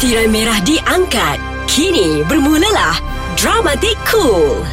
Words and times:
Tirai 0.00 0.32
merah 0.32 0.56
diangkat. 0.64 1.36
Kini 1.68 2.24
bermulalah 2.24 2.96
Dramatik 3.36 4.00
Cool. 4.08 4.64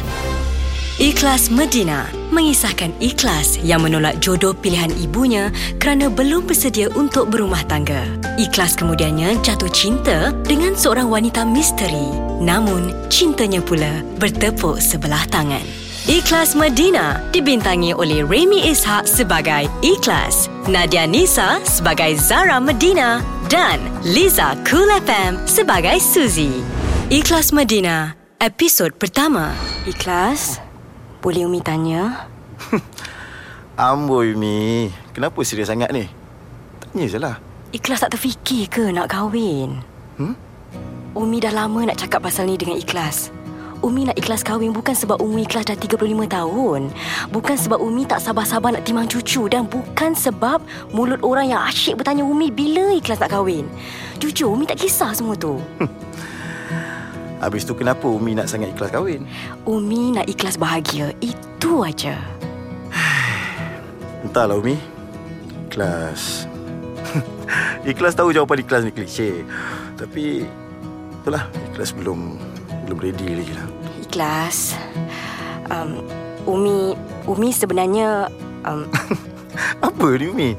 Ikhlas 0.96 1.52
Medina 1.52 2.08
mengisahkan 2.32 2.96
ikhlas 2.96 3.60
yang 3.60 3.84
menolak 3.84 4.24
jodoh 4.24 4.56
pilihan 4.56 4.88
ibunya 4.96 5.52
kerana 5.76 6.08
belum 6.08 6.48
bersedia 6.48 6.88
untuk 6.96 7.28
berumah 7.28 7.60
tangga. 7.68 8.08
Ikhlas 8.40 8.72
kemudiannya 8.80 9.36
jatuh 9.44 9.68
cinta 9.68 10.32
dengan 10.48 10.72
seorang 10.72 11.12
wanita 11.12 11.44
misteri. 11.44 12.08
Namun, 12.40 12.96
cintanya 13.12 13.60
pula 13.60 14.00
bertepuk 14.16 14.80
sebelah 14.80 15.28
tangan. 15.28 15.87
Ikhlas 16.08 16.56
Medina 16.56 17.20
dibintangi 17.36 17.92
oleh 17.92 18.24
Remy 18.24 18.72
Ishak 18.72 19.04
sebagai 19.04 19.68
Ikhlas, 19.84 20.48
Nadia 20.64 21.04
Nisa 21.04 21.60
sebagai 21.68 22.16
Zara 22.16 22.56
Medina 22.56 23.20
dan 23.52 23.76
Liza 24.00 24.56
Cool 24.64 24.88
FM 25.04 25.36
sebagai 25.44 26.00
Suzy. 26.00 26.64
Ikhlas 27.12 27.52
Medina, 27.52 28.16
episod 28.40 28.96
pertama. 28.96 29.52
Ikhlas, 29.84 30.64
boleh 31.20 31.44
Umi 31.44 31.60
tanya? 31.60 32.24
Amboi 33.76 34.32
Mi 34.32 34.88
Kenapa 35.12 35.44
serius 35.44 35.68
sangat 35.68 35.92
ni 35.92 36.08
Tanya 36.80 37.04
je 37.04 37.18
lah 37.20 37.36
Ikhlas 37.70 38.00
tak 38.00 38.16
terfikir 38.16 38.64
ke 38.72 38.88
nak 38.96 39.12
kahwin? 39.12 39.84
Hmm? 40.16 40.32
Umi 41.12 41.36
dah 41.36 41.52
lama 41.52 41.84
nak 41.84 42.00
cakap 42.00 42.24
pasal 42.24 42.48
ni 42.48 42.56
dengan 42.56 42.80
Ikhlas. 42.80 43.28
Umi 43.78 44.10
nak 44.10 44.18
ikhlas 44.18 44.42
kahwin 44.42 44.74
bukan 44.74 44.92
sebab 44.92 45.22
Umi 45.22 45.46
ikhlas 45.46 45.70
dah 45.70 45.78
35 45.78 46.02
tahun. 46.26 46.90
Bukan 47.30 47.56
sebab 47.56 47.78
Umi 47.78 48.04
tak 48.04 48.18
sabar-sabar 48.18 48.74
nak 48.74 48.82
timang 48.82 49.06
cucu 49.06 49.46
dan 49.46 49.70
bukan 49.70 50.12
sebab 50.18 50.58
mulut 50.90 51.22
orang 51.22 51.54
yang 51.54 51.62
asyik 51.62 51.98
bertanya 52.02 52.26
Umi 52.26 52.50
bila 52.50 52.90
ikhlas 52.94 53.22
nak 53.22 53.30
kahwin. 53.30 53.70
Jujur, 54.18 54.50
Umi 54.50 54.66
tak 54.66 54.82
kisah 54.82 55.14
semua 55.14 55.38
tu. 55.38 55.62
Habis 57.38 57.62
tu 57.62 57.74
kenapa 57.78 58.10
Umi 58.10 58.34
nak 58.34 58.50
sangat 58.50 58.74
ikhlas 58.74 58.90
kahwin 58.90 59.22
Umi 59.62 60.10
nak 60.10 60.26
ikhlas 60.26 60.58
bahagia. 60.58 61.14
Itu 61.22 61.86
aja. 61.86 62.18
Entahlah 64.26 64.58
Umi 64.58 64.74
Ikhlas 65.70 66.48
Ikhlas 67.90 68.16
tahu 68.18 68.34
jawapan 68.34 68.64
ikhlas 68.64 68.82
ni 68.82 68.90
klise 68.90 69.44
Tapi 69.94 70.42
Itulah 71.22 71.46
Ikhlas 71.70 71.94
belum 71.94 72.40
Belum 72.88 72.98
ready 72.98 73.38
lagi 73.38 73.52
lah 73.54 73.77
Ikhlas. 74.08 74.72
Um, 75.68 76.00
Umi 76.48 76.96
Umi 77.28 77.52
sebenarnya 77.52 78.32
um, 78.64 78.88
Apa 79.86 80.06
ni 80.16 80.32
Umi? 80.32 80.50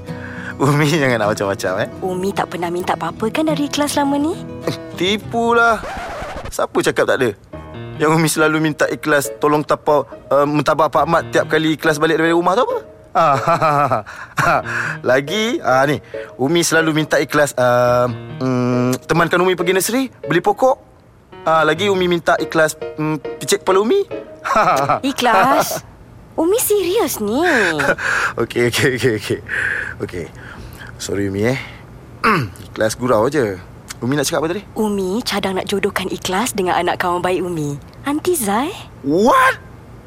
Umi 0.61 0.85
jangan 0.85 1.17
nak 1.17 1.29
macam-macam 1.33 1.71
eh? 1.81 1.89
Umi 2.05 2.29
tak 2.29 2.53
pernah 2.53 2.69
minta 2.69 2.93
apa-apa 2.93 3.25
kan 3.33 3.49
dari 3.49 3.65
ikhlas 3.65 3.97
selama 3.97 4.21
ni? 4.21 4.37
Tipu 4.93 5.57
lah 5.57 5.81
Siapa 6.53 6.77
cakap 6.85 7.09
tak 7.09 7.17
ada? 7.25 7.29
Yang 7.97 8.11
Umi 8.21 8.29
selalu 8.29 8.57
minta 8.61 8.85
ikhlas 8.85 9.33
Tolong 9.41 9.65
tapau 9.65 10.05
uh, 10.29 10.45
Mentabak 10.45 10.93
Pak 10.93 11.09
Ahmad 11.09 11.33
Tiap 11.33 11.49
kali 11.49 11.73
ikhlas 11.73 11.97
balik 11.97 12.21
dari 12.21 12.29
rumah 12.29 12.53
tu 12.53 12.69
apa? 12.69 12.77
Ah, 13.09 14.05
Lagi 15.09 15.57
ah, 15.65 15.81
ni. 15.89 15.97
Umi 16.37 16.61
selalu 16.61 16.93
minta 16.93 17.17
ikhlas 17.17 17.57
uh, 17.57 18.05
mm, 18.37 19.09
Temankan 19.09 19.41
Umi 19.41 19.57
pergi 19.57 19.73
nursery 19.73 20.03
Beli 20.29 20.37
pokok 20.37 20.88
ah, 21.45 21.63
Lagi 21.63 21.87
Umi 21.87 22.07
minta 22.07 22.35
ikhlas 22.35 22.75
mm, 22.97 23.39
Picit 23.39 23.61
kepala 23.61 23.83
Umi 23.83 24.01
Ikhlas. 25.11 25.83
Umi 26.39 26.55
serius 26.57 27.19
ni. 27.19 27.43
Okey 28.41 28.71
okey 28.71 28.95
okey 28.95 29.13
okey 29.19 29.39
Okey 29.99 30.25
Sorry 30.95 31.27
Umi 31.27 31.51
eh 31.51 31.59
Ikhlas 32.71 32.95
gurau 32.95 33.27
je 33.27 33.59
Umi 33.99 34.15
nak 34.15 34.23
cakap 34.23 34.47
apa 34.47 34.55
tadi? 34.55 34.63
Umi 34.79 35.19
cadang 35.27 35.59
nak 35.59 35.67
jodohkan 35.67 36.07
Ikhlas 36.07 36.55
dengan 36.55 36.79
anak 36.79 37.03
kawan 37.03 37.19
baik 37.19 37.43
Umi. 37.43 37.75
Aunty 38.07 38.31
Zai? 38.31 38.71
What? 39.03 39.59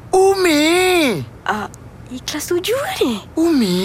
Umi 0.09 1.21
Uh, 1.45 1.69
Ikhlas 2.09 2.49
setuju 2.49 2.73
ke 2.73 2.91
ni? 3.05 3.13
Umi 3.37 3.81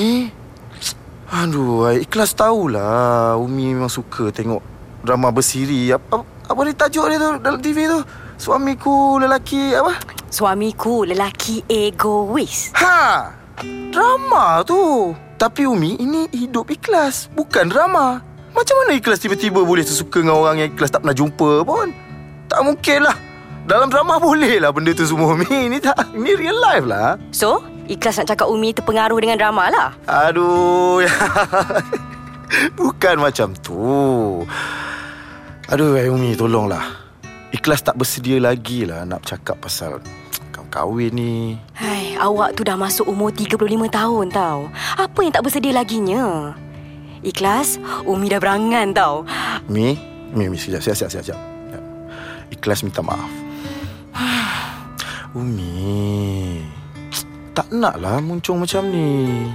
Aduh 1.28 1.92
Ikhlas 1.92 2.32
tahulah 2.32 3.36
Umi 3.36 3.76
memang 3.76 3.92
suka 3.92 4.32
tengok 4.32 4.64
Drama 5.04 5.28
bersiri 5.28 5.92
Apa, 5.92 6.24
apa 6.48 6.60
ni 6.64 6.72
tajuk 6.72 7.06
dia 7.12 7.20
tu 7.20 7.30
Dalam 7.44 7.60
TV 7.60 7.84
tu? 7.84 8.00
Suamiku 8.40 9.20
lelaki 9.20 9.76
Apa? 9.76 9.92
Suamiku 10.32 11.04
lelaki 11.04 11.64
egois. 11.68 12.72
Ha! 12.76 13.28
Drama 13.92 14.64
tu. 14.64 15.12
Tapi 15.36 15.68
Umi 15.68 16.00
Ini 16.00 16.32
hidup 16.32 16.72
ikhlas 16.72 17.28
Bukan 17.36 17.68
drama. 17.68 18.24
Macam 18.56 18.74
mana 18.80 18.96
ikhlas 18.96 19.20
tiba-tiba 19.20 19.60
Boleh 19.60 19.84
sesuka 19.84 20.24
dengan 20.24 20.40
orang 20.40 20.64
Yang 20.64 20.68
ikhlas 20.74 20.90
tak 20.90 21.04
pernah 21.04 21.16
jumpa 21.16 21.50
pun? 21.68 21.92
Tak 22.48 22.60
mungkin 22.64 22.98
lah. 23.04 23.16
Dalam 23.68 23.92
drama 23.92 24.16
boleh 24.32 24.56
lah 24.56 24.72
Benda 24.72 24.96
tu 24.96 25.04
semua 25.04 25.36
Umi. 25.36 25.46
Ini 25.46 25.78
tak 25.84 26.16
Ini 26.16 26.30
real 26.32 26.56
life 26.56 26.86
lah. 26.88 27.20
So, 27.28 27.60
Ikhlas 27.88 28.20
nak 28.20 28.28
cakap 28.36 28.52
Umi 28.52 28.76
terpengaruh 28.76 29.16
dengan 29.16 29.40
drama 29.40 29.72
lah. 29.72 29.88
Aduh. 30.04 31.00
Bukan 32.80 33.16
macam 33.20 33.56
tu 33.60 34.44
Aduh 35.68 36.00
eh, 36.00 36.08
Umi 36.08 36.32
tolonglah 36.32 36.80
Ikhlas 37.52 37.84
tak 37.84 38.00
bersedia 38.00 38.40
lagi 38.40 38.88
lah 38.88 39.04
Nak 39.04 39.20
cakap 39.28 39.60
pasal 39.60 40.00
Kahwin 40.68 41.12
ni 41.16 41.56
Hai, 41.76 42.12
awak 42.20 42.52
tu 42.56 42.64
dah 42.64 42.76
masuk 42.76 43.08
umur 43.08 43.32
35 43.32 43.88
tahun 43.88 44.26
tau. 44.28 44.68
Apa 45.00 45.24
yang 45.24 45.32
tak 45.32 45.48
bersedia 45.48 45.72
laginya? 45.72 46.52
Ikhlas, 47.24 47.80
Umi 48.04 48.28
dah 48.28 48.36
berangan 48.36 48.92
tau. 48.92 49.24
Mi 49.64 49.96
Mi, 50.36 50.44
Mi 50.52 50.60
sekejap 50.60 50.84
siap, 50.84 51.08
siap. 51.08 51.24
Siap. 51.24 51.40
Ikhlas 52.52 52.84
minta 52.84 53.00
maaf 53.00 53.32
Umi 55.40 56.60
Tak 57.56 57.72
nak 57.72 57.96
lah 57.96 58.20
muncung 58.20 58.60
macam 58.60 58.88
ni 58.92 59.48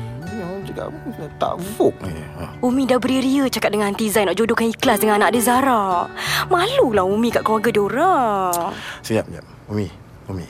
Cakap 0.74 0.90
Tak 1.38 1.54
vogue 1.78 2.02
ni. 2.10 2.18
Ha. 2.42 2.44
Umi 2.66 2.90
dah 2.90 2.98
beria 2.98 3.46
cakap 3.46 3.70
dengan 3.70 3.94
Aunty 3.94 4.10
Zai 4.10 4.26
nak 4.26 4.34
jodohkan 4.34 4.66
Ikhlas 4.66 4.98
dengan 4.98 5.22
anak 5.22 5.38
dia 5.38 5.46
Zara. 5.46 6.10
Malulah 6.50 7.06
Umi 7.06 7.30
kat 7.30 7.46
keluarga 7.46 7.70
dia 7.70 7.84
orang. 7.86 8.74
Siap, 9.06 9.26
siap 9.30 9.46
Umi 9.70 9.88
Umi. 10.30 10.48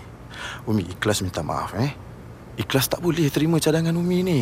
Umi 0.64 0.84
ikhlas 0.88 1.20
minta 1.20 1.44
maaf 1.44 1.76
eh? 1.76 1.92
Ikhlas 2.56 2.88
tak 2.88 3.04
boleh 3.04 3.28
terima 3.28 3.60
cadangan 3.60 3.92
Umi 3.92 4.24
ni. 4.24 4.42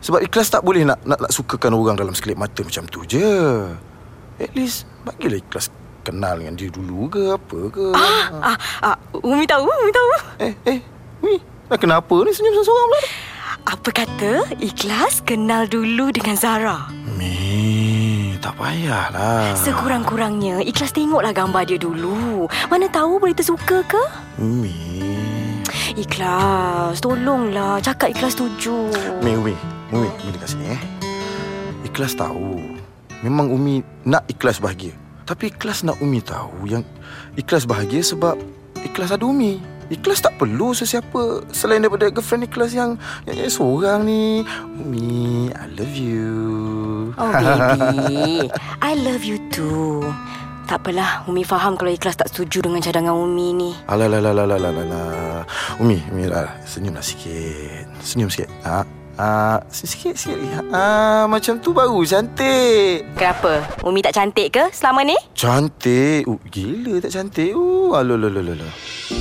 Sebab 0.00 0.24
ikhlas 0.26 0.50
tak 0.50 0.66
boleh 0.66 0.82
nak, 0.82 0.98
nak, 1.06 1.22
nak 1.22 1.32
sukakan 1.32 1.76
orang 1.76 1.94
dalam 1.94 2.16
sekelip 2.16 2.40
mata 2.40 2.66
macam 2.66 2.88
tu 2.90 3.06
je. 3.06 3.30
At 4.40 4.50
least 4.58 4.90
Bagilah 5.06 5.38
ikhlas 5.38 5.70
kenal 6.02 6.40
dengan 6.40 6.58
dia 6.58 6.72
dulu 6.72 7.06
ke 7.06 7.22
apa 7.36 7.58
ke. 7.70 7.86
Ah, 7.94 8.56
ah, 8.56 8.56
ah, 8.82 8.96
Umi 9.22 9.46
tahu, 9.46 9.68
Umi 9.68 9.92
tahu. 9.94 10.08
Eh, 10.42 10.52
eh 10.66 10.78
Umi 11.22 11.36
Dah 11.70 11.78
kenapa 11.78 12.10
ni 12.26 12.34
senyum 12.34 12.66
seorang 12.66 12.86
pula 12.90 13.29
Apa 13.68 13.92
kata 13.92 14.48
Ikhlas 14.56 15.20
kenal 15.20 15.68
dulu 15.68 16.08
dengan 16.08 16.36
Zara? 16.36 16.88
Mi 17.16 18.32
Tak 18.40 18.56
payahlah 18.56 19.52
Sekurang-kurangnya 19.60 20.64
Ikhlas 20.64 20.96
tengoklah 20.96 21.36
gambar 21.36 21.68
dia 21.68 21.76
dulu. 21.76 22.48
Mana 22.72 22.88
tahu 22.88 23.20
boleh 23.20 23.36
tersuka 23.36 23.84
ke? 23.84 24.00
Umi 24.40 24.72
Ikhlas, 25.98 27.02
tolonglah. 27.04 27.82
Cakap 27.84 28.14
Ikhlas 28.14 28.32
setuju. 28.38 28.88
Umi, 29.20 29.32
Umi 29.36 29.54
Umi, 29.92 30.08
Umi 30.08 30.30
dekat 30.32 30.48
sini 30.56 30.66
eh 30.72 30.80
Ikhlas 31.84 32.16
tahu 32.16 32.56
Memang 33.20 33.52
Umi 33.52 33.84
nak 34.08 34.24
ikhlas 34.32 34.62
bahagia 34.62 34.96
Tapi 35.28 35.52
ikhlas 35.52 35.84
nak 35.84 36.00
Umi 36.00 36.24
tahu 36.24 36.64
Yang 36.64 36.88
ikhlas 37.36 37.68
bahagia 37.68 38.00
sebab 38.00 38.40
Ikhlas 38.80 39.12
ada 39.12 39.28
Umi 39.28 39.60
Ikhlas 39.90 40.22
tak 40.22 40.38
perlu 40.38 40.70
sesiapa 40.70 41.50
Selain 41.50 41.82
daripada 41.82 42.06
girlfriend 42.08 42.46
ikhlas 42.46 42.70
yang 42.72 42.94
Yang, 43.26 43.36
yang 43.36 43.52
seorang 43.52 44.00
ni. 44.06 44.46
Umi, 44.78 45.50
I 45.50 45.66
love 45.74 45.96
you. 45.98 46.38
Oh 47.18 47.32
baby. 47.34 48.46
I 48.80 48.92
love 48.94 49.26
you 49.26 49.42
too. 49.50 50.06
Tak 50.70 50.86
apalah 50.86 51.26
Umi 51.26 51.42
faham 51.42 51.74
kalau 51.74 51.90
Ikhlas 51.90 52.14
tak 52.14 52.30
setuju 52.30 52.70
dengan 52.70 52.78
cadangan 52.78 53.18
Umi 53.18 53.50
ni. 53.50 53.70
Alah, 53.90 54.06
alah, 54.06 54.22
alah, 54.22 54.46
alah, 54.46 54.58
alah, 54.62 54.70
alah. 54.86 55.42
Umi, 55.82 55.98
Umi, 56.14 56.30
lah, 56.30 56.46
senyumlah 56.62 57.02
sikit. 57.02 57.90
Senyum 58.06 58.30
sikit. 58.30 58.46
Ha? 58.62 58.99
Ha, 59.20 59.60
sikit, 59.68 60.16
sikit 60.16 60.32
lagi 60.40 60.48
ha, 60.72 61.28
Macam 61.28 61.60
tu 61.60 61.76
baru 61.76 62.00
cantik 62.08 63.04
Kenapa? 63.20 63.68
Umi 63.84 64.00
tak 64.00 64.16
cantik 64.16 64.48
ke 64.48 64.72
selama 64.72 65.04
ni? 65.04 65.12
Cantik 65.36 66.24
uh, 66.24 66.40
Gila 66.48 67.04
tak 67.04 67.12
cantik 67.12 67.52
uh, 67.52 68.00
Aloh, 68.00 68.16
aloh, 68.16 68.32
aloh, 68.32 68.56
aloh. 68.56 68.72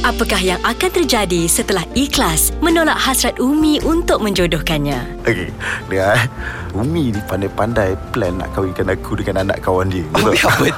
Apakah 0.07 0.39
yang 0.39 0.61
akan 0.63 1.03
terjadi 1.03 1.51
setelah 1.51 1.83
Ikhlas 1.99 2.55
menolak 2.63 2.95
hasrat 2.95 3.43
Umi 3.43 3.83
untuk 3.83 4.23
menjodohkannya? 4.23 5.27
Okey, 5.27 5.51
dengar 5.91 6.15
eh. 6.15 6.23
Umi 6.71 7.11
ni 7.11 7.19
pandai-pandai 7.27 7.99
plan 8.15 8.39
nak 8.39 8.55
kahwinkan 8.55 8.87
aku 8.95 9.19
dengan 9.19 9.43
anak 9.49 9.59
kawan 9.59 9.91
dia. 9.91 10.07
Oh, 10.15 10.31
Betul? 10.31 10.71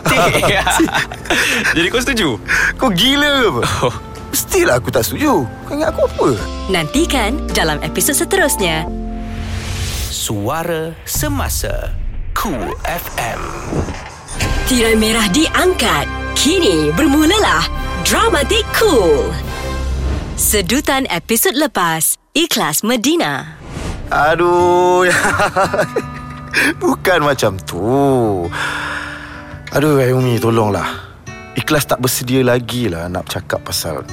ya 0.49 0.65
betul. 0.65 0.87
Jadi 1.77 1.87
kau 1.93 2.01
setuju? 2.01 2.29
Kau 2.79 2.89
gila 2.89 3.29
ke 3.29 3.47
apa? 3.53 3.63
Oh, 3.85 3.95
Mestilah 4.31 4.79
aku 4.79 4.87
tak 4.87 5.03
setuju. 5.03 5.43
Kau 5.67 5.73
ingat 5.75 5.91
aku 5.91 6.07
apa? 6.07 6.29
Nantikan 6.71 7.35
dalam 7.51 7.83
episod 7.83 8.15
seterusnya. 8.15 9.00
Suara 10.31 10.95
Semasa 11.03 11.91
Cool 12.31 12.71
FM 12.87 13.41
Tirai 14.63 14.95
merah 14.95 15.27
diangkat. 15.27 16.07
Kini 16.39 16.87
bermulalah 16.95 17.67
Dramatik 18.07 18.63
Cool. 18.71 19.27
Sedutan 20.39 21.03
episod 21.11 21.51
lepas, 21.51 22.15
Ikhlas 22.31 22.79
Medina. 22.87 23.59
Aduh 24.07 25.03
Bukan 26.79 27.19
macam 27.27 27.59
tu 27.67 27.83
Aduh 29.75 29.99
Ayumi 29.99 30.39
tolonglah 30.39 31.11
Ikhlas 31.59 31.83
tak 31.91 31.99
bersedia 31.99 32.39
lagi 32.39 32.87
lah 32.87 33.11
Nak 33.11 33.27
cakap 33.27 33.67
pasal 33.67 34.07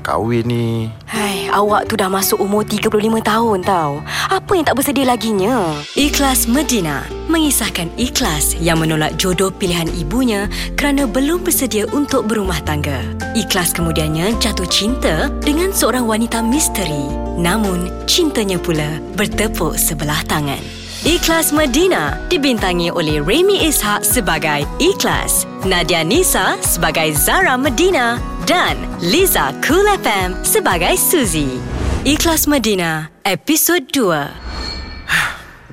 Kau 0.00 0.24
kahwin 0.24 0.48
ni 0.48 0.66
Hai, 1.04 1.52
awak 1.52 1.92
tu 1.92 1.94
dah 2.00 2.08
masuk 2.08 2.40
umur 2.40 2.64
35 2.64 3.20
tahun 3.20 3.58
tau. 3.60 4.00
Apa 4.32 4.56
yang 4.56 4.64
tak 4.64 4.80
bersedia 4.80 5.04
laginya? 5.04 5.76
Ikhlas 5.92 6.48
Medina 6.48 7.04
mengisahkan 7.28 7.92
ikhlas 8.00 8.56
yang 8.58 8.80
menolak 8.80 9.20
jodoh 9.20 9.52
pilihan 9.52 9.92
ibunya 9.92 10.48
kerana 10.74 11.04
belum 11.04 11.44
bersedia 11.44 11.84
untuk 11.92 12.24
berumah 12.26 12.64
tangga. 12.64 13.04
Ikhlas 13.36 13.76
kemudiannya 13.76 14.40
jatuh 14.40 14.66
cinta 14.72 15.28
dengan 15.44 15.70
seorang 15.70 16.08
wanita 16.08 16.40
misteri. 16.40 17.06
Namun, 17.36 17.92
cintanya 18.08 18.56
pula 18.56 18.98
bertepuk 19.14 19.76
sebelah 19.76 20.24
tangan. 20.24 20.79
Ikhlas 21.00 21.48
Medina 21.48 22.20
dibintangi 22.28 22.92
oleh 22.92 23.24
Remy 23.24 23.64
Ishak 23.64 24.04
sebagai 24.04 24.68
Ikhlas, 24.76 25.48
Nadia 25.64 26.04
Nisa 26.04 26.60
sebagai 26.60 27.16
Zara 27.16 27.56
Medina 27.56 28.20
dan 28.44 28.76
Liza 29.00 29.48
Cool 29.64 29.88
FM 29.96 30.36
sebagai 30.44 31.00
Suzy. 31.00 31.56
Ikhlas 32.04 32.44
Medina, 32.44 33.08
episod 33.24 33.80
2. 33.88 34.28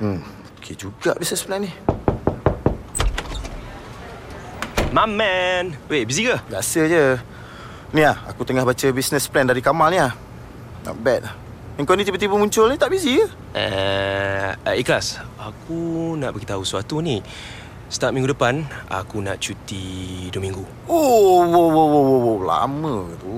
Hmm 0.00 0.24
Okey 0.64 0.80
juga 0.80 1.12
bisnes 1.20 1.44
plan 1.44 1.60
ni 1.60 1.76
My 4.96 5.04
man. 5.04 5.76
Wait, 5.92 6.08
busy 6.08 6.24
ke? 6.24 6.40
Biasa 6.48 6.88
je 6.88 7.04
Ni 7.92 8.00
lah 8.00 8.16
Aku 8.32 8.48
tengah 8.48 8.64
baca 8.64 8.86
business 8.96 9.28
plan 9.28 9.44
dari 9.44 9.60
Kamal 9.60 9.92
ni 9.92 10.00
lah 10.00 10.16
Not 10.88 10.96
bad 11.04 11.28
Yang 11.28 11.47
kau 11.86 11.94
ni 11.94 12.02
tiba-tiba 12.02 12.34
muncul 12.34 12.66
ni 12.66 12.74
Tak 12.74 12.90
busy 12.90 13.22
ke? 13.22 13.26
Uh, 13.54 14.50
uh, 14.66 14.74
ikhlas. 14.74 15.22
Aku 15.38 16.14
nak 16.18 16.34
beritahu 16.34 16.66
sesuatu 16.66 16.98
ni. 16.98 17.22
Start 17.86 18.12
minggu 18.12 18.34
depan, 18.34 18.66
aku 18.90 19.22
nak 19.22 19.38
cuti 19.38 20.26
2 20.28 20.42
minggu. 20.42 20.60
Oh, 20.90 21.46
wow, 21.46 21.70
wow, 21.70 21.88
wow, 21.88 22.18
wow. 22.18 22.38
Lama 22.42 22.94
tu 23.22 23.30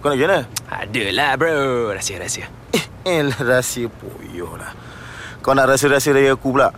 Kau 0.00 0.08
nak 0.08 0.18
mana? 0.18 0.38
Adalah 0.72 1.36
bro. 1.36 1.92
Rahsia-rahsia. 1.92 2.48
Eh, 2.72 2.84
eh 3.04 3.20
rahsia 3.28 3.86
poyoh 3.92 4.56
lah 4.56 4.72
Kau 5.44 5.52
nak 5.52 5.68
rahsia-rahsia 5.68 6.16
dari 6.16 6.32
aku 6.32 6.56
pula 6.56 6.72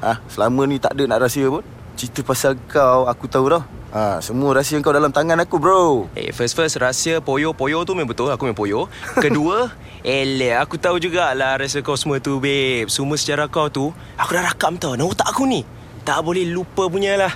ha? 0.00 0.18
Selama 0.26 0.64
ni 0.64 0.80
tak 0.80 0.96
ada 0.96 1.04
nak 1.06 1.28
rahsia 1.28 1.46
pun 1.46 1.62
Cerita 1.94 2.24
pasal 2.24 2.56
kau 2.66 3.04
aku 3.06 3.28
tahu 3.28 3.52
dah 3.52 3.75
ha, 3.92 4.18
Semua 4.24 4.56
rahsia 4.56 4.80
kau 4.80 4.94
dalam 4.94 5.12
tangan 5.12 5.38
aku 5.42 5.60
bro 5.60 6.08
Eh, 6.16 6.32
first 6.32 6.56
first 6.56 6.80
rahsia 6.80 7.22
poyo-poyo 7.22 7.84
tu 7.86 7.92
memang 7.92 8.10
betul. 8.10 8.32
Aku 8.32 8.46
memang 8.48 8.58
poyo. 8.58 8.90
Kedua, 9.18 9.70
eleh 10.06 10.56
aku 10.56 10.80
tahu 10.80 10.96
jugalah 10.98 11.60
rahsia 11.60 11.84
kau 11.84 11.98
semua 11.98 12.18
tu, 12.18 12.38
babe. 12.42 12.88
Semua 12.88 13.20
sejarah 13.20 13.46
kau 13.46 13.68
tu, 13.68 13.92
aku 14.16 14.30
dah 14.32 14.44
rakam 14.50 14.80
tau. 14.80 14.96
Dalam 14.96 15.10
otak 15.10 15.28
aku 15.28 15.44
ni. 15.46 15.62
Tak 16.06 16.22
boleh 16.22 16.46
lupa 16.46 16.86
punya 16.86 17.18
lah. 17.18 17.32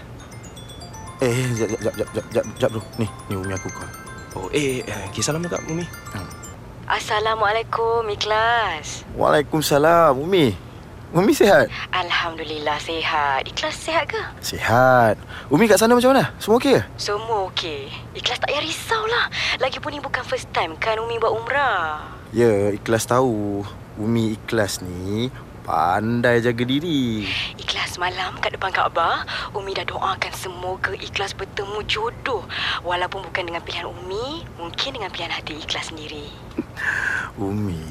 Eh, 1.20 1.52
jap, 1.58 1.68
jap, 1.68 1.80
jap, 1.84 1.94
jap, 2.00 2.08
jap, 2.16 2.26
jap, 2.32 2.44
jap 2.56 2.70
bro 2.72 2.80
Ni, 2.96 3.04
ni 3.28 3.36
Umi 3.36 3.52
aku 3.52 3.68
call 3.68 3.92
Oh, 4.40 4.48
eh, 4.56 4.80
eh 4.86 5.10
okay, 5.10 5.20
salam 5.20 5.42
dekat 5.44 5.60
Umi. 5.68 5.84
Assalamualaikum, 6.86 8.06
Ikhlas. 8.08 9.02
Waalaikumsalam 9.18 10.16
Umi 10.16 10.69
Umi 11.10 11.34
sihat? 11.34 11.66
Alhamdulillah 11.90 12.78
sihat. 12.78 13.42
Ikhlas 13.42 13.74
sihat 13.74 14.06
ke? 14.06 14.22
Sihat 14.38 15.18
Umi 15.50 15.66
kat 15.66 15.82
sana 15.82 15.98
macam 15.98 16.14
mana? 16.14 16.30
Semua 16.38 16.62
okey 16.62 16.78
ke? 16.78 16.82
Semua 16.94 17.50
okey. 17.50 17.90
Ikhlas 18.14 18.38
tak 18.38 18.54
payah 18.54 18.62
risau 18.62 19.02
lah. 19.10 19.26
Lagipun 19.58 19.90
ni 19.90 19.98
bukan 19.98 20.22
first 20.22 20.46
time 20.54 20.78
kan 20.78 21.02
Umi 21.02 21.18
buat 21.18 21.34
umrah. 21.34 22.06
Ya, 22.30 22.70
ikhlas 22.70 23.10
tahu 23.10 23.66
Umi 23.98 24.38
ikhlas 24.38 24.86
ni 24.86 25.34
Pandai 25.66 26.38
jaga 26.38 26.62
diri 26.62 27.26
Ikhlas 27.58 27.98
malam 27.98 28.38
kat 28.38 28.54
depan 28.54 28.70
Kaabah, 28.70 29.26
Umi 29.50 29.74
dah 29.74 29.82
doakan 29.82 30.30
semoga 30.30 30.94
Ikhlas 30.94 31.34
bertemu 31.34 31.82
jodoh. 31.90 32.46
Walaupun 32.86 33.26
bukan 33.26 33.50
dengan 33.50 33.66
pilihan 33.66 33.90
Umi, 33.90 34.46
mungkin 34.62 34.94
dengan 34.94 35.10
pilihan 35.10 35.34
hati 35.34 35.58
Ikhlas 35.58 35.90
sendiri. 35.90 36.30
Umi 37.34 37.82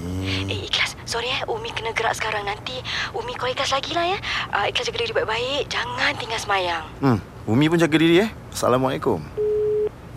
Eh 0.48 0.72
Ikhlas, 0.72 0.79
sorry 1.10 1.26
eh 1.34 1.42
Umi 1.50 1.74
kena 1.74 1.90
gerak 1.98 2.14
sekarang 2.14 2.46
nanti. 2.46 2.78
Umi 3.18 3.34
call 3.34 3.58
Ikhlas 3.58 3.74
lagi 3.74 3.98
lah 3.98 4.06
ya. 4.06 4.18
Uh, 4.54 4.70
ikhlas 4.70 4.86
jaga 4.86 5.02
diri 5.02 5.14
baik-baik. 5.18 5.66
Jangan 5.66 6.14
tinggal 6.22 6.38
semayang. 6.38 6.86
Hmm, 7.02 7.18
Umi 7.50 7.66
pun 7.66 7.82
jaga 7.82 7.98
diri 7.98 8.22
eh 8.22 8.30
Assalamualaikum 8.54 9.18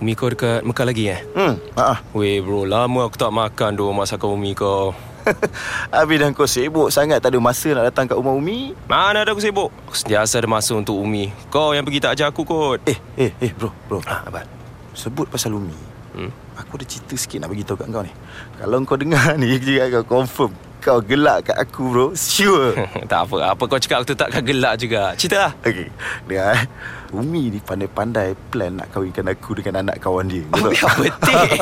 Umi 0.03 0.13
kau 0.13 0.29
dekat 0.29 0.67
Mekah 0.67 0.85
lagi 0.85 1.05
eh? 1.09 1.21
Hmm, 1.33 1.57
ah, 1.79 1.97
ah. 1.97 1.99
Weh 2.13 2.43
bro, 2.43 2.67
lama 2.69 3.07
aku 3.07 3.17
tak 3.17 3.33
makan 3.33 3.79
doh 3.79 3.95
masakan 3.95 4.37
Umi 4.37 4.53
kau. 4.53 4.93
Habis 5.95 6.19
dah 6.19 6.29
kau 6.35 6.51
sibuk 6.51 6.91
sangat 6.91 7.23
Tak 7.23 7.31
ada 7.31 7.39
masa 7.39 7.71
nak 7.71 7.95
datang 7.95 8.11
kat 8.11 8.19
rumah 8.19 8.35
Umi 8.35 8.75
Mana 8.91 9.23
ada 9.23 9.31
aku 9.31 9.39
sibuk? 9.39 9.71
Aku 9.87 9.95
sentiasa 9.95 10.43
ada 10.43 10.51
masa 10.51 10.75
untuk 10.75 10.99
Umi. 10.99 11.31
Kau 11.49 11.71
yang 11.73 11.87
pergi 11.87 12.03
tak 12.03 12.19
ajar 12.19 12.35
aku 12.35 12.43
kot. 12.43 12.83
Eh, 12.85 12.99
eh, 13.15 13.31
eh 13.39 13.55
bro, 13.55 13.71
bro 13.87 14.03
Ah, 14.05 14.27
abad. 14.27 14.45
Sebut 14.93 15.31
pasal 15.31 15.57
Umi 15.57 15.95
Hmm? 16.13 16.29
Aku 16.61 16.77
ada 16.77 16.85
cerita 16.85 17.17
sikit 17.17 17.41
nak 17.41 17.49
bagi 17.49 17.65
tahu 17.65 17.81
kat 17.81 17.89
kau 17.89 18.05
ni 18.05 18.13
Kalau 18.61 18.77
kau 18.85 19.01
dengar 19.01 19.33
ni 19.41 19.57
Kau 19.89 20.05
confirm 20.05 20.53
Kau 20.83 20.99
gelak 20.99 21.47
kat 21.47 21.57
aku 21.63 21.95
bro 21.95 22.07
Sure 22.19 22.75
tak 23.11 23.31
apa. 23.31 23.55
Apa 23.55 23.63
kau 23.71 23.79
cakap 23.79 24.03
aku 24.03 24.13
tu 24.13 24.17
takkan 24.19 24.43
gelak 24.43 24.75
juga. 24.83 25.15
Cerita 25.15 25.49
lah. 25.49 25.53
Okay 25.63 25.89
Dengar 26.27 26.59
eh 26.59 26.63
Umi 27.15 27.53
ni 27.53 27.61
pandai-pandai 27.63 28.35
Plan 28.51 28.73
nak 28.73 28.89
kahwinkan 28.91 29.29
aku 29.31 29.61
Dengan 29.61 29.85
anak 29.87 30.01
kawan 30.03 30.27
dia 30.27 30.43
Oh, 30.51 30.73
betik. 31.01 31.61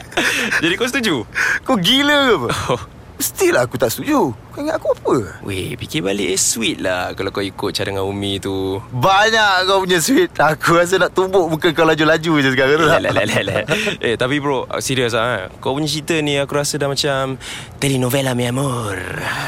Jadi 0.62 0.74
kau 0.76 0.84
setuju? 0.84 1.24
Kau 1.64 1.80
gila 1.80 2.18
ke 2.28 2.34
apa? 2.36 2.48
Oh. 2.76 2.82
Mestilah 3.22 3.70
aku 3.70 3.78
tak 3.78 3.94
setuju 3.94 4.34
Kau 4.34 4.58
ingat 4.58 4.82
aku 4.82 4.90
apa? 4.90 5.14
Weh, 5.46 5.78
fikir 5.78 6.02
balik 6.02 6.26
eh 6.26 6.34
sweet 6.34 6.82
lah 6.82 7.14
kalau 7.14 7.30
kau 7.30 7.38
ikut 7.38 7.70
cara 7.70 7.86
dengan 7.86 8.02
Umi 8.02 8.42
tu. 8.42 8.82
Banyak 8.90 9.62
kau 9.62 9.78
punya 9.78 10.02
sweet 10.02 10.34
Aku 10.34 10.74
rasa 10.74 10.98
nak 10.98 11.14
tumbuk 11.14 11.46
muka 11.46 11.70
kau 11.70 11.86
laju-laju 11.86 12.32
je 12.42 12.50
sekarang 12.50 12.82
tu 12.82 12.86
Lah, 12.90 12.98
lah, 12.98 13.14
lah. 13.14 13.62
Eh, 14.02 14.18
tapi 14.18 14.42
bro, 14.42 14.66
serius 14.82 15.14
lah. 15.14 15.38
eh. 15.38 15.54
Kau 15.62 15.70
punya 15.70 15.86
cerita 15.86 16.18
ni 16.18 16.34
aku 16.34 16.50
rasa 16.50 16.74
dah 16.74 16.90
macam 16.90 17.38
telenovela 17.78 18.34
mi 18.34 18.42
amor. 18.42 18.98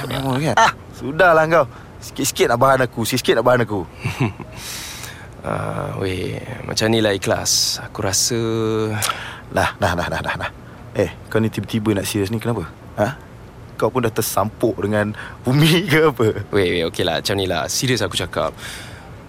Memang 0.07 0.39
kan? 0.41 0.55
Ah, 0.55 0.71
Sudahlah 0.95 1.43
kau 1.51 1.67
Sikit-sikit 1.99 2.55
nak 2.55 2.63
bahan 2.63 2.81
aku 2.87 3.03
Sikit-sikit 3.03 3.43
nak 3.43 3.45
bahan 3.45 3.61
aku 3.67 3.81
Ah, 5.43 5.99
weh, 5.99 6.39
macam 6.63 6.89
ni 6.89 7.03
lah 7.03 7.11
ikhlas. 7.11 7.77
Aku 7.83 8.01
rasa... 8.01 8.39
Lah, 9.51 9.77
dah, 9.77 9.93
dah, 9.93 10.09
dah, 10.09 10.23
dah, 10.23 10.35
dah. 10.41 10.51
Eh, 10.95 11.11
kau 11.29 11.37
ni 11.37 11.51
tiba-tiba 11.51 11.91
nak 11.93 12.07
serius 12.07 12.31
ni 12.31 12.39
kenapa? 12.39 12.65
Ha? 12.97 13.34
Kau 13.75 13.91
pun 13.91 14.07
dah 14.07 14.13
tersampuk 14.13 14.79
dengan 14.79 15.11
Umi 15.45 15.83
ke 15.91 16.11
apa? 16.11 16.27
Weh, 16.55 16.69
weh, 16.79 16.83
okey 16.87 17.03
lah. 17.03 17.19
Macam 17.19 17.35
ni 17.35 17.47
lah. 17.47 17.67
Serius 17.67 18.01
aku 18.01 18.15
cakap. 18.15 18.55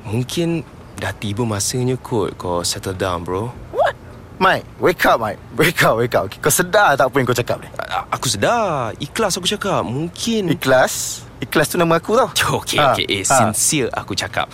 Mungkin 0.06 0.62
dah 0.96 1.12
tiba 1.12 1.44
masanya 1.44 1.98
kot 1.98 2.38
kau 2.38 2.62
settle 2.62 2.94
down, 2.94 3.26
bro. 3.26 3.50
What? 3.74 3.98
Mike, 4.36 4.68
wake 4.84 5.00
up 5.08 5.24
Mike 5.24 5.40
Wake 5.56 5.80
up, 5.88 5.96
wake 5.96 6.12
up 6.12 6.28
okay, 6.28 6.44
Kau 6.44 6.52
sedar 6.52 7.00
tak 7.00 7.08
apa 7.08 7.16
yang 7.16 7.24
kau 7.24 7.32
cakap 7.32 7.56
ni? 7.64 7.72
Aku 8.12 8.28
sedar. 8.28 8.92
Ikhlas 9.00 9.40
aku 9.40 9.48
cakap. 9.48 9.88
Mungkin... 9.88 10.52
Ikhlas 10.52 11.24
Ikhlas 11.40 11.72
tu 11.72 11.80
nama 11.80 11.96
aku 11.98 12.20
tau 12.20 12.28
Okey, 12.60 12.76
Ah, 12.76 12.92
okey. 12.92 13.08
Eh, 13.08 13.24
ah. 13.24 13.32
sincere 13.32 13.88
aku 13.96 14.12
cakap. 14.12 14.52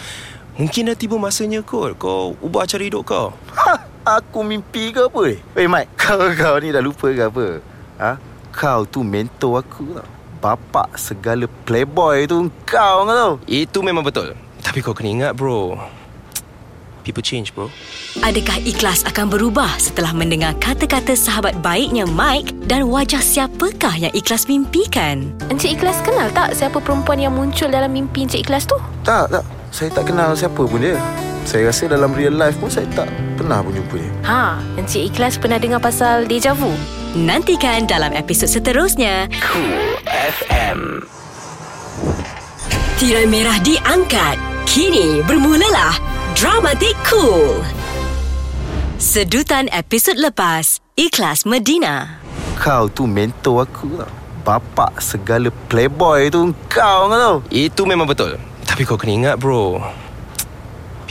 Mungkin 0.54 0.86
dah 0.86 0.98
tiba 0.98 1.18
masanya 1.18 1.66
kot 1.66 1.98
kau 1.98 2.38
ubah 2.40 2.70
cara 2.70 2.84
hidup 2.86 3.02
kau. 3.04 3.34
ha, 3.58 3.82
Aku 4.22 4.46
mimpi 4.46 4.94
ke 4.94 5.10
apa 5.10 5.22
ni? 5.30 5.38
Weh 5.58 5.66
Mike 5.66 5.98
Kau 6.02 6.30
kau 6.30 6.56
ni 6.62 6.70
dah 6.70 6.82
lupa 6.82 7.10
ke 7.10 7.22
apa? 7.26 7.46
Ha? 7.98 8.12
Kau 8.51 8.84
tu 8.84 9.01
mentor 9.01 9.63
aku 9.63 9.96
tau 9.96 10.08
Bapak 10.41 10.98
segala 10.98 11.46
playboy 11.65 12.25
tu 12.27 12.51
kau 12.67 13.08
kau 13.08 13.13
tau 13.13 13.31
Itu 13.48 13.79
memang 13.86 14.03
betul. 14.03 14.34
Tapi 14.62 14.81
kau 14.86 14.93
kena 14.93 15.10
ingat, 15.10 15.31
bro. 15.38 15.77
People 17.01 17.25
change, 17.25 17.50
bro. 17.58 17.70
Adakah 18.22 18.62
ikhlas 18.62 19.01
akan 19.10 19.34
berubah 19.34 19.70
setelah 19.81 20.13
mendengar 20.13 20.53
kata-kata 20.62 21.17
sahabat 21.17 21.58
baiknya 21.65 22.05
Mike 22.05 22.53
dan 22.70 22.86
wajah 22.86 23.22
siapakah 23.22 23.98
yang 23.98 24.13
ikhlas 24.13 24.46
mimpikan? 24.46 25.34
Encik 25.50 25.81
Ikhlas 25.81 25.98
kenal 26.05 26.29
tak 26.29 26.53
siapa 26.53 26.77
perempuan 26.77 27.17
yang 27.17 27.34
muncul 27.34 27.74
dalam 27.74 27.89
mimpi 27.89 28.29
Encik 28.29 28.46
Ikhlas 28.46 28.70
tu? 28.70 28.77
Tak, 29.01 29.34
tak 29.34 29.46
Saya 29.74 29.89
tak 29.89 30.13
kenal 30.13 30.38
siapa 30.38 30.62
pun 30.62 30.77
dia 30.77 31.01
Saya 31.44 31.74
rasa 31.74 31.90
dalam 31.90 32.14
real 32.14 32.38
life 32.38 32.58
pun 32.62 32.70
Saya 32.70 32.86
tak 32.94 33.10
pernah 33.36 33.66
pun 33.66 33.74
jumpa 33.74 33.98
dia 33.98 34.12
Ha, 34.30 34.44
Encik 34.78 35.14
Ikhlas 35.14 35.42
pernah 35.42 35.58
dengar 35.58 35.82
pasal 35.82 36.30
deja 36.30 36.54
vu? 36.54 36.70
Nantikan 37.12 37.92
dalam 37.92 38.16
episod 38.16 38.48
seterusnya. 38.48 39.28
Cool 39.44 40.00
FM. 40.08 41.04
Tirai 42.96 43.28
merah 43.28 43.60
diangkat. 43.60 44.40
Kini 44.64 45.20
bermulalah 45.28 45.92
Dramatik 46.40 46.96
Cool. 47.04 47.60
Sedutan 48.96 49.68
episod 49.76 50.16
lepas, 50.16 50.80
Ikhlas 50.96 51.44
Medina. 51.44 52.24
Kau 52.56 52.88
tu 52.88 53.10
mentor 53.10 53.66
aku 53.68 54.00
tau 54.00 54.12
Bapak 54.42 55.02
segala 55.02 55.50
playboy 55.68 56.30
tu 56.30 56.54
kau 56.70 57.10
kau 57.10 57.18
tau 57.18 57.36
Itu 57.52 57.84
memang 57.84 58.08
betul. 58.08 58.40
Tapi 58.64 58.88
kau 58.88 58.96
kena 58.96 59.12
ingat, 59.12 59.36
bro. 59.36 59.82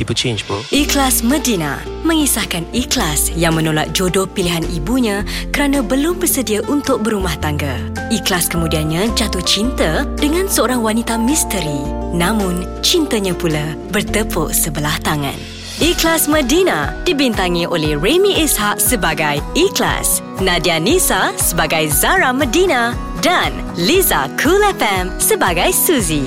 People 0.01 0.17
change 0.17 0.49
bro 0.49 0.65
Ikhlas 0.73 1.21
Medina 1.21 1.77
mengisahkan 2.09 2.65
ikhlas 2.73 3.29
yang 3.37 3.53
menolak 3.53 3.93
jodoh 3.93 4.25
pilihan 4.25 4.65
ibunya 4.73 5.21
kerana 5.53 5.85
belum 5.85 6.17
bersedia 6.17 6.65
untuk 6.73 7.05
berumah 7.05 7.37
tangga. 7.37 7.77
Ikhlas 8.09 8.49
kemudiannya 8.49 9.13
jatuh 9.13 9.45
cinta 9.45 10.09
dengan 10.17 10.49
seorang 10.49 10.81
wanita 10.81 11.21
misteri. 11.21 11.85
Namun, 12.17 12.65
cintanya 12.81 13.37
pula 13.37 13.77
bertepuk 13.93 14.57
sebelah 14.57 14.97
tangan. 15.05 15.37
Ikhlas 15.85 16.33
Medina 16.33 16.97
dibintangi 17.05 17.69
oleh 17.69 18.01
Remy 18.01 18.41
Ishak 18.41 18.81
sebagai 18.81 19.45
Ikhlas, 19.53 20.25
Nadia 20.41 20.81
Nisa 20.81 21.37
sebagai 21.37 21.93
Zara 21.93 22.33
Medina 22.33 22.97
dan 23.21 23.53
Liza 23.77 24.33
Cool 24.41 24.65
FM 24.81 25.13
sebagai 25.21 25.77
Suzy. 25.77 26.25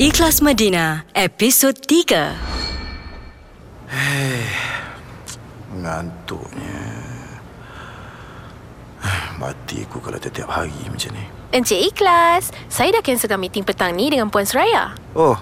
Ikhlas 0.00 0.40
Medina, 0.40 1.04
episod 1.12 1.76
3. 1.76 2.69
Ngantuknya 5.70 6.82
Mati 9.40 9.82
aku 9.82 9.98
kalau 9.98 10.20
tiap-tiap 10.20 10.46
hari 10.46 10.74
macam 10.84 11.10
ni 11.16 11.24
Encik 11.50 11.80
Ikhlas, 11.90 12.54
saya 12.70 12.94
dah 12.94 13.02
cancelkan 13.02 13.40
meeting 13.40 13.66
petang 13.66 13.90
ni 13.90 14.06
dengan 14.06 14.30
Puan 14.30 14.46
Suraya. 14.46 14.94
Oh 15.18 15.34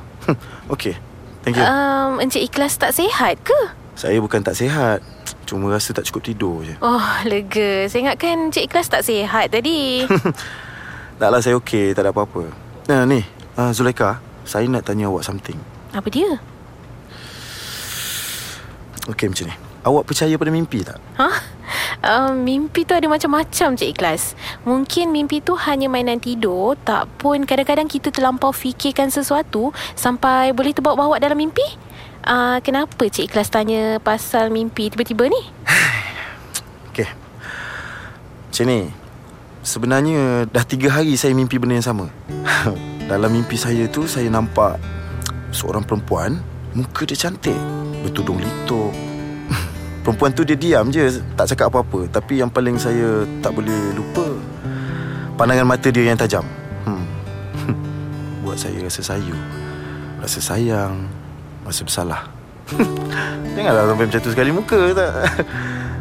Okay 0.72 0.96
Thank 1.44 1.60
you 1.60 1.64
Um, 1.64 2.16
Encik 2.16 2.48
Ikhlas 2.48 2.78
tak 2.78 2.94
sihat 2.94 3.36
ke? 3.42 3.56
Saya 3.92 4.16
bukan 4.22 4.40
tak 4.40 4.56
sihat 4.56 5.02
Cuma 5.44 5.68
rasa 5.68 5.92
tak 5.92 6.08
cukup 6.08 6.22
tidur 6.24 6.56
je 6.62 6.72
Oh, 6.80 7.02
lega. 7.24 7.84
Saya 7.88 8.08
ingatkan 8.08 8.48
Encik 8.48 8.70
Ikhlas 8.70 8.88
tak 8.88 9.02
sihat 9.02 9.50
tadi. 9.50 10.04
Taklah 11.20 11.40
saya 11.42 11.58
okey 11.58 11.92
Tak 11.92 12.06
ada 12.06 12.12
apa-apa 12.14 12.48
Nah 12.86 13.04
ni 13.04 13.20
uh, 13.56 13.72
Zulaika 13.74 14.22
Saya 14.46 14.64
nak 14.70 14.86
tanya 14.86 15.10
awak 15.10 15.26
something 15.26 15.58
Apa 15.90 16.08
dia? 16.08 16.38
Okey 19.08 19.32
macam 19.32 19.48
ni 19.48 19.56
Awak 19.88 20.04
percaya 20.04 20.34
pada 20.36 20.52
mimpi 20.52 20.84
tak? 20.84 21.00
Ha? 21.16 21.28
Um, 21.98 22.44
mimpi 22.44 22.84
tu 22.84 22.92
ada 22.92 23.08
macam-macam 23.08 23.78
Cik 23.78 23.96
Ikhlas. 23.96 24.36
Mungkin 24.68 25.14
mimpi 25.14 25.40
tu 25.40 25.56
hanya 25.56 25.88
mainan 25.88 26.20
tidur, 26.20 26.76
tak 26.84 27.08
pun 27.16 27.46
kadang-kadang 27.48 27.88
kita 27.88 28.12
terlampau 28.12 28.52
fikirkan 28.52 29.08
sesuatu 29.08 29.72
sampai 29.96 30.52
boleh 30.52 30.76
terbawa-bawa 30.76 31.16
dalam 31.22 31.40
mimpi. 31.40 31.64
Uh, 32.26 32.60
kenapa 32.60 33.08
Cik 33.08 33.32
Ikhlas 33.32 33.48
tanya 33.48 33.96
pasal 34.02 34.52
mimpi 34.52 34.92
tiba-tiba 34.92 35.30
ni? 35.30 35.40
Okey 36.92 37.08
Macam 38.50 38.64
ni 38.68 38.80
Sebenarnya 39.64 40.44
Dah 40.50 40.66
tiga 40.66 40.92
hari 40.92 41.16
saya 41.16 41.32
mimpi 41.32 41.56
benda 41.56 41.78
yang 41.78 41.88
sama 41.88 42.12
Dalam 43.10 43.32
mimpi 43.32 43.54
saya 43.54 43.86
tu 43.88 44.04
Saya 44.04 44.28
nampak 44.28 44.76
Seorang 45.54 45.86
perempuan 45.86 46.42
Muka 46.76 47.08
dia 47.08 47.16
cantik 47.16 47.56
Bertudung 48.04 48.38
lituk. 48.38 48.92
Perempuan 50.04 50.30
tu 50.32 50.46
dia 50.46 50.56
diam 50.56 50.88
je 50.88 51.20
Tak 51.36 51.52
cakap 51.54 51.72
apa-apa. 51.72 52.08
Tapi 52.08 52.40
yang 52.40 52.48
paling 52.48 52.76
saya 52.78 53.26
Tak 53.42 53.52
boleh 53.52 53.92
lupa 53.96 54.24
Pandangan 55.38 55.66
mata 55.66 55.88
dia 55.90 56.02
yang 56.08 56.18
tajam. 56.18 56.42
Hmm. 56.82 57.04
Buat 58.42 58.58
saya 58.58 58.78
rasa 58.82 59.00
sayu 59.04 59.36
Rasa 60.18 60.38
sayang 60.42 61.06
Rasa 61.62 61.82
bersalah. 61.84 62.22
Janganlah 63.54 63.84
sampai 63.92 64.04
macam 64.08 64.20
tu 64.20 64.30
sekali 64.32 64.50
muka 64.52 64.80
tak? 64.96 65.10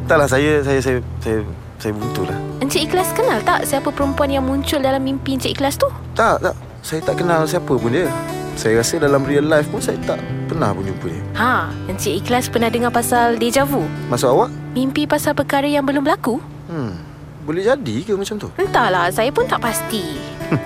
Taklah 0.07 0.27
saya 0.29 0.63
Saya 0.63 0.79
Saya 0.79 0.97
Saya, 1.21 1.39
saya 1.77 1.91
buntu 1.93 2.25
lah. 2.25 2.39
Encik 2.57 2.89
Ikhlas 2.89 3.13
kenal 3.13 3.37
tak 3.45 3.69
siapa 3.69 3.93
perempuan 3.93 4.33
yang 4.33 4.41
muncul 4.41 4.81
dalam 4.81 5.05
mimpi 5.05 5.37
Encik 5.37 5.53
Ikhlas 5.53 5.77
tu? 5.77 5.85
Tak 6.17 6.41
tak. 6.41 6.55
Saya 6.81 6.99
tak 7.05 7.21
kenal 7.21 7.45
siapa 7.45 7.69
pun 7.69 7.91
dia 7.93 8.09
Saya 8.57 8.81
rasa 8.81 8.97
dalam 8.97 9.21
real 9.21 9.45
life 9.45 9.69
pun 9.69 9.77
Saya 9.77 10.01
tak 10.01 10.17
pernah 10.49 10.73
pun 10.73 10.81
jumpa 10.81 11.13
dia 11.13 11.21
Ha, 11.37 11.69
Encik 11.85 12.25
Ikhlas 12.25 12.49
pernah 12.49 12.73
dengar 12.73 12.89
pasal 12.89 13.37
deja 13.37 13.61
vu? 13.61 13.85
Maksud 14.09 14.33
awak? 14.33 14.49
Mimpi 14.73 15.05
pasal 15.05 15.37
perkara 15.37 15.69
yang 15.69 15.85
belum 15.85 16.01
berlaku? 16.01 16.41
Hmm 16.65 16.97
Boleh 17.45 17.61
jadi 17.61 17.95
ke 18.01 18.17
macam 18.17 18.41
tu? 18.41 18.49
Entahlah, 18.57 19.13
saya 19.13 19.29
pun 19.29 19.45
tak 19.45 19.61
pasti. 19.61 20.03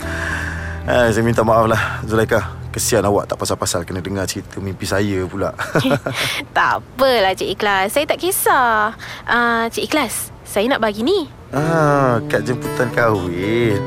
Eh, 0.82 1.14
saya 1.14 1.22
minta 1.22 1.46
maaf 1.46 1.70
lah 1.70 2.02
Zulaika 2.10 2.58
Kesian 2.74 3.06
awak 3.06 3.30
tak 3.30 3.38
pasal-pasal 3.38 3.86
Kena 3.86 4.02
dengar 4.02 4.26
cerita 4.26 4.58
mimpi 4.58 4.90
saya 4.90 5.30
pula 5.30 5.54
tak 6.58 6.82
apalah 6.82 7.38
Cik 7.38 7.54
Ikhlas, 7.54 7.94
saya 7.94 8.10
tak 8.10 8.18
kisah. 8.18 8.98
Uh, 9.30 9.70
Cik 9.70 9.86
Ikhlas, 9.86 10.34
saya 10.42 10.66
nak 10.66 10.82
bagi 10.82 11.06
ni. 11.06 11.30
Ah, 11.54 12.18
kad 12.26 12.50
jemputan 12.50 12.90
kahwin 12.98 13.78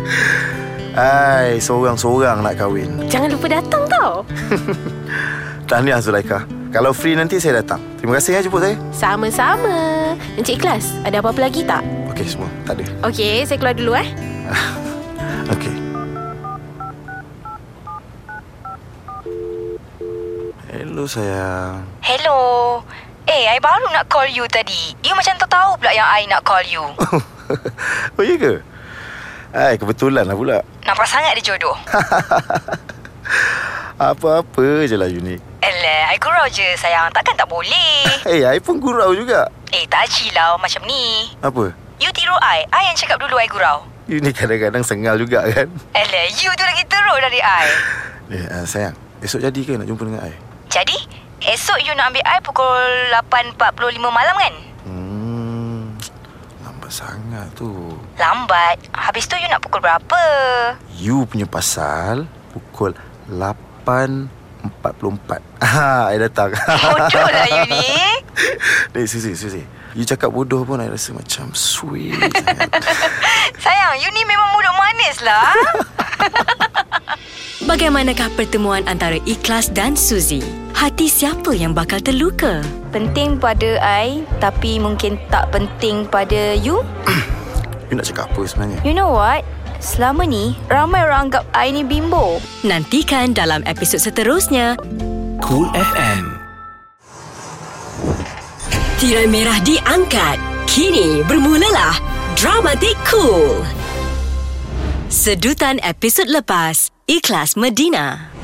Ai, 0.94 1.58
seorang-seorang 1.58 2.38
nak 2.38 2.54
kahwin 2.54 3.10
Jangan 3.10 3.26
lupa 3.34 3.50
datang 3.50 3.82
tau. 3.90 4.22
Tahniah 5.68 5.98
Zulaika 5.98 6.46
Kalau 6.70 6.94
free 6.94 7.18
nanti 7.18 7.42
saya 7.42 7.66
datang 7.66 7.82
Terima 7.98 8.14
kasih 8.14 8.38
ya 8.38 8.40
jemput 8.46 8.62
saya 8.62 8.78
Sama-sama. 8.94 9.74
Encik 10.38 10.62
Ikhlas, 10.62 10.94
ada 11.02 11.18
apa-apa 11.18 11.50
lagi 11.50 11.66
tak? 11.66 11.82
Okey 12.14 12.30
semua, 12.30 12.46
tak 12.62 12.78
ada 12.78 13.10
Okey, 13.10 13.42
saya 13.42 13.58
keluar 13.58 13.74
dulu 13.74 13.98
eh. 13.98 14.06
Okey 15.58 15.74
Hello 20.70 21.10
sayang 21.10 21.82
Hello. 22.06 22.38
Eh, 23.26 23.50
I 23.50 23.58
baru 23.58 23.88
nak 23.90 24.06
call 24.06 24.28
you 24.30 24.44
tadi. 24.46 24.92
You 25.02 25.16
macam 25.16 25.34
tak 25.40 25.48
tahu 25.48 25.74
pula 25.80 25.90
yang 25.90 26.04
I 26.06 26.28
nak 26.28 26.44
call 26.44 26.60
you. 26.68 26.84
oh 28.14 28.22
iya 28.22 28.36
ke? 28.36 28.54
Hai, 29.54 29.78
kebetulan 29.78 30.26
lah 30.26 30.34
pula 30.34 30.58
Nampak 30.90 31.06
sangat 31.06 31.38
dia 31.38 31.54
jodoh. 31.54 31.78
Apa-apa 34.10 34.82
je 34.82 34.98
lah 34.98 35.06
unik 35.06 35.38
Alah, 35.62 36.10
I 36.10 36.18
gurau 36.18 36.42
je 36.50 36.66
sayang. 36.74 37.06
Takkan 37.14 37.38
tak 37.38 37.46
boleh. 37.46 38.02
Eh, 38.26 38.42
hey, 38.42 38.58
I 38.58 38.60
pun 38.60 38.82
gurau 38.82 39.14
juga 39.14 39.46
eh, 39.70 39.86
tak 39.86 40.10
cilau 40.10 40.58
macam 40.58 40.82
ni. 40.90 41.30
Apa? 41.38 41.70
You 42.02 42.10
tiru 42.10 42.34
I. 42.42 42.66
I 42.74 42.90
yang 42.90 42.98
cakap 42.98 43.22
dulu 43.22 43.38
I 43.38 43.46
gurau. 43.46 43.86
You 44.10 44.18
ni 44.18 44.34
kadang-kadang 44.34 44.82
sengal 44.82 45.14
juga 45.16 45.46
kan 45.46 45.70
Alah, 45.94 46.26
you 46.34 46.50
tu 46.50 46.64
lagi 46.66 46.82
teruk 46.90 47.18
dari 47.22 47.38
I. 47.38 47.66
Eh, 48.34 48.44
uh, 48.50 48.66
sayang 48.66 48.98
Esok 49.22 49.38
jadi 49.38 49.60
ke 49.62 49.78
nak 49.78 49.86
jumpa 49.86 50.02
dengan 50.04 50.26
I? 50.26 50.34
Jadi, 50.68 50.98
esok 51.46 51.78
you 51.80 51.94
nak 51.94 52.10
ambil 52.10 52.26
I 52.26 52.42
pukul 52.42 52.90
8.45 53.56 54.02
malam 54.02 54.34
kan? 54.36 54.54
Hmm 54.82 55.80
Lambat 56.60 56.92
sangat 56.92 57.46
tu 57.54 57.70
Lambat. 58.14 58.78
Habis 58.94 59.26
tu 59.26 59.34
you 59.34 59.50
nak 59.50 59.58
pukul 59.62 59.82
berapa? 59.82 60.22
You 60.98 61.26
punya 61.26 61.46
pasal 61.50 62.30
Pukul 62.54 62.94
8.44 63.26 65.42
Ah, 65.58 66.14
I 66.14 66.22
datang 66.22 66.54
Bodoh 66.54 67.26
lah 67.26 67.46
you 67.50 67.64
ni. 67.74 67.82
Eh, 68.94 69.06
Susi, 69.10 69.34
Susi 69.34 69.62
You 69.94 70.02
cakap 70.02 70.34
bodoh 70.34 70.66
pun 70.66 70.82
I 70.82 70.90
rasa 70.90 71.14
macam 71.14 71.54
sweet. 71.54 72.18
Sayang, 73.62 73.94
you 74.02 74.10
ni 74.10 74.26
memang 74.26 74.50
mulut 74.50 74.74
manis 74.74 75.22
lah. 75.22 75.54
Bagaimanakah 77.70 78.34
pertemuan 78.34 78.82
antara 78.90 79.22
Ikhlas 79.22 79.70
dan 79.70 79.94
Suzy? 79.94 80.42
Hati 80.74 81.06
siapa 81.06 81.54
yang 81.54 81.78
bakal 81.78 82.02
terluka? 82.02 82.58
Penting 82.90 83.38
pada 83.38 83.78
I 83.78 84.26
Tapi 84.42 84.82
mungkin 84.82 85.14
tak 85.30 85.54
penting 85.54 86.10
pada 86.10 86.58
you 86.58 86.82
You 87.94 88.02
nak 88.02 88.10
cakap 88.10 88.26
apa 88.34 88.42
sebenarnya? 88.42 88.78
You 88.82 88.90
know 88.90 89.14
what? 89.14 89.46
Selama 89.78 90.26
ni 90.26 90.58
Ramai 90.66 91.06
orang 91.06 91.30
anggap 91.30 91.46
I 91.54 91.70
ni 91.70 91.86
bimbo 91.86 92.42
Nantikan 92.66 93.38
dalam 93.38 93.62
episod 93.70 94.02
seterusnya. 94.02 94.74
Cool 95.38 95.70
FM. 95.70 96.42
Tirai 98.98 99.30
merah 99.30 99.62
diangkat. 99.62 100.42
Kini 100.66 101.22
bermulalah 101.22 101.94
Dramatik 102.34 102.98
Cool. 103.06 103.62
Sedutan 105.06 105.78
episod 105.78 106.26
lepas, 106.26 106.90
Ikhlas 107.06 107.54
Medina. 107.54 108.34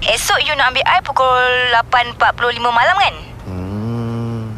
esok 0.00 0.40
you 0.48 0.56
nak 0.56 0.72
ambil 0.72 0.84
I 0.88 1.04
pukul 1.04 1.44
8.45 2.16 2.56
malam 2.72 2.96
kan? 2.96 3.14
Hmm 3.44 4.48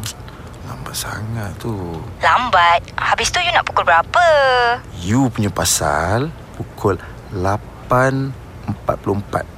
Lambat 0.71 0.95
sangat 0.95 1.51
tu 1.59 1.86
Lambat. 2.21 2.81
Habis 2.97 3.29
tu 3.29 3.39
you 3.39 3.53
nak 3.53 3.65
pukul 3.65 3.85
berapa? 3.85 4.25
You 5.05 5.29
punya 5.29 5.53
pasal 5.53 6.33
Pukul 6.57 6.97
8.44 7.31 8.33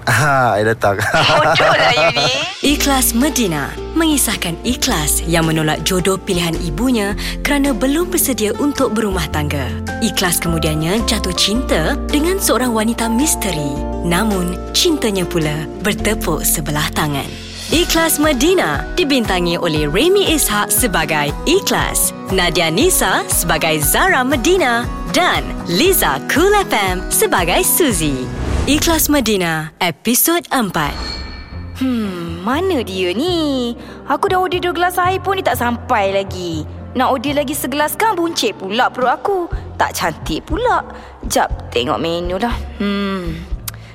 Ah, 0.05 0.59
I 0.59 0.67
datang 0.67 0.99
Bodoh 0.99 1.71
lah 1.71 1.91
you 1.95 2.09
ni. 2.19 2.27
Ikhlas 2.75 3.15
Medina 3.15 3.71
mengisahkan 3.95 4.59
Ikhlas 4.67 5.23
yang 5.23 5.47
menolak 5.47 5.87
jodoh 5.87 6.19
pilihan 6.19 6.59
ibunya 6.59 7.15
kerana 7.39 7.71
belum 7.71 8.11
bersedia 8.11 8.51
untuk 8.59 8.91
berumah 8.91 9.31
tangga. 9.31 9.71
Ikhlas 10.03 10.43
kemudiannya 10.43 10.99
jatuh 11.07 11.33
cinta 11.33 11.95
dengan 12.11 12.35
seorang 12.37 12.75
wanita 12.75 13.07
misteri. 13.07 13.79
Namun, 14.03 14.59
cintanya 14.75 15.23
pula 15.23 15.63
bertepuk 15.79 16.43
sebelah 16.43 16.91
tangan. 16.91 17.48
Ikhlas 17.69 18.17
Medina 18.17 18.81
dibintangi 18.97 19.53
oleh 19.53 19.85
Remy 19.85 20.33
Ishak 20.33 20.73
sebagai 20.73 21.29
Ikhlas, 21.45 22.09
Nadia 22.33 22.73
Nisa 22.73 23.21
sebagai 23.29 23.77
Zara 23.85 24.25
Medina 24.25 24.89
dan 25.13 25.45
Liza 25.69 26.17
Cool 26.33 26.49
FM 26.65 27.05
sebagai 27.13 27.61
Suzy. 27.61 28.25
Ikhlas 28.65 29.05
Medina, 29.05 29.69
episod 29.77 30.41
4. 30.49 31.77
Hmm, 31.77 32.41
mana 32.41 32.81
dia 32.81 33.13
ni? 33.13 33.77
Aku 34.09 34.33
dah 34.33 34.41
order 34.41 34.57
dua 34.57 34.73
gelas 34.73 34.97
air 34.97 35.21
pun 35.21 35.37
dia 35.37 35.53
tak 35.53 35.61
sampai 35.61 36.09
lagi. 36.09 36.65
Nak 36.97 37.21
order 37.21 37.37
lagi 37.37 37.53
segelas 37.53 37.93
kan 37.93 38.17
buncit 38.17 38.57
pula 38.57 38.89
perut 38.89 39.13
aku. 39.13 39.45
Tak 39.77 39.93
cantik 39.93 40.41
pula. 40.41 40.81
Jap, 41.29 41.69
tengok 41.69 42.01
menu 42.01 42.41
lah. 42.41 42.57
Hmm. 42.81 43.37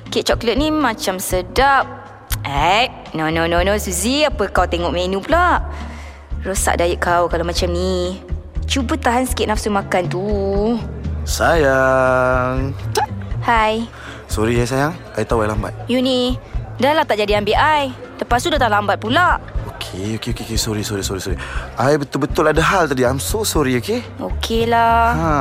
Kek 0.07 0.31
coklat 0.31 0.55
ni 0.55 0.71
macam 0.71 1.19
sedap. 1.19 2.04
Eh, 2.45 2.85
no 3.17 3.33
no 3.33 3.49
no 3.49 3.65
no 3.65 3.73
Suzy, 3.81 4.21
apa 4.21 4.45
kau 4.53 4.69
tengok 4.69 4.93
menu 4.93 5.17
pula? 5.17 5.65
Rosak 6.45 6.77
diet 6.77 7.01
kau 7.01 7.25
kalau 7.25 7.41
macam 7.41 7.73
ni. 7.73 8.21
Cuba 8.69 8.93
tahan 8.97 9.25
sikit 9.25 9.49
nafsu 9.49 9.73
makan 9.73 10.03
tu. 10.05 10.25
Sayang. 11.25 12.69
Hai, 13.41 13.89
Sorry 14.29 14.61
ya 14.61 14.65
sayang. 14.65 14.93
I 15.17 15.25
tahu 15.25 15.41
I 15.41 15.49
lambat. 15.49 15.73
you 15.89 16.01
ni. 16.01 16.37
Dah 16.77 16.93
lah 16.93 17.01
tak 17.01 17.17
jadi 17.17 17.41
ambil 17.41 17.57
I. 17.57 17.89
Lepas 18.21 18.45
tu 18.45 18.53
dah 18.53 18.61
tak 18.61 18.69
lambat 18.69 19.01
pula. 19.01 19.41
Okay, 19.75 20.21
okay, 20.21 20.35
okay, 20.35 20.43
okay. 20.43 20.59
Sorry, 20.59 20.85
sorry, 20.85 21.01
sorry, 21.01 21.21
sorry. 21.21 21.37
I 21.77 21.97
betul-betul 21.97 22.45
ada 22.45 22.61
hal 22.61 22.85
tadi. 22.85 23.07
I'm 23.07 23.21
so 23.21 23.41
sorry, 23.41 23.73
okay? 23.79 24.05
Okey 24.21 24.69
lah. 24.69 25.13
Ha. 25.13 25.31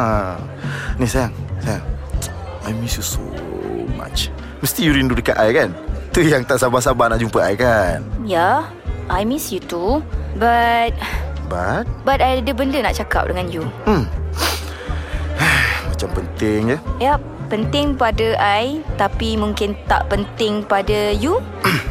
Ni 0.96 1.04
sayang, 1.04 1.32
sayang. 1.61 1.84
I 2.64 2.73
miss 2.80 2.96
you 2.96 3.04
so 3.04 3.20
much. 3.99 4.32
Mesti 4.64 4.88
you 4.88 4.96
rindu 4.96 5.12
dekat 5.12 5.37
I 5.37 5.52
kan? 5.52 5.70
Tu 6.14 6.30
yang 6.30 6.47
tak 6.47 6.62
sabar-sabar 6.62 7.11
nak 7.11 7.18
jumpa 7.18 7.42
I 7.42 7.59
kan? 7.59 7.99
Ya, 8.23 8.71
I 9.11 9.26
miss 9.26 9.50
you 9.50 9.59
too. 9.59 9.99
But 10.38 10.94
But, 11.50 11.90
but 12.06 12.23
I 12.23 12.38
ada 12.38 12.54
benda 12.54 12.78
nak 12.87 12.94
cakap 12.94 13.26
dengan 13.26 13.50
you. 13.50 13.66
hmm. 13.83 14.06
Macam 15.90 16.09
penting 16.14 16.71
je. 16.71 16.78
Yap, 17.02 17.18
penting 17.50 17.99
pada 17.99 18.38
I 18.38 18.87
tapi 18.94 19.35
mungkin 19.35 19.75
tak 19.90 20.06
penting 20.06 20.62
pada 20.62 21.11
you. 21.11 21.42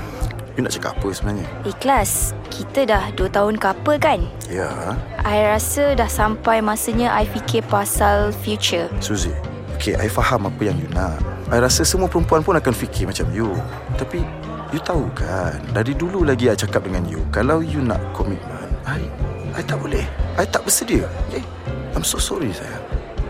You 0.55 0.61
nak 0.61 0.71
cakap 0.77 1.01
apa 1.01 1.07
sebenarnya? 1.11 1.47
Ikhlas. 1.65 2.31
Kita 2.47 2.85
dah 2.85 3.03
2 3.17 3.25
tahun 3.27 3.57
couple 3.57 3.97
kan? 3.97 4.21
Ya, 4.47 4.95
I 5.25 5.49
rasa 5.49 5.97
dah 5.97 6.05
sampai 6.05 6.61
masanya 6.61 7.09
I 7.11 7.25
fikir 7.25 7.65
pasal 7.67 8.29
future. 8.45 8.85
Suzy. 9.01 9.33
Okay, 9.81 9.97
I 9.97 10.05
faham 10.05 10.45
apa 10.45 10.61
yang 10.61 10.77
you 10.77 10.85
nak. 10.93 11.32
I 11.51 11.59
rasa 11.59 11.83
semua 11.83 12.07
perempuan 12.07 12.39
pun 12.45 12.55
akan 12.55 12.71
fikir 12.71 13.09
macam 13.09 13.27
you. 13.35 13.51
Tapi, 13.99 14.23
you 14.71 14.79
tahu 14.79 15.09
kan, 15.11 15.59
dari 15.75 15.91
dulu 15.91 16.23
lagi 16.23 16.47
I 16.47 16.55
cakap 16.55 16.87
dengan 16.87 17.03
you, 17.09 17.19
kalau 17.35 17.59
you 17.59 17.83
nak 17.83 17.99
komitmen, 18.15 18.71
I, 18.87 19.03
I 19.51 19.61
tak 19.65 19.83
boleh. 19.83 20.07
I 20.39 20.47
tak 20.47 20.63
bersedia. 20.63 21.05
Okay? 21.29 21.43
I'm 21.93 22.05
so 22.07 22.17
sorry, 22.17 22.55
sayang. 22.55 22.83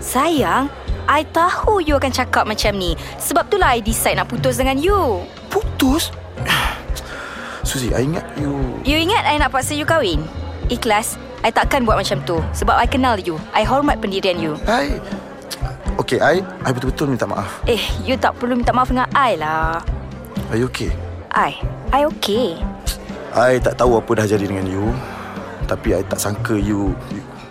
Sayang, 0.04 0.64
I 1.10 1.26
tahu 1.32 1.84
you 1.84 1.98
akan 1.98 2.12
cakap 2.14 2.46
macam 2.46 2.76
ni. 2.78 2.96
Sebab 3.20 3.50
itulah 3.50 3.76
I 3.76 3.82
decide 3.82 4.20
nak 4.20 4.30
putus 4.30 4.62
dengan 4.62 4.78
you. 4.80 5.26
Putus? 5.50 6.14
Suzy, 7.68 7.92
I 7.92 8.06
ingat 8.06 8.24
you... 8.40 8.80
You 8.86 9.00
ingat 9.00 9.26
I 9.26 9.40
nak 9.40 9.52
paksa 9.52 9.76
you 9.76 9.88
kahwin? 9.88 10.24
Ikhlas, 10.72 11.20
I 11.44 11.52
takkan 11.52 11.84
buat 11.84 12.00
macam 12.00 12.24
tu. 12.24 12.40
Sebab 12.56 12.76
I 12.78 12.88
kenal 12.88 13.20
you. 13.20 13.36
I 13.52 13.68
hormat 13.68 14.00
pendirian 14.00 14.40
you. 14.40 14.56
I... 14.64 15.02
Okay, 16.04 16.20
I, 16.20 16.44
I 16.68 16.76
betul-betul 16.76 17.16
minta 17.16 17.24
maaf. 17.24 17.64
Eh, 17.64 17.80
you 18.04 18.20
tak 18.20 18.36
perlu 18.36 18.60
minta 18.60 18.76
maaf 18.76 18.92
dengan 18.92 19.08
I 19.16 19.40
lah. 19.40 19.80
Are 20.52 20.60
you 20.60 20.68
okay? 20.68 20.92
I, 21.32 21.56
I 21.96 22.04
okay. 22.12 22.60
I 23.32 23.64
tak 23.64 23.80
tahu 23.80 24.04
apa 24.04 24.12
dah 24.20 24.28
jadi 24.28 24.44
dengan 24.44 24.68
you. 24.68 24.92
Tapi 25.64 25.96
I 25.96 26.04
tak 26.04 26.20
sangka 26.20 26.60
you... 26.60 26.92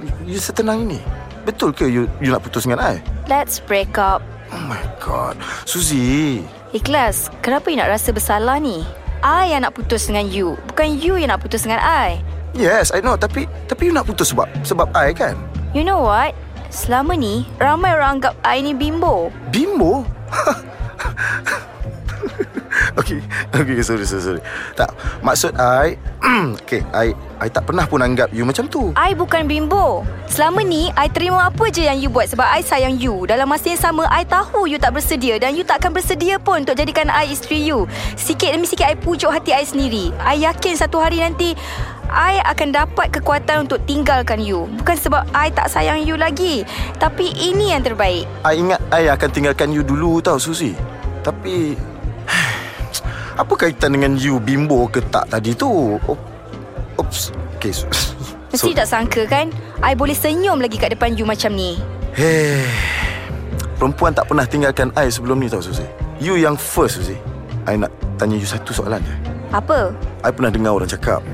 You, 0.05 0.37
you 0.37 0.37
setenang 0.37 0.85
ini. 0.85 1.01
Betul 1.49 1.73
ke 1.73 1.89
you, 1.89 2.05
you 2.21 2.29
nak 2.29 2.45
putus 2.45 2.69
dengan 2.69 2.85
I? 2.85 3.01
Let's 3.25 3.57
break 3.57 3.97
up. 3.97 4.21
Oh 4.53 4.61
my 4.69 4.85
god. 5.01 5.41
Suzy. 5.65 6.45
Ikhlas, 6.77 7.33
kenapa 7.41 7.73
you 7.73 7.81
nak 7.81 7.89
rasa 7.89 8.13
bersalah 8.13 8.61
ni? 8.61 8.85
I 9.25 9.57
yang 9.57 9.65
nak 9.65 9.81
putus 9.81 10.13
dengan 10.13 10.29
you. 10.29 10.61
Bukan 10.69 11.01
you 11.01 11.17
yang 11.17 11.33
nak 11.33 11.41
putus 11.41 11.65
dengan 11.65 11.81
I. 11.81 12.21
Yes, 12.53 12.93
I 12.93 13.01
know. 13.01 13.17
Tapi 13.17 13.49
tapi 13.65 13.89
you 13.89 13.97
nak 13.97 14.05
putus 14.05 14.37
sebab 14.37 14.45
sebab 14.61 14.93
I 14.93 15.17
kan? 15.17 15.41
You 15.73 15.89
know 15.89 16.05
what? 16.05 16.37
Selama 16.73 17.13
ni, 17.13 17.45
ramai 17.61 17.93
orang 17.93 18.17
anggap 18.17 18.33
I 18.41 18.65
ni 18.65 18.73
bimbo. 18.73 19.29
Bimbo? 19.53 20.09
okay, 22.97 23.21
okay, 23.53 23.85
sorry, 23.85 24.09
sorry, 24.09 24.25
sorry. 24.25 24.43
Tak, 24.73 24.89
maksud 25.21 25.53
I, 25.61 26.01
okay, 26.65 26.81
I, 26.97 27.13
I 27.45 27.53
tak 27.53 27.69
pernah 27.69 27.85
pun 27.85 28.01
anggap 28.01 28.33
you 28.33 28.49
macam 28.49 28.73
tu. 28.73 28.89
I 28.97 29.13
bukan 29.13 29.45
bimbo. 29.45 30.01
Selama 30.33 30.65
ni, 30.65 30.89
I 30.97 31.13
terima 31.13 31.53
apa 31.53 31.69
je 31.69 31.85
yang 31.85 32.01
you 32.01 32.09
buat 32.09 32.33
sebab 32.33 32.49
I 32.49 32.65
sayang 32.65 32.97
you. 32.97 33.29
Dalam 33.29 33.53
masa 33.53 33.69
yang 33.69 33.93
sama, 33.93 34.09
I 34.09 34.25
tahu 34.25 34.65
you 34.65 34.81
tak 34.81 34.97
bersedia 34.97 35.37
dan 35.37 35.53
you 35.53 35.69
tak 35.69 35.85
akan 35.85 35.93
bersedia 35.93 36.41
pun 36.41 36.65
untuk 36.65 36.73
jadikan 36.73 37.13
I 37.13 37.37
isteri 37.37 37.69
you. 37.69 37.85
Sikit 38.17 38.49
demi 38.49 38.65
sikit, 38.65 38.89
I 38.89 38.97
pujuk 38.97 39.29
hati 39.29 39.53
I 39.53 39.69
sendiri. 39.69 40.09
I 40.25 40.49
yakin 40.49 40.81
satu 40.81 41.05
hari 41.05 41.21
nanti, 41.21 41.53
I 42.13 42.45
akan 42.45 42.77
dapat 42.77 43.09
kekuatan 43.09 43.65
untuk 43.65 43.81
tinggalkan 43.89 44.37
you. 44.45 44.69
Bukan 44.77 44.97
sebab 45.01 45.25
I 45.33 45.49
tak 45.49 45.73
sayang 45.73 46.05
you 46.05 46.21
lagi. 46.21 46.61
Tapi 47.01 47.33
ini 47.33 47.73
yang 47.73 47.81
terbaik. 47.81 48.29
I 48.45 48.61
ingat 48.61 48.81
I 48.93 49.09
akan 49.09 49.29
tinggalkan 49.33 49.73
you 49.73 49.81
dulu 49.81 50.21
tau, 50.21 50.37
Suzy. 50.37 50.77
Tapi, 51.25 51.73
apa 53.41 53.53
kaitan 53.57 53.97
dengan 53.97 54.13
you 54.21 54.37
bimbo 54.37 54.85
ke 54.93 55.01
tak 55.09 55.33
tadi 55.33 55.57
tu? 55.57 55.97
Op- 56.05 56.29
Oops. 57.01 57.33
Okay, 57.57 57.73
so, 57.73 57.89
Mesti 58.53 58.77
tak 58.77 58.85
sangka 58.85 59.25
kan? 59.25 59.49
I 59.81 59.97
boleh 59.97 60.13
senyum 60.13 60.61
lagi 60.61 60.77
kat 60.77 60.93
depan 60.93 61.17
you 61.17 61.25
macam 61.25 61.57
ni. 61.57 61.81
Hey, 62.13 62.69
perempuan 63.81 64.13
tak 64.13 64.29
pernah 64.29 64.45
tinggalkan 64.45 64.93
I 64.93 65.09
sebelum 65.09 65.41
ni 65.41 65.49
tau, 65.49 65.65
Suzy. 65.65 65.89
You 66.21 66.37
yang 66.37 66.61
first, 66.61 67.01
Suzy. 67.01 67.17
I 67.65 67.81
nak 67.81 67.89
tanya 68.21 68.37
you 68.37 68.45
satu 68.45 68.77
soalan 68.77 69.01
je. 69.01 69.17
Apa? 69.57 69.97
I 70.21 70.29
pernah 70.29 70.53
dengar 70.53 70.77
orang 70.77 70.93
cakap 70.93 71.25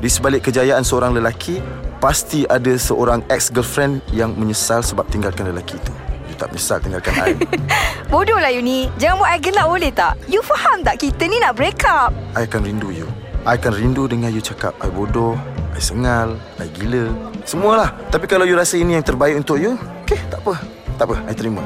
Di 0.00 0.08
sebalik 0.08 0.48
kejayaan 0.48 0.80
seorang 0.80 1.12
lelaki 1.12 1.60
Pasti 2.00 2.48
ada 2.48 2.72
seorang 2.80 3.20
ex-girlfriend 3.28 4.00
Yang 4.16 4.32
menyesal 4.40 4.80
sebab 4.80 5.04
tinggalkan 5.12 5.52
lelaki 5.52 5.76
itu. 5.76 5.92
You 6.32 6.34
tak 6.40 6.56
menyesal 6.56 6.80
tinggalkan 6.80 7.12
I. 7.20 7.36
Bodoh 8.12 8.40
lah 8.40 8.48
you 8.48 8.64
ni. 8.64 8.88
Jangan 8.96 9.20
buat 9.20 9.30
I 9.36 9.38
gelak 9.44 9.66
boleh 9.68 9.92
tak? 9.92 10.16
You 10.24 10.40
faham 10.40 10.80
tak? 10.80 11.04
Kita 11.04 11.28
ni 11.28 11.36
nak 11.36 11.60
break 11.60 11.84
up? 11.84 12.16
I 12.32 12.48
akan 12.48 12.64
rindu 12.64 12.88
you. 12.88 13.04
I 13.44 13.60
akan 13.60 13.76
rindu 13.76 14.08
dengan 14.08 14.32
you 14.32 14.40
cakap 14.40 14.72
I 14.80 14.88
bodoh 14.88 15.36
I 15.76 15.80
sengal 15.84 16.40
I 16.56 16.72
gila. 16.72 17.12
Semualah. 17.44 17.92
Tapi 18.08 18.24
kalau 18.24 18.48
you 18.48 18.56
rasa 18.56 18.80
ini 18.80 18.96
yang 18.96 19.04
terbaik 19.04 19.36
untuk 19.36 19.60
you 19.60 19.76
Okay 20.08 20.16
tak 20.32 20.40
apa. 20.40 20.56
Tak 20.96 21.04
apa 21.04 21.16
I 21.28 21.36
terima. 21.36 21.60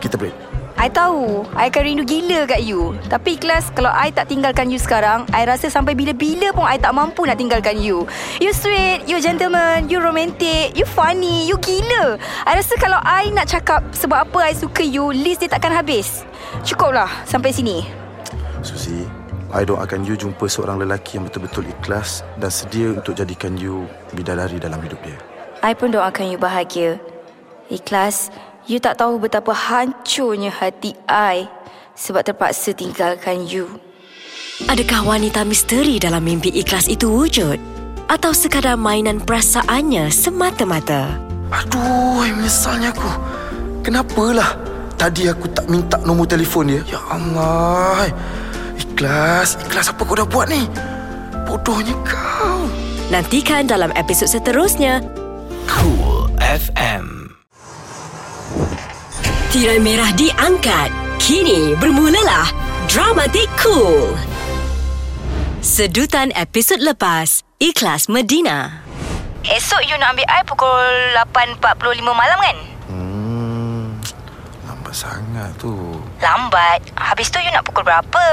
Kita 0.00 0.16
break 0.16 0.47
I 0.78 0.86
tahu 0.86 1.42
I 1.58 1.74
akan 1.74 1.82
rindu 1.82 2.04
gila 2.06 2.46
kat 2.46 2.62
you. 2.62 2.94
Tapi 3.10 3.34
ikhlas 3.34 3.74
Kalau 3.74 3.90
I 3.90 4.14
tak 4.14 4.30
tinggalkan 4.30 4.70
you 4.70 4.78
sekarang 4.78 5.26
I 5.34 5.42
rasa 5.42 5.66
sampai 5.66 5.98
bila-bila 5.98 6.54
pun 6.54 6.62
I 6.62 6.78
tak 6.78 6.94
mampu 6.94 7.26
nak 7.26 7.42
tinggalkan 7.42 7.82
you. 7.82 8.06
You 8.38 8.54
sweet 8.54 9.02
You 9.10 9.18
gentleman 9.18 9.90
You 9.90 9.98
romantic 9.98 10.78
You 10.78 10.86
funny 10.86 11.50
You 11.50 11.58
gila. 11.58 12.22
I 12.46 12.52
rasa 12.54 12.78
kalau 12.78 13.02
I 13.02 13.26
nak 13.34 13.50
cakap 13.50 13.82
Sebab 13.90 14.30
apa 14.30 14.38
I 14.46 14.54
suka 14.54 14.86
you 14.86 15.10
List 15.10 15.42
dia 15.42 15.50
takkan 15.50 15.74
habis. 15.74 16.22
Cukuplah 16.62 17.10
Sampai 17.26 17.50
sini. 17.50 17.82
Suzy 18.62 19.02
I 19.50 19.66
doakan 19.66 20.06
you 20.06 20.14
jumpa 20.14 20.46
seorang 20.46 20.78
lelaki 20.78 21.18
yang 21.18 21.26
betul-betul 21.26 21.66
ikhlas 21.66 22.22
Dan 22.38 22.54
sedia 22.54 22.94
untuk 22.94 23.18
jadikan 23.18 23.58
you 23.58 23.90
bidadari 24.14 24.62
dalam 24.62 24.78
hidup 24.86 25.02
dia. 25.02 25.18
I 25.58 25.74
pun 25.74 25.90
doakan 25.90 26.30
you 26.30 26.38
bahagia. 26.38 27.02
Ikhlas 27.66 28.30
You 28.68 28.76
tak 28.84 29.00
tahu 29.00 29.16
betapa 29.16 29.56
hancurnya 29.56 30.52
hati 30.52 30.92
I 31.08 31.48
Sebab 31.96 32.20
terpaksa 32.20 32.76
tinggalkan 32.76 33.48
you 33.48 33.80
Adakah 34.68 35.08
wanita 35.08 35.40
misteri 35.48 35.96
dalam 35.96 36.20
mimpi 36.20 36.52
ikhlas 36.52 36.84
itu 36.84 37.08
wujud? 37.08 37.56
Atau 38.12 38.36
sekadar 38.36 38.76
mainan 38.76 39.24
perasaannya 39.24 40.12
semata-mata? 40.12 41.16
Aduh, 41.48 42.26
ai 42.26 42.34
menyesalnya 42.34 42.92
aku. 42.92 43.08
Kenapalah 43.86 44.58
tadi 44.98 45.30
aku 45.32 45.48
tak 45.54 45.70
minta 45.70 45.96
nombor 46.04 46.28
telefon 46.28 46.74
dia? 46.74 46.82
Ya 46.90 47.00
Allah. 47.08 48.10
Ikhlas, 48.76 49.56
ikhlas 49.64 49.94
apa 49.94 50.02
kau 50.02 50.18
dah 50.18 50.26
buat 50.26 50.50
ni? 50.50 50.66
Bodohnya 51.46 51.94
kau. 52.02 52.66
Nantikan 53.14 53.64
dalam 53.64 53.94
episod 53.94 54.26
seterusnya. 54.26 55.00
Cool 55.70 56.28
FM. 56.42 57.17
Tirai 59.48 59.80
merah 59.80 60.12
diangkat. 60.12 60.92
Kini 61.16 61.72
bermulalah 61.80 62.52
Dramatik 62.84 63.48
Cool. 63.56 64.12
Sedutan 65.64 66.36
episod 66.36 66.76
lepas, 66.84 67.48
Ikhlas 67.56 68.12
Medina. 68.12 68.84
Esok 69.48 69.88
you 69.88 69.96
nak 69.96 70.12
ambil 70.12 70.28
I 70.28 70.44
pukul 70.44 70.92
8.45 71.64 71.64
malam 72.12 72.38
kan? 72.44 72.58
Hmm, 72.92 73.84
lambat 74.68 74.92
sangat 74.92 75.48
tu. 75.56 75.96
Lambat. 76.20 76.84
Habis 76.92 77.32
tu 77.32 77.40
you 77.40 77.48
nak 77.48 77.64
pukul 77.64 77.88
berapa? 77.88 78.24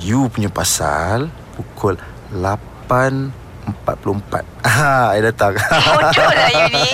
You 0.00 0.32
punya 0.32 0.48
pasal 0.48 1.28
pukul 1.60 2.00
8.45. 2.32 3.47
44 3.86 4.44
Ah, 4.64 5.14
I 5.16 5.20
datang 5.24 5.56
Bodoh 5.96 6.30
lah 6.32 6.50
you 6.52 6.66
ni. 6.74 6.84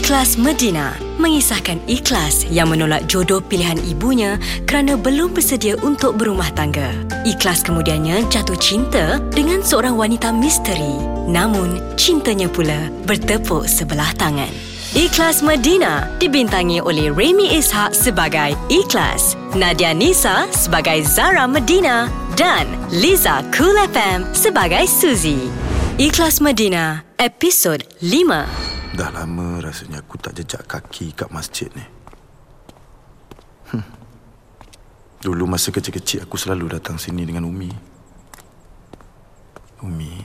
Ikhlas 0.00 0.40
Medina 0.40 0.96
mengisahkan 1.20 1.82
ikhlas 1.86 2.48
yang 2.48 2.72
menolak 2.72 3.04
jodoh 3.04 3.40
pilihan 3.40 3.76
ibunya 3.84 4.40
kerana 4.64 4.96
belum 4.96 5.36
bersedia 5.36 5.76
untuk 5.84 6.16
berumah 6.16 6.48
tangga. 6.56 6.90
Ikhlas 7.28 7.64
kemudiannya 7.64 8.24
jatuh 8.32 8.56
cinta 8.56 9.20
dengan 9.32 9.60
seorang 9.60 9.94
wanita 9.96 10.32
misteri. 10.32 10.98
Namun, 11.28 11.80
cintanya 12.00 12.48
pula 12.48 12.88
bertepuk 13.04 13.68
sebelah 13.68 14.08
tangan. 14.16 14.50
Ikhlas 14.94 15.42
Medina 15.42 16.06
dibintangi 16.22 16.78
oleh 16.78 17.10
Remy 17.10 17.58
Ishak 17.58 17.98
sebagai 17.98 18.54
Ikhlas, 18.70 19.34
Nadia 19.58 19.90
Nisa 19.90 20.46
sebagai 20.54 21.02
Zara 21.02 21.50
Medina 21.50 22.06
dan 22.38 22.62
Liza 22.94 23.42
Cool 23.50 23.74
FM 23.90 24.30
sebagai 24.30 24.86
Suzy. 24.86 25.63
Ikhlas 25.94 26.42
Medina, 26.42 27.06
episod 27.22 27.78
5. 28.02 28.98
Dah 28.98 29.14
lama 29.14 29.62
rasanya 29.62 30.02
aku 30.02 30.18
tak 30.18 30.34
jejak 30.34 30.66
kaki 30.66 31.14
kat 31.14 31.30
masjid 31.30 31.70
ni 31.70 31.86
hmm. 33.70 33.86
Dulu 35.22 35.46
masa 35.46 35.70
kecil-kecil 35.70 36.26
aku 36.26 36.34
selalu 36.34 36.74
datang 36.74 36.98
sini 36.98 37.22
dengan 37.22 37.46
Umi 37.46 37.70
Umi 39.86 40.18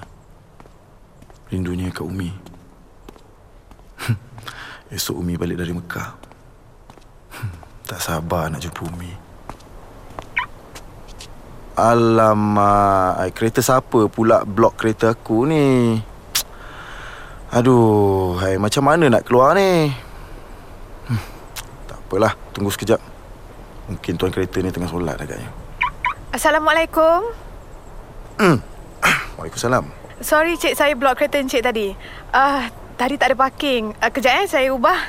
Rindunya 1.54 1.94
kat 1.94 2.02
Umi 2.02 2.34
Hmm. 4.02 4.18
Esok 4.90 5.22
Umi 5.22 5.38
balik 5.38 5.62
dari 5.62 5.74
Mekah 5.78 6.10
Hmm. 7.30 7.54
Tak 7.86 8.02
sabar 8.02 8.50
nak 8.50 8.58
jumpa 8.58 8.90
Umi 8.90 9.29
Alamak 11.88 13.32
Kereta 13.32 13.64
siapa 13.64 14.12
pula 14.12 14.44
blok 14.44 14.76
kereta 14.76 15.16
aku 15.16 15.48
ni 15.48 15.96
Aduh 17.56 18.36
hai, 18.44 18.60
Macam 18.60 18.84
mana 18.84 19.08
nak 19.08 19.24
keluar 19.24 19.56
ni 19.56 19.88
hmm, 21.08 21.22
Tak 21.88 21.98
apalah 22.04 22.36
Tunggu 22.52 22.70
sekejap 22.76 23.00
Mungkin 23.90 24.14
tuan 24.20 24.36
kereta 24.36 24.60
ni 24.60 24.70
tengah 24.70 24.92
solat 24.92 25.18
agaknya 25.18 25.50
Assalamualaikum. 26.30 27.26
Waalaikumsalam 29.42 30.00
Sorry 30.20 30.60
cik 30.60 30.76
saya 30.76 31.00
blok 31.00 31.16
kereta 31.16 31.40
encik 31.40 31.64
tadi. 31.64 31.96
Uh, 32.36 32.68
tadi 33.00 33.16
tak 33.16 33.32
ada 33.32 33.40
parking. 33.40 33.96
Uh, 34.04 34.12
kejap 34.12 34.44
eh 34.44 34.48
saya 34.52 34.68
ubah. 34.76 35.00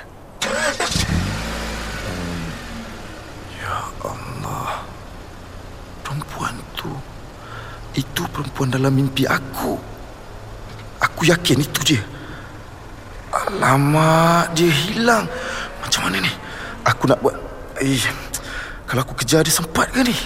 Perempuan 6.10 6.58
tu. 6.74 6.90
Itu 7.94 8.26
perempuan 8.34 8.74
dalam 8.74 8.90
mimpi 8.90 9.30
aku. 9.30 9.78
Aku 10.98 11.22
yakin 11.22 11.62
itu 11.62 11.94
je 11.94 11.98
Alamak 13.30 14.50
Dia 14.58 14.66
hilang. 14.66 15.22
Macam 15.78 16.10
mana 16.10 16.18
ni? 16.18 16.32
Aku 16.82 17.06
nak 17.06 17.22
buat 17.22 17.38
Eh 17.78 18.02
Kalau 18.90 19.06
aku 19.06 19.22
kejar 19.22 19.46
dia 19.46 19.54
sempat 19.54 19.86
ke 19.94 20.02
ni? 20.02 20.18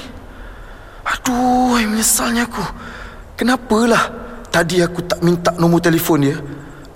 Aduh 1.05 1.77
Menyesalnya 1.85 2.49
aku. 2.49 2.65
Kenapalah? 3.37 4.09
Tadi 4.49 4.81
aku 4.81 5.05
tak 5.05 5.21
minta 5.21 5.53
nombor 5.61 5.85
telefon 5.85 6.25
dia. 6.25 6.41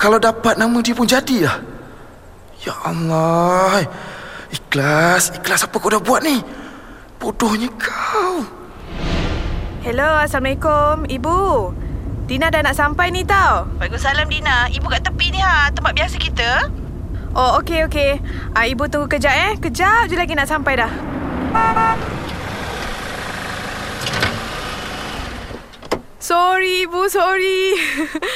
Kalau 0.01 0.17
dapat 0.17 0.57
nama 0.57 0.81
dia 0.81 0.97
pun 0.97 1.05
jadilah 1.05 1.61
Ya 2.65 2.73
Allah 2.89 3.85
Ikhlas 4.49 5.37
Ikhlas 5.37 5.69
apa 5.69 5.77
kau 5.77 5.93
dah 5.93 6.01
buat 6.01 6.25
ni? 6.25 6.41
Bodohnya 7.21 7.69
kau 7.77 8.58
Hello, 9.89 10.21
Assalamualaikum. 10.21 11.09
Ibu. 11.09 11.73
Dina 12.29 12.53
dah 12.53 12.61
nak 12.61 12.77
sampai 12.77 13.09
ni 13.09 13.25
tau. 13.25 13.65
Waalaikumsalam 13.81 14.29
Dina. 14.29 14.69
Ibu 14.69 14.85
kat 14.85 15.01
tepi 15.01 15.33
ni 15.33 15.41
ha, 15.41 15.73
tempat 15.73 15.97
biasa 15.97 16.21
kita. 16.21 16.69
Oh, 17.33 17.57
okey 17.65 17.89
okey. 17.89 18.21
Ah 18.53 18.69
ibu 18.69 18.85
tunggu 18.93 19.09
kejap 19.09 19.33
eh. 19.33 19.57
Kejap 19.57 20.13
je 20.13 20.21
lagi 20.21 20.37
nak 20.37 20.45
sampai 20.45 20.77
dah. 20.77 20.93
Sorry 26.21 26.85
ibu, 26.85 27.09
sorry. 27.09 27.81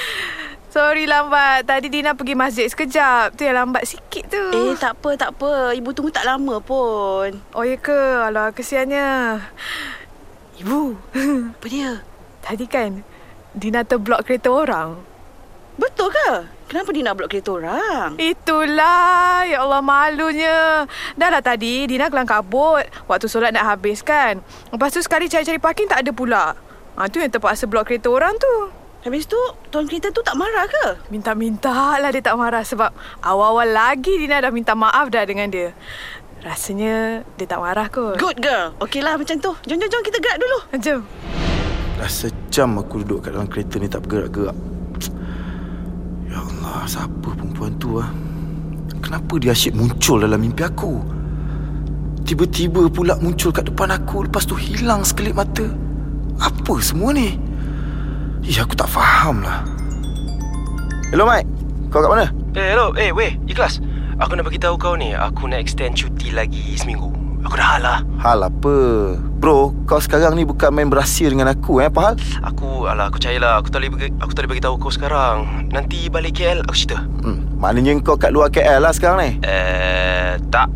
sorry 0.72 1.04
lambat. 1.04 1.68
Tadi 1.68 1.92
Dina 1.92 2.16
pergi 2.16 2.32
masjid 2.32 2.64
sekejap. 2.64 3.36
Tu 3.36 3.44
yang 3.44 3.60
lambat 3.60 3.84
sikit 3.84 4.24
tu. 4.32 4.40
Eh, 4.56 4.72
tak 4.80 4.96
apa, 4.96 5.20
tak 5.20 5.36
apa. 5.36 5.76
Ibu 5.76 5.92
tunggu 5.92 6.08
tak 6.16 6.24
lama 6.24 6.64
pun. 6.64 7.44
Oh 7.52 7.60
ya 7.60 7.76
ke? 7.76 8.24
Alah, 8.24 8.56
kesiannya. 8.56 9.36
Ibu, 10.60 10.96
Apa 11.56 11.66
dia? 11.68 12.04
tadi 12.42 12.66
kan 12.66 13.06
Dina 13.52 13.84
terblok 13.84 14.24
kereta 14.24 14.48
orang. 14.48 14.96
Betul 15.76 16.08
ke? 16.12 16.48
Kenapa 16.68 16.88
Dina 16.92 17.12
blok 17.12 17.32
kereta 17.32 17.52
orang? 17.52 18.16
Itulah. 18.16 19.44
Ya 19.44 19.60
Allah, 19.60 19.84
malunya. 19.84 20.88
Dah 21.16 21.28
lah 21.28 21.44
tadi, 21.44 21.84
Dina 21.84 22.08
kelang 22.08 22.24
kabut. 22.24 22.84
Waktu 23.08 23.28
solat 23.28 23.52
nak 23.52 23.76
habis 23.76 24.00
kan. 24.00 24.40
Lepas 24.72 24.96
tu 24.96 25.04
sekali 25.04 25.28
cari-cari 25.28 25.60
parking 25.60 25.88
tak 25.88 26.00
ada 26.00 26.12
pula. 26.16 26.56
Ha, 26.96 27.08
tu 27.12 27.20
yang 27.20 27.28
terpaksa 27.28 27.68
blok 27.68 27.92
kereta 27.92 28.08
orang 28.08 28.32
tu. 28.40 28.72
Habis 29.04 29.28
tu, 29.28 29.36
tuan 29.68 29.84
kereta 29.84 30.08
tu 30.08 30.24
tak 30.24 30.32
marah 30.32 30.64
ke? 30.64 31.12
Minta-minta 31.12 32.00
lah 32.00 32.08
dia 32.08 32.24
tak 32.24 32.38
marah 32.38 32.64
sebab 32.64 32.88
awal-awal 33.20 33.68
lagi 33.68 34.16
Dina 34.16 34.40
dah 34.40 34.48
minta 34.48 34.72
maaf 34.72 35.12
dah 35.12 35.28
dengan 35.28 35.52
dia. 35.52 35.76
Rasanya 36.42 37.22
dia 37.38 37.46
tak 37.46 37.62
marah 37.62 37.87
kot. 37.87 38.18
Good 38.18 38.42
girl. 38.42 38.74
Okeylah 38.83 39.14
macam 39.14 39.38
tu. 39.38 39.55
Jom, 39.62 39.78
jom, 39.78 39.87
jom 39.87 40.02
kita 40.02 40.18
gerak 40.18 40.38
dulu. 40.42 40.59
Jom. 40.83 41.00
Dah 41.94 42.11
sejam 42.11 42.83
aku 42.83 43.07
duduk 43.07 43.22
kat 43.22 43.31
dalam 43.31 43.46
kereta 43.46 43.78
ni 43.78 43.87
tak 43.87 44.02
bergerak-gerak. 44.02 44.59
Ya 46.26 46.42
Allah, 46.42 46.83
siapa 46.90 47.28
perempuan 47.31 47.78
tu 47.78 48.02
ah? 48.02 48.11
Kenapa 48.98 49.38
dia 49.38 49.55
asyik 49.55 49.78
muncul 49.78 50.18
dalam 50.18 50.42
mimpi 50.42 50.66
aku? 50.66 50.98
Tiba-tiba 52.26 52.90
pula 52.90 53.14
muncul 53.22 53.50
kat 53.50 53.66
depan 53.66 53.90
aku 53.90 54.31
Lepas 54.31 54.46
tu 54.46 54.55
hilang 54.55 55.02
sekelip 55.02 55.35
mata 55.35 55.66
Apa 56.38 56.78
semua 56.78 57.11
ni? 57.11 57.35
Ih, 58.46 58.62
aku 58.62 58.78
tak 58.78 58.87
faham 58.88 59.42
lah 59.42 59.66
Hello 61.11 61.26
Mike 61.26 61.50
Kau 61.90 61.98
kat 61.98 62.09
mana? 62.09 62.26
Eh, 62.52 62.72
hello. 62.72 62.92
Eh, 62.96 63.12
weh, 63.16 63.37
ikhlas. 63.48 63.81
Aku 64.22 64.38
nak 64.38 64.46
bagi 64.46 64.62
tahu 64.62 64.78
kau 64.78 64.94
ni, 64.94 65.18
aku 65.18 65.50
nak 65.50 65.58
extend 65.58 65.98
cuti 65.98 66.30
lagi 66.30 66.78
seminggu. 66.78 67.11
Aku 67.42 67.58
dah 67.58 67.74
hal 67.74 67.82
lah. 67.82 67.98
Hal 68.22 68.46
apa? 68.46 68.76
Bro, 69.18 69.74
kau 69.82 69.98
sekarang 69.98 70.38
ni 70.38 70.46
bukan 70.46 70.70
main 70.70 70.87
berahsia 70.87 71.26
dengan 71.26 71.50
aku 71.50 71.82
eh, 71.82 71.90
apa 71.90 72.00
hal? 72.06 72.14
Aku, 72.46 72.87
alah, 72.87 73.11
aku 73.11 73.18
percayalah. 73.18 73.58
Aku 73.58 73.74
tak 73.74 73.82
boleh 73.82 73.90
bagi, 73.90 74.08
aku 74.22 74.30
tak 74.30 74.46
boleh 74.46 74.50
bagi 74.54 74.62
tahu 74.62 74.74
kau 74.78 74.94
sekarang. 74.94 75.66
Nanti 75.74 76.06
balik 76.06 76.38
KL, 76.38 76.62
aku 76.62 76.70
cerita. 76.70 77.02
Hmm, 77.02 77.50
maknanya 77.58 77.98
kau 77.98 78.14
kat 78.14 78.30
luar 78.30 78.46
KL 78.54 78.87
lah 78.87 78.94
sekarang 78.94 79.18
ni 79.26 79.30
Eh, 79.42 80.38
tak. 80.54 80.70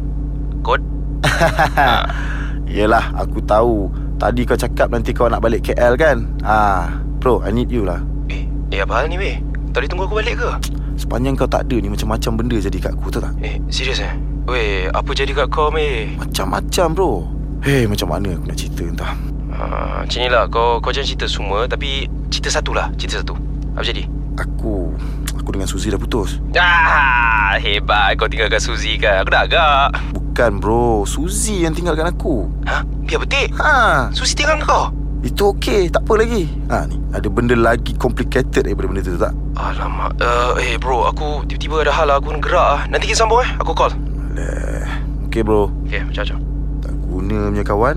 Kod? 0.66 0.82
Yelah, 2.66 3.14
aku 3.14 3.38
tahu 3.46 3.94
Tadi 4.18 4.42
kau 4.42 4.58
cakap 4.58 4.90
nanti 4.90 5.14
kau 5.14 5.30
nak 5.30 5.38
balik 5.38 5.70
KL 5.70 5.94
kan? 5.94 6.26
Ah, 6.42 6.98
Bro, 7.22 7.46
I 7.46 7.54
need 7.54 7.70
you 7.70 7.86
lah 7.86 8.02
Eh, 8.26 8.42
eh 8.74 8.82
apa 8.82 8.98
hal 8.98 9.06
ni, 9.06 9.14
weh? 9.14 9.38
Boleh 9.70 9.86
tunggu 9.86 10.10
aku 10.10 10.18
balik 10.18 10.34
ke? 10.42 10.50
Sepanjang 10.96 11.36
kau 11.36 11.48
tak 11.48 11.68
ada 11.68 11.76
ni 11.76 11.92
Macam-macam 11.92 12.32
benda 12.40 12.56
jadi 12.56 12.76
kat 12.80 12.92
aku 12.96 13.12
Tahu 13.12 13.22
tak? 13.22 13.32
Eh, 13.44 13.60
serius 13.68 14.00
eh? 14.00 14.12
Weh, 14.46 14.86
apa 14.94 15.10
jadi 15.10 15.34
kat 15.34 15.50
kau, 15.50 15.74
meh? 15.74 16.14
Macam-macam 16.22 16.86
bro. 16.94 17.26
Hei 17.66 17.82
macam 17.90 18.14
mana 18.14 18.38
aku 18.38 18.46
nak 18.46 18.54
cerita 18.54 18.86
entah. 18.86 19.12
Uh, 19.50 20.06
macam 20.06 20.18
ni 20.22 20.28
lah, 20.30 20.46
kau, 20.46 20.78
kau 20.78 20.94
jangan 20.94 21.08
cerita 21.08 21.26
semua 21.26 21.66
Tapi 21.66 22.06
cerita 22.30 22.54
satu 22.54 22.70
lah, 22.70 22.94
cerita 22.94 23.18
satu. 23.26 23.34
Apa 23.74 23.82
jadi? 23.82 24.06
Aku 24.38 24.94
Aku 25.34 25.48
dengan 25.50 25.66
Suzy 25.66 25.90
dah 25.90 25.98
putus. 25.98 26.38
Ah, 26.54 27.58
hebat. 27.58 28.14
Kau 28.14 28.30
tinggalkan 28.30 28.62
Suzy 28.62 28.94
kan 29.02 29.26
Aku 29.26 29.34
dah 29.34 29.42
agak. 29.50 29.98
Bukan 30.14 30.62
bro. 30.62 31.02
Suzy 31.02 31.66
yang 31.66 31.74
tinggalkan 31.74 32.06
aku. 32.06 32.46
Ha? 32.70 32.86
Biar 33.02 33.22
betik? 33.22 33.50
Ha. 33.58 34.10
Suzy 34.14 34.38
tinggal 34.38 34.62
kau? 34.62 34.94
Itu 35.26 35.58
okey 35.58 35.90
Tak 35.90 36.06
apa 36.06 36.22
lagi. 36.22 36.46
Ha 36.70 36.86
ni 36.86 37.02
Ada 37.10 37.26
benda 37.26 37.58
lagi 37.58 37.98
complicated 37.98 38.70
daripada 38.70 38.86
benda 38.86 39.02
tu 39.02 39.18
tak? 39.18 39.34
Alamak 39.58 40.14
uh, 40.22 40.54
Eh 40.62 40.78
bro 40.78 41.10
Aku 41.10 41.42
tiba-tiba 41.50 41.82
ada 41.82 41.92
hal 41.92 42.08
Aku 42.14 42.30
nak 42.30 42.46
gerak 42.46 42.62
lah 42.62 42.82
Nanti 42.86 43.10
kita 43.10 43.26
sambung 43.26 43.42
eh 43.42 43.50
Aku 43.58 43.74
call. 43.74 43.90
Leh 44.38 44.86
Okey 45.26 45.42
bro. 45.44 45.68
Okay 45.84 46.00
macam-macam. 46.00 46.38
Tak 46.80 46.94
guna 47.12 47.38
punya 47.52 47.64
kawan. 47.66 47.96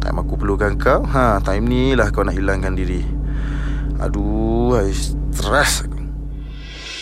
Time 0.00 0.18
aku 0.24 0.34
perlukan 0.40 0.72
kau. 0.80 1.04
Ha 1.04 1.36
time 1.44 1.68
ni 1.68 1.92
lah 1.92 2.08
kau 2.08 2.24
nak 2.24 2.32
hilangkan 2.32 2.72
diri. 2.72 3.04
Aduh 4.00 4.78
I 4.78 4.94
stress 4.94 5.84
aku 5.84 5.97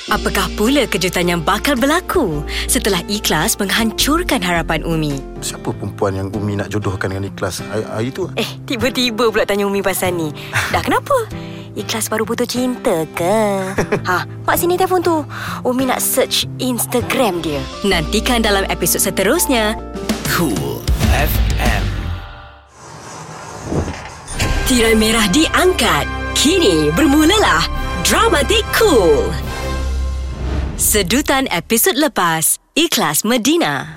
Apakah 0.06 0.46
pula 0.54 0.86
kejutan 0.86 1.26
yang 1.26 1.42
bakal 1.42 1.74
berlaku 1.74 2.46
setelah 2.70 3.02
ikhlas 3.10 3.58
menghancurkan 3.58 4.38
harapan 4.38 4.86
Umi? 4.86 5.18
Siapa 5.42 5.74
perempuan 5.74 6.14
yang 6.14 6.28
Umi 6.30 6.54
nak 6.54 6.70
jodohkan 6.70 7.10
dengan 7.10 7.26
ikhlas 7.26 7.58
hari, 7.66 7.82
hari 7.90 8.08
tu? 8.14 8.30
Eh, 8.38 8.46
tiba-tiba 8.70 9.34
pula 9.34 9.42
tanya 9.42 9.66
Umi 9.66 9.82
pasal 9.82 10.14
ni. 10.14 10.30
Dah 10.70 10.78
kenapa? 10.78 11.26
Ikhlas 11.74 12.06
baru 12.06 12.22
putus 12.22 12.54
cinta 12.54 13.02
ke? 13.18 13.66
ha, 14.08 14.22
mak 14.46 14.54
sini 14.54 14.78
telefon 14.78 15.02
tu. 15.02 15.26
Umi 15.66 15.90
nak 15.90 15.98
search 15.98 16.46
Instagram 16.62 17.42
dia. 17.42 17.58
Nantikan 17.82 18.46
dalam 18.46 18.62
episod 18.70 19.02
seterusnya. 19.02 19.74
Cool 20.30 20.86
FM. 21.10 21.82
Tirai 24.70 24.94
merah 24.94 25.26
diangkat. 25.34 26.06
Kini 26.38 26.94
bermulalah 26.94 27.66
drama 28.06 28.46
Dramatik 28.46 28.62
Cool. 28.70 29.45
Sedutan 30.76 31.48
episod 31.48 31.96
lepas, 31.96 32.60
Ikhlas 32.76 33.24
Medina. 33.24 33.96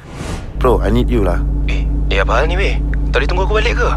Bro, 0.63 0.79
I 0.79 0.87
need 0.87 1.11
you 1.11 1.27
lah. 1.27 1.43
Eh, 1.67 1.83
eh 2.07 2.23
apa 2.23 2.39
hal 2.39 2.47
ni 2.47 2.55
weh? 2.55 2.79
Tadi 3.11 3.27
tunggu 3.27 3.43
aku 3.43 3.59
balik 3.59 3.83
ke? 3.83 3.89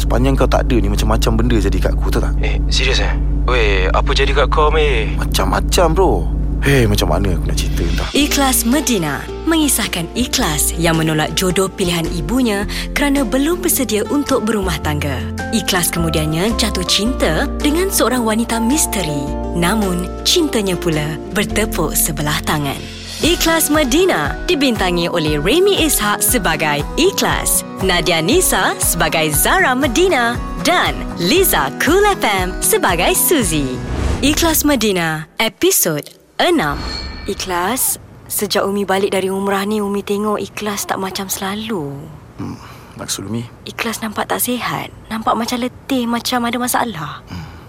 Sepanjang 0.00 0.40
kau 0.40 0.48
tak 0.48 0.64
ada 0.64 0.80
ni 0.80 0.88
Macam-macam 0.88 1.36
benda 1.36 1.60
jadi 1.60 1.76
kat 1.76 1.92
aku 1.92 2.08
tahu 2.08 2.24
tak 2.24 2.32
Eh, 2.40 2.56
serius 2.72 3.04
eh? 3.04 3.12
Weh, 3.44 3.92
apa 3.92 4.08
jadi 4.16 4.32
kat 4.32 4.48
kau 4.48 4.72
meh? 4.72 5.20
Macam-macam 5.20 5.86
bro 5.92 6.39
Hei 6.60 6.84
macam 6.84 7.08
mana 7.08 7.32
aku 7.32 7.48
nak 7.48 7.56
cerita 7.56 7.80
entah 7.88 8.08
Ikhlas 8.12 8.68
Medina 8.68 9.24
mengisahkan 9.48 10.04
Ikhlas 10.12 10.76
yang 10.76 11.00
menolak 11.00 11.32
jodoh 11.32 11.72
pilihan 11.72 12.04
ibunya 12.12 12.68
kerana 12.92 13.24
belum 13.24 13.64
bersedia 13.64 14.04
untuk 14.12 14.44
berumah 14.44 14.76
tangga. 14.84 15.24
Ikhlas 15.56 15.88
kemudiannya 15.88 16.52
jatuh 16.60 16.84
cinta 16.84 17.48
dengan 17.64 17.88
seorang 17.88 18.28
wanita 18.28 18.60
misteri. 18.60 19.24
Namun, 19.56 20.04
cintanya 20.28 20.76
pula 20.76 21.16
bertepuk 21.32 21.96
sebelah 21.96 22.36
tangan. 22.44 22.76
Ikhlas 23.24 23.72
Medina 23.72 24.36
dibintangi 24.44 25.08
oleh 25.08 25.40
Remy 25.40 25.88
Ishak 25.88 26.20
sebagai 26.20 26.84
Ikhlas, 27.00 27.64
Nadia 27.80 28.20
Nisa 28.20 28.76
sebagai 28.76 29.32
Zara 29.32 29.72
Medina 29.72 30.36
dan 30.60 30.92
Liza 31.16 31.72
Cool 31.80 32.04
FM 32.20 32.52
sebagai 32.60 33.16
Suzy. 33.16 33.80
Ikhlas 34.20 34.68
Medina, 34.68 35.24
episod 35.40 36.19
6. 36.40 37.28
Ikhlas, 37.28 38.00
sejak 38.24 38.64
Umi 38.64 38.88
balik 38.88 39.12
dari 39.12 39.28
umrah 39.28 39.68
ni 39.68 39.84
Umi 39.84 40.00
tengok 40.00 40.40
Ikhlas 40.40 40.88
tak 40.88 40.96
macam 40.96 41.28
selalu. 41.28 42.00
hmm, 42.40 42.56
Maksud 42.96 43.28
Umi 43.28 43.44
Ikhlas 43.68 44.00
nampak 44.00 44.24
tak 44.24 44.40
sihat, 44.40 44.88
nampak 45.12 45.36
macam 45.36 45.60
letih, 45.60 46.08
macam 46.08 46.48
ada 46.48 46.56
masalah. 46.56 47.20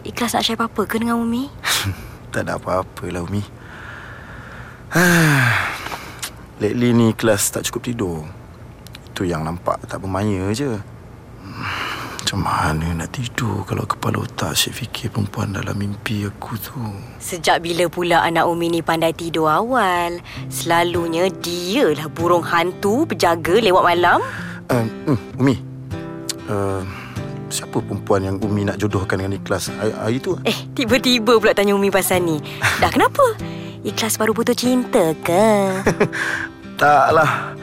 Ikhlas 0.07 0.31
nak 0.33 0.47
share 0.47 0.55
apa-apa 0.55 0.87
ke 0.87 1.03
dengan 1.03 1.19
Umi? 1.19 1.51
Tak 2.31 2.47
ada 2.47 2.55
apa-apa 2.55 3.11
lah 3.11 3.27
Umi 3.27 3.43
Lately 6.63 6.95
ni 6.95 7.11
kelas 7.11 7.51
tak 7.51 7.67
cukup 7.67 7.91
tidur 7.91 8.23
Itu 9.11 9.27
yang 9.27 9.43
nampak 9.43 9.83
tak 9.83 9.99
bermaya 9.99 10.47
je 10.55 10.79
Hmm, 11.43 11.67
Macam 12.31 12.47
mana 12.47 13.03
nak 13.03 13.11
tidur 13.11 13.67
Kalau 13.67 13.83
kepala 13.83 14.23
otak 14.23 14.55
asyik 14.55 14.71
fikir 14.71 15.11
perempuan 15.11 15.51
dalam 15.51 15.75
mimpi 15.75 16.23
aku 16.23 16.55
tu 16.55 16.79
Sejak 17.19 17.59
bila 17.59 17.91
pula 17.91 18.23
anak 18.23 18.47
Umi 18.47 18.71
ni 18.71 18.79
pandai 18.79 19.11
tidur 19.11 19.51
awal? 19.51 20.15
Selalunya 20.47 21.27
dialah 21.27 22.07
burung 22.07 22.39
hantu 22.47 23.03
berjaga 23.03 23.59
lewat 23.59 23.83
malam. 23.83 24.23
hmm, 24.71 25.43
Umi 25.43 25.59
uh, 26.47 26.79
Siapa 27.51 27.83
perempuan 27.83 28.23
yang 28.23 28.39
Umi 28.39 28.63
nak 28.63 28.79
jodohkan 28.79 29.19
dengan 29.19 29.35
ikhlas 29.35 29.67
hari, 29.75 29.91
hari 29.91 30.17
tu 30.23 30.39
Eh, 30.47 30.55
tiba-tiba 30.71 31.35
pula 31.35 31.51
tanya 31.51 31.75
Umi 31.75 31.91
pasal 31.91 32.23
ni. 32.23 32.39
Dah 32.79 32.87
kenapa? 32.87 33.35
Ikhlas 33.83 34.15
baru 34.15 34.31
putus 34.31 34.55
cinta 34.55 35.11
ke? 35.19 35.83
Taklah 36.79 37.59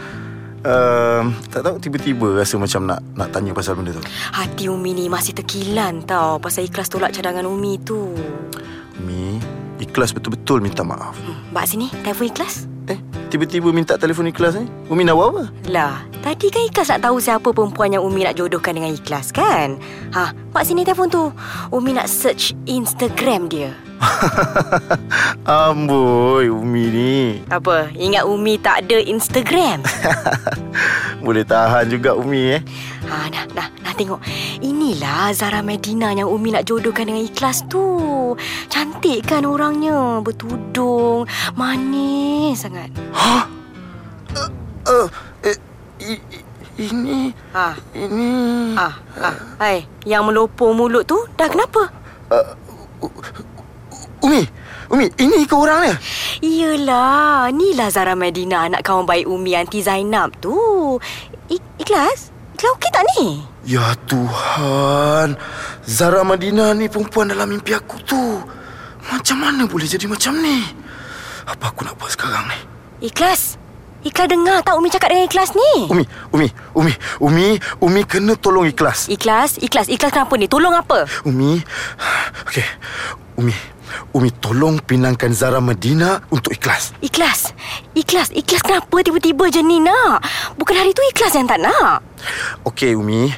uh, 0.64 1.22
Tak 1.50 1.60
tahu 1.60 1.76
tiba-tiba 1.78 2.38
rasa 2.38 2.56
macam 2.56 2.86
nak 2.86 3.00
nak 3.14 3.28
tanya 3.30 3.52
pasal 3.52 3.76
benda 3.76 3.94
tu 3.94 4.02
Hati 4.32 4.70
Umi 4.70 4.94
ni 4.94 5.06
masih 5.06 5.34
terkilan 5.34 6.02
tau 6.06 6.38
pasal 6.38 6.66
ikhlas 6.66 6.88
tolak 6.88 7.12
cadangan 7.12 7.46
Umi 7.46 7.78
tu. 7.82 8.14
Umi 8.98 9.38
Ikhlas 9.78 10.10
betul-betul 10.10 10.58
minta 10.58 10.82
maaf 10.82 11.14
Hmm, 11.22 11.54
Bak 11.54 11.70
sini, 11.70 11.86
telefon 12.02 12.26
ikhlas. 12.30 12.66
Eh, 12.88 12.98
tiba-tiba 13.28 13.68
minta 13.68 14.00
telefon 14.00 14.32
ikhlas 14.32 14.56
ni 14.56 14.64
Umi 14.88 15.04
nak 15.04 15.20
buat 15.20 15.28
apa? 15.28 15.42
Lah, 15.68 15.94
tadi 16.24 16.48
kan 16.48 16.64
Ikhlas 16.64 16.88
nak 16.88 17.04
tahu 17.04 17.20
siapa 17.20 17.52
perempuan 17.52 17.92
yang 17.92 18.00
Umi 18.00 18.24
nak 18.24 18.40
jodohkan 18.40 18.80
dengan 18.80 18.96
Ikhlas 18.96 19.28
kan? 19.28 19.76
Ha, 20.16 20.32
mak 20.32 20.64
sini 20.64 20.88
telefon 20.88 21.12
tu. 21.12 21.28
Umi 21.68 21.92
nak 21.92 22.08
search 22.08 22.56
Instagram 22.64 23.52
dia. 23.52 23.76
Amboi 25.44 26.46
Umi 26.46 26.84
ni 26.86 27.16
Apa? 27.50 27.90
Ingat 27.98 28.30
Umi 28.30 28.54
tak 28.54 28.86
ada 28.86 29.02
Instagram? 29.02 29.82
Boleh 31.26 31.42
tahan 31.42 31.90
juga 31.90 32.14
Umi 32.14 32.56
eh 32.56 32.62
ha, 33.10 33.26
dah, 33.26 33.44
dah 33.58 33.68
tengok. 33.98 34.22
Inilah 34.62 35.34
Zara 35.34 35.60
Medina 35.60 36.14
yang 36.14 36.30
Umi 36.30 36.54
nak 36.54 36.64
jodohkan 36.70 37.10
dengan 37.10 37.26
Ikhlas 37.26 37.66
tu. 37.66 38.38
Cantik 38.70 39.26
kan 39.26 39.42
orangnya? 39.42 40.22
Bertudung, 40.22 41.26
manis 41.58 42.62
sangat. 42.62 42.94
uh, 44.88 45.06
eh, 45.42 45.58
i, 46.00 46.14
i, 46.14 46.38
Ini 46.78 47.34
Ha, 47.50 47.74
Ini 47.90 48.30
ha, 48.78 48.88
ha. 49.18 49.30
Hai, 49.58 49.82
yang 50.06 50.22
melopor 50.30 50.70
mulut 50.70 51.10
tu 51.10 51.18
dah 51.34 51.50
kenapa? 51.50 51.90
Umi 54.22 54.46
Umi 54.88 55.06
Ini 55.18 55.42
ke 55.42 55.54
orangnya 55.58 55.98
Iyalah, 56.38 57.50
inilah 57.50 57.90
Zara 57.90 58.14
Medina 58.14 58.70
anak 58.70 58.86
kawan 58.86 59.10
baik 59.10 59.26
Umi 59.26 59.58
Aunty 59.58 59.82
Zainab 59.82 60.38
tu. 60.38 60.54
I- 61.50 61.58
ikhlas? 61.82 62.30
Ikhlas 62.54 62.72
okey 62.78 62.90
tak 62.94 63.04
ni? 63.18 63.42
Ya 63.68 63.92
Tuhan 64.08 65.36
Zara 65.84 66.24
Madina 66.24 66.72
ni 66.72 66.88
perempuan 66.88 67.28
dalam 67.28 67.52
mimpi 67.52 67.76
aku 67.76 68.00
tu 68.00 68.40
Macam 69.12 69.36
mana 69.36 69.68
boleh 69.68 69.84
jadi 69.84 70.08
macam 70.08 70.40
ni 70.40 70.64
Apa 71.44 71.68
aku 71.68 71.84
nak 71.84 72.00
buat 72.00 72.08
sekarang 72.08 72.48
ni 72.48 72.56
Ikhlas? 73.12 73.60
Ikhlas 74.08 74.24
dengar 74.32 74.64
tak 74.64 74.72
Umi 74.72 74.88
cakap 74.88 75.12
dengan 75.12 75.28
Ikhlas 75.28 75.52
ni? 75.52 75.84
Umi 75.84 76.04
Umi 76.32 76.48
Umi 76.72 76.92
Umi 77.20 77.46
Umi 77.84 78.00
kena 78.08 78.40
tolong 78.40 78.64
ikhlas 78.72 79.04
Ikhlas? 79.12 79.60
Ikhlas? 79.60 79.92
Ikhlas 79.92 80.16
kenapa 80.16 80.32
ni? 80.40 80.48
Tolong 80.48 80.72
apa? 80.72 81.04
Umi 81.28 81.60
Okey 82.48 82.64
Umi 83.36 83.52
Umi 84.14 84.32
tolong 84.32 84.80
pinangkan 84.80 85.30
Zara 85.36 85.60
Medina 85.60 86.22
untuk 86.32 86.54
ikhlas. 86.56 86.96
Ikhlas? 87.04 87.52
Ikhlas? 87.92 88.32
Ikhlas 88.32 88.62
kenapa 88.64 88.96
tiba-tiba 89.04 89.48
je 89.52 89.60
ni 89.60 89.78
nak? 89.82 90.24
Bukan 90.56 90.74
hari 90.74 90.96
tu 90.96 91.04
Ikhlas 91.12 91.36
yang 91.36 91.46
tak 91.46 91.60
nak. 91.60 92.00
Okey 92.64 92.96
Umi. 92.96 93.30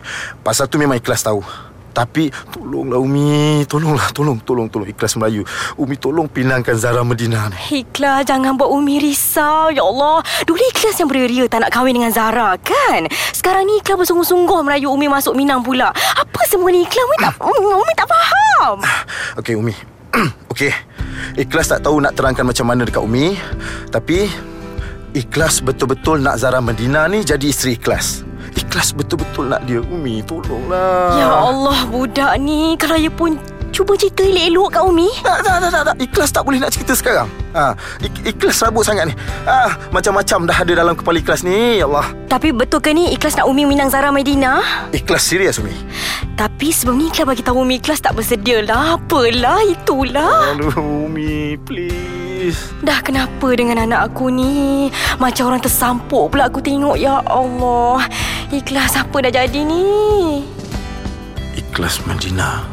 Pasal 0.46 0.70
tu 0.70 0.78
memang 0.78 0.96
ikhlas 0.96 1.26
tahu. 1.26 1.42
Tapi 1.90 2.30
tolonglah 2.54 3.02
Umi. 3.02 3.66
Tolonglah 3.66 4.14
Tolong 4.14 4.38
Tolong 4.46 4.70
Tolong 4.70 4.86
Ikhlas 4.86 5.18
Melayu. 5.18 5.42
Umi 5.74 5.98
tolong 5.98 6.30
pinangkan 6.30 6.78
Zara 6.78 7.02
Medina 7.02 7.50
ni. 7.50 7.82
Ikhlas 7.82 8.30
jangan 8.30 8.54
buat 8.54 8.70
Umi 8.70 9.02
risau 9.02 9.74
Ya 9.74 9.82
Allah. 9.82 10.22
Dulu 10.46 10.62
Ikhlas 10.70 10.96
yang 11.02 11.10
beria-ria 11.10 11.50
Tak 11.50 11.66
nak 11.66 11.70
kahwin 11.74 11.98
dengan 11.98 12.14
Zara 12.14 12.54
kan? 12.62 13.10
Sekarang 13.34 13.66
ni 13.66 13.82
Ikhlas 13.82 14.06
bersungguh-sungguh 14.06 14.62
Merayu 14.62 14.94
Umi 14.94 15.10
masuk 15.10 15.34
Minang 15.34 15.66
pula. 15.66 15.90
Apa 15.92 16.40
semua 16.46 16.70
ni 16.70 16.86
Ikhlas? 16.86 17.04
Umi 17.10 17.16
tak, 17.18 17.34
Umi 17.42 17.92
tak 17.98 18.06
faham. 18.06 18.76
Okey 19.42 19.58
Umi 19.58 19.74
Okey. 20.52 20.72
Ikhlas 21.38 21.70
tak 21.70 21.86
tahu 21.86 22.02
nak 22.02 22.18
terangkan 22.18 22.42
macam 22.42 22.66
mana 22.66 22.82
dekat 22.82 23.02
Umi 23.04 23.38
Tapi 23.92 24.26
Ikhlas 25.10 25.62
betul-betul 25.62 26.22
nak 26.22 26.38
Zara 26.38 26.62
Medina 26.62 27.10
ni 27.10 27.26
jadi 27.26 27.50
isteri 27.50 27.74
Ikhlas. 27.74 28.22
Ikhlas 28.54 28.94
betul-betul 28.94 29.50
nak 29.50 29.66
dia. 29.66 29.82
Umi 29.82 30.22
tolonglah. 30.22 31.18
Ya 31.18 31.30
Allah 31.30 31.78
budak 31.90 32.38
ni. 32.38 32.78
Kalau 32.78 32.98
pun 33.18 33.34
Cuba 33.80 33.96
cerita 33.96 34.20
elok-elok 34.20 34.68
kat 34.68 34.82
Umi. 34.84 35.08
Tak, 35.24 35.40
tak, 35.40 35.56
tak, 35.56 35.70
tak, 35.72 35.82
tak. 35.88 35.94
Ikhlas 35.96 36.28
tak 36.28 36.44
boleh 36.44 36.60
nak 36.60 36.68
cerita 36.68 36.92
sekarang. 36.92 37.32
Ha, 37.56 37.72
ik- 37.98 38.28
Ikhlas 38.28 38.60
rabut 38.60 38.84
sangat 38.84 39.08
ni. 39.08 39.16
Ha, 39.48 39.72
Macam-macam 39.88 40.44
dah 40.44 40.52
ada 40.52 40.72
dalam 40.76 40.92
kepala 40.92 41.16
Ikhlas 41.16 41.40
ni 41.40 41.80
Ya 41.80 41.88
Allah. 41.88 42.04
Tapi 42.28 42.52
betul 42.52 42.84
ke 42.84 42.92
ni 42.92 43.08
Ikhlas 43.08 43.40
nak 43.40 43.48
Umi 43.48 43.64
minang 43.64 43.88
Zara 43.88 44.12
Medina? 44.12 44.60
Ikhlas 44.92 45.24
serius 45.24 45.56
Umi. 45.56 45.72
Tapi 46.36 46.68
sebelum 46.68 47.00
ni 47.00 47.08
Ikhlas 47.08 47.24
bagi 47.24 47.40
tahu 47.40 47.64
Umi 47.64 47.80
Ikhlas 47.80 48.04
tak 48.04 48.12
bersedia 48.12 48.60
lah. 48.60 49.00
Apalah 49.00 49.64
itulah. 49.64 50.52
Aduh 50.52 50.76
Umi 50.76 51.56
please. 51.56 52.60
Dah 52.84 53.00
kenapa 53.00 53.48
dengan 53.56 53.80
anak 53.80 54.12
aku 54.12 54.28
ni? 54.28 54.92
Macam 55.16 55.48
orang 55.48 55.64
tersampuk 55.64 56.28
pula 56.28 56.52
aku 56.52 56.60
tengok 56.60 57.00
Ya 57.00 57.16
Allah. 57.24 58.04
Ikhlas 58.52 58.92
apa 58.92 59.24
dah 59.24 59.32
jadi 59.32 59.64
ni? 59.64 60.44
Ikhlas 61.56 62.04
Medina 62.04 62.68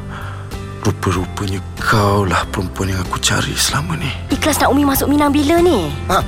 Rupa-rupanya 0.87 1.59
kau 1.83 2.23
lah 2.23 2.47
perempuan 2.47 2.95
yang 2.95 3.03
aku 3.03 3.19
cari 3.19 3.51
selama 3.59 3.99
ni 3.99 4.07
Ikhlas 4.31 4.55
nak 4.63 4.71
Umi 4.71 4.87
masuk 4.87 5.11
Minang 5.11 5.35
bila 5.35 5.59
ni 5.59 5.91
Ha. 6.07 6.23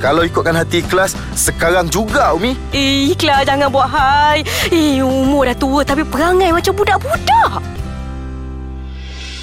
Kalau 0.00 0.24
ikutkan 0.24 0.56
hati 0.56 0.80
ikhlas 0.80 1.12
Sekarang 1.36 1.92
juga 1.92 2.32
Umi 2.32 2.56
Eh 2.72 3.12
Ikhlas 3.12 3.44
jangan 3.44 3.68
buat 3.68 3.84
hai 3.92 4.40
Eh 4.72 5.04
umur 5.04 5.44
dah 5.44 5.52
tua 5.52 5.84
Tapi 5.84 6.08
perangai 6.08 6.56
macam 6.56 6.72
budak-budak 6.72 7.60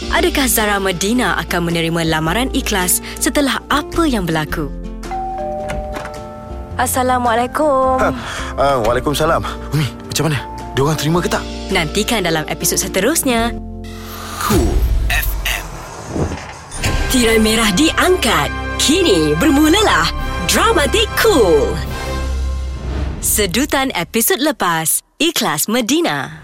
Adakah 0.07 0.47
Zara 0.49 0.81
Medina 0.81 1.37
akan 1.37 1.69
menerima 1.69 2.01
lamaran 2.09 2.49
ikhlas 2.55 3.03
setelah 3.19 3.59
apa 3.67 4.07
yang 4.07 4.23
berlaku? 4.23 4.71
Assalamualaikum. 6.79 7.99
ha. 7.99 8.09
uh, 8.55 8.77
Waalaikumsalam 8.87 9.43
Umi 9.75 9.85
macam 10.07 10.23
mana? 10.31 10.39
Dia 10.73 10.81
orang 10.81 10.97
terima 10.97 11.19
ke 11.19 11.29
tak? 11.29 11.43
Nantikan 11.69 12.23
dalam 12.23 12.47
episod 12.47 12.79
seterusnya. 12.79 13.66
Tirai 17.07 17.39
merah 17.39 17.71
diangkat. 17.71 18.51
Kini 18.83 19.31
bermulalah 19.39 20.11
Dramatik 20.51 21.07
Cool. 21.15 21.71
Sedutan 23.23 23.95
episod 23.95 24.43
lepas, 24.43 25.07
Ikhlas 25.15 25.71
Medina. 25.71 26.43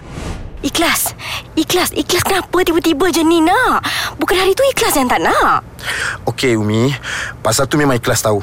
Ikhlas, 0.64 1.20
Ikhlas, 1.60 1.92
ikhlas 1.92 2.24
kenapa 2.24 2.64
tiba-tiba 2.64 3.12
je 3.12 3.28
ni 3.28 3.44
nak? 3.44 3.84
Bukan 4.16 4.40
hari 4.40 4.56
tu 4.56 4.64
ikhlas 4.72 4.96
yang 4.96 5.12
tak 5.12 5.20
nak. 5.20 5.68
Okey 6.32 6.56
Umi 6.56 6.96
Pasal 7.44 7.68
tu 7.68 7.76
memang 7.76 8.00
ikhlas 8.00 8.24
tahu 8.24 8.40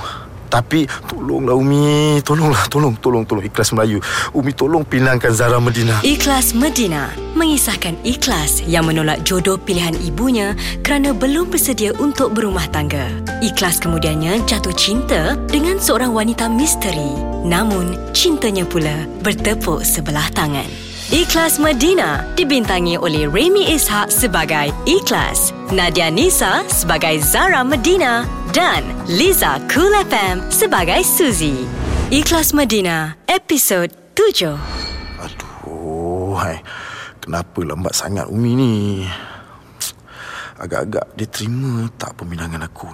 Tapi 0.51 0.91
Tolonglah 1.07 1.55
Umi 1.55 2.19
Tolonglah 2.27 2.67
Tolong 2.67 2.99
Tolong 2.99 3.25
Tolong 3.25 3.45
Ikhlas 3.47 3.71
Melayu 3.71 4.03
Umi 4.35 4.51
tolong 4.51 4.83
pinangkan 4.83 5.31
Zara 5.31 5.63
Medina 5.63 6.03
Ikhlas 6.03 6.53
Medina 6.53 7.15
mengisahkan 7.39 7.97
ikhlas 8.03 8.61
yang 8.67 8.91
menolak 8.91 9.23
jodoh 9.23 9.57
pilihan 9.57 9.95
ibunya 10.03 10.59
kerana 10.83 11.15
belum 11.15 11.49
bersedia 11.49 11.95
untuk 12.03 12.35
berumah 12.35 12.67
tangga. 12.75 13.07
Ikhlas 13.41 13.79
kemudiannya 13.79 14.43
jatuh 14.45 14.75
cinta 14.75 15.39
dengan 15.49 15.79
seorang 15.79 16.11
wanita 16.11 16.51
misteri. 16.51 17.15
Namun, 17.47 17.97
cintanya 18.13 18.67
pula 18.67 19.07
bertepuk 19.23 19.87
sebelah 19.87 20.27
tangan. 20.35 20.90
Ikhlas 21.11 21.59
Medina 21.59 22.23
dibintangi 22.39 22.95
oleh 22.95 23.27
Remy 23.27 23.75
Ishak 23.75 24.15
sebagai 24.15 24.71
Ikhlas, 24.87 25.51
Nadia 25.75 26.07
Nisa 26.07 26.63
sebagai 26.71 27.19
Zara 27.19 27.67
Medina 27.67 28.23
dan 28.55 28.87
Liza 29.11 29.59
Cool 29.67 29.91
FM 30.07 30.39
sebagai 30.55 31.03
Suzy. 31.03 31.67
Ikhlas 32.15 32.55
Medina, 32.55 33.19
episod 33.27 33.91
7. 34.15 34.55
Aduh 35.19 36.39
hai. 36.39 36.63
Kenapa 37.19 37.59
lambat 37.59 37.99
sangat 37.99 38.31
Umi 38.31 38.55
ni 38.55 38.73
Agak-agak 40.63 41.11
dia 41.19 41.27
terima 41.27 41.91
tak 41.99 42.23
peminangan 42.23 42.71
aku 42.71 42.87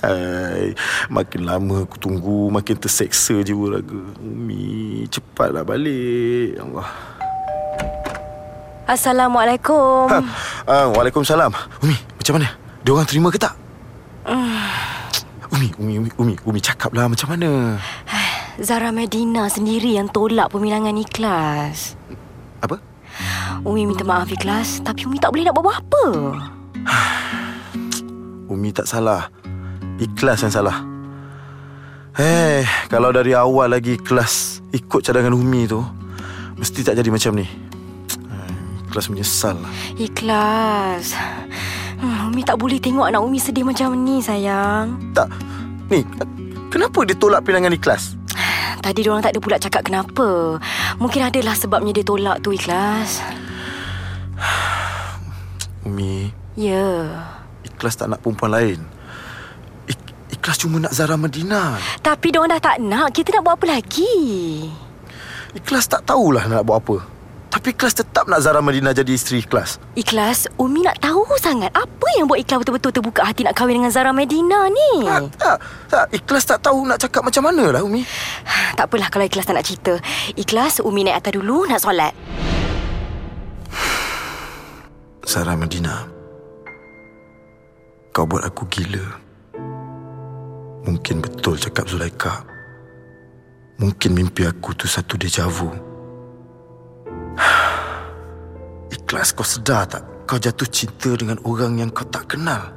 Hai, 0.00 0.72
makin 1.12 1.44
lama 1.44 1.84
aku 1.84 2.00
tunggu 2.00 2.48
Makin 2.48 2.80
terseksa 2.80 3.44
jiwa 3.44 3.76
raga 3.76 4.00
Umi, 4.24 5.04
cepatlah 5.12 5.60
balik 5.68 6.56
Ya 6.56 6.64
Allah 6.64 6.88
Assalamualaikum. 8.88 10.08
ha, 10.08 10.18
uh, 10.64 10.86
Waalaikumsalam 10.96 11.52
Umi, 11.84 11.96
macam 12.16 12.32
mana? 12.40 12.48
Dia 12.80 12.90
orang 12.96 13.08
terima 13.08 13.28
ke 13.28 13.36
tak? 13.36 13.52
Umi, 15.54 15.68
Umi, 15.76 15.94
Umi, 16.00 16.10
Umi, 16.16 16.34
Umi 16.48 16.60
cakaplah 16.64 17.06
macam 17.12 17.28
mana? 17.36 17.76
Zara 18.66 18.88
Medina 18.92 19.48
sendiri 19.48 19.96
yang 19.96 20.08
tolak 20.12 20.52
peminangan 20.52 20.96
ikhlas. 20.96 21.96
Apa? 22.60 22.80
Umi 23.64 23.88
minta 23.88 24.04
maaf 24.04 24.28
ikhlas, 24.28 24.80
tapi 24.84 25.04
Umi 25.08 25.16
tak 25.20 25.32
boleh 25.32 25.48
nak 25.48 25.56
buat 25.56 25.76
apa. 25.76 26.04
Umi 28.52 28.72
tak 28.76 28.84
salah 28.88 29.41
Ikhlas 30.00 30.40
yang 30.46 30.54
salah 30.54 30.78
Eh, 32.12 32.60
kalau 32.92 33.08
dari 33.08 33.32
awal 33.32 33.72
lagi 33.72 33.96
ikhlas 33.96 34.60
Ikut 34.72 35.00
cadangan 35.00 35.32
Umi 35.32 35.64
tu 35.64 35.80
Mesti 36.60 36.84
tak 36.84 37.00
jadi 37.00 37.08
macam 37.08 37.36
ni 37.40 37.48
Eh, 37.48 38.54
Ikhlas 38.88 39.08
menyesal 39.08 39.56
lah 39.56 39.72
Ikhlas. 39.96 41.16
Hmm, 41.96 42.28
Umi 42.28 42.44
tak 42.44 42.60
boleh 42.60 42.76
tengok 42.76 43.08
anak 43.08 43.24
Umi 43.24 43.40
sedih 43.40 43.64
macam 43.64 43.96
ni, 43.96 44.20
sayang. 44.20 45.00
Tak 45.16 45.28
Ni 45.88 46.04
Kenapa 46.68 47.00
dia 47.04 47.16
tolak 47.16 47.48
pinangan 47.48 47.72
ikhlas? 47.72 48.16
Tadi 48.82 49.06
diorang 49.06 49.22
tak 49.22 49.36
ada 49.36 49.40
pula 49.40 49.62
cakap 49.62 49.86
kenapa. 49.86 50.58
Mungkin 50.98 51.30
adalah 51.30 51.54
sebabnya 51.54 51.94
dia 51.94 52.02
tolak 52.02 52.42
tu 52.42 52.50
ikhlas. 52.50 53.22
Umi 55.86 56.34
Ya. 56.58 57.08
Ikhlas 57.62 57.96
tak 57.96 58.10
nak 58.12 58.20
perempuan 58.20 58.52
lain 58.52 58.91
Ikhlas 60.42 60.58
cuma 60.58 60.82
nak 60.82 60.90
Zara 60.90 61.14
Medina 61.14 61.78
Tapi 62.02 62.34
diorang 62.34 62.50
dah 62.50 62.58
tak 62.58 62.82
nak. 62.82 63.14
Kita 63.14 63.30
nak 63.30 63.46
buat 63.46 63.62
apa 63.62 63.78
lagi? 63.78 64.10
Ikhlas 65.54 65.86
tak 65.86 66.02
tahulah 66.02 66.50
nak 66.50 66.66
buat 66.66 66.82
apa 66.82 66.98
Tapi 67.46 67.70
Ikhlas 67.70 67.94
tetap 67.94 68.26
nak 68.26 68.42
Zara 68.42 68.58
Medina 68.58 68.90
jadi 68.90 69.14
isteri 69.14 69.46
Ikhlas 69.46 69.78
Ikhlas, 69.94 70.50
Umi 70.58 70.82
nak 70.82 70.98
tahu 70.98 71.22
sangat 71.38 71.70
apa 71.70 72.06
yang 72.18 72.26
buat 72.26 72.42
Ikhlas 72.42 72.58
betul-betul 72.58 72.90
terbuka 72.90 73.22
hati 73.22 73.46
nak 73.46 73.54
kahwin 73.54 73.86
dengan 73.86 73.94
Zara 73.94 74.10
Medina 74.10 74.66
ni. 74.66 75.06
tak, 75.06 75.30
tak, 75.38 75.56
tak, 75.86 76.04
Ikhlas 76.10 76.42
tak 76.42 76.58
tahu 76.58 76.90
nak 76.90 76.98
cakap 76.98 77.22
macam 77.22 77.46
mana 77.46 77.78
lah 77.78 77.86
Umi 77.86 78.02
Tak 78.82 78.90
apalah 78.90 79.14
kalau 79.14 79.22
Ikhlas 79.22 79.46
tak 79.46 79.54
nak 79.54 79.62
cerita. 79.62 80.02
Ikhlas, 80.34 80.82
Umi 80.82 81.06
naik 81.06 81.22
atas 81.22 81.38
dulu 81.38 81.70
nak 81.70 81.78
solat. 81.78 82.10
Zara 85.30 85.54
Medina 85.54 86.10
Kau 88.10 88.26
buat 88.26 88.42
aku 88.42 88.66
gila 88.66 89.21
Mungkin 90.82 91.22
betul 91.22 91.54
cakap 91.58 91.86
Zulaika 91.86 92.42
Mungkin 93.78 94.14
mimpi 94.14 94.46
aku 94.46 94.74
tu 94.74 94.86
satu 94.86 95.14
deja 95.18 95.46
vu. 95.46 95.70
Ikhlas 98.94 99.34
kau 99.34 99.46
sedar 99.46 99.86
tak 99.86 100.02
Kau 100.26 100.38
jatuh 100.38 100.68
cinta 100.70 101.10
dengan 101.18 101.38
orang 101.42 101.82
yang 101.82 101.90
kau 101.90 102.06
tak 102.06 102.34
kenal? 102.34 102.72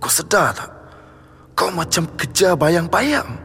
Kau 0.00 0.08
sedar 0.08 0.54
tak? 0.54 0.70
Kau 1.52 1.68
macam 1.68 2.08
kejar 2.16 2.56
bayang-bayang. 2.56 3.36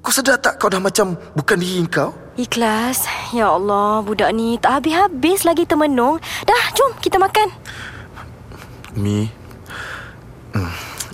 Kau 0.00 0.10
sedar 0.10 0.40
tak 0.40 0.58
kau 0.58 0.72
dah 0.72 0.80
macam 0.80 1.14
bukan 1.36 1.60
diri 1.60 1.84
kau? 1.86 2.10
Ikhlas, 2.34 3.04
ya 3.36 3.52
Allah, 3.54 4.00
budak 4.00 4.32
ni 4.32 4.56
tak 4.56 4.80
habis-habis 4.80 5.44
lagi 5.44 5.68
termenung. 5.68 6.18
Dah, 6.42 6.64
jom 6.72 6.96
kita 6.98 7.20
makan. 7.20 7.48
Hmm, 8.96 9.30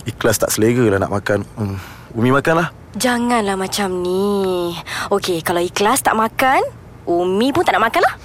Ikhlas 0.07 0.39
tak 0.39 0.55
selera 0.55 0.95
lah 0.95 0.99
nak 1.03 1.11
makan 1.11 1.43
hmm, 1.43 1.77
Umi 2.15 2.31
makanlah 2.31 2.71
Janganlah 2.97 3.53
macam 3.53 4.01
ni. 4.01 4.73
Okey, 5.13 5.45
kalau 5.45 5.61
Ikhlas 5.61 6.01
tak 6.01 6.17
makan, 6.17 6.65
Umi 7.05 7.53
pun 7.53 7.61
tak 7.61 7.77
nak 7.77 7.93
makan 7.93 8.01
lah. 8.01 8.15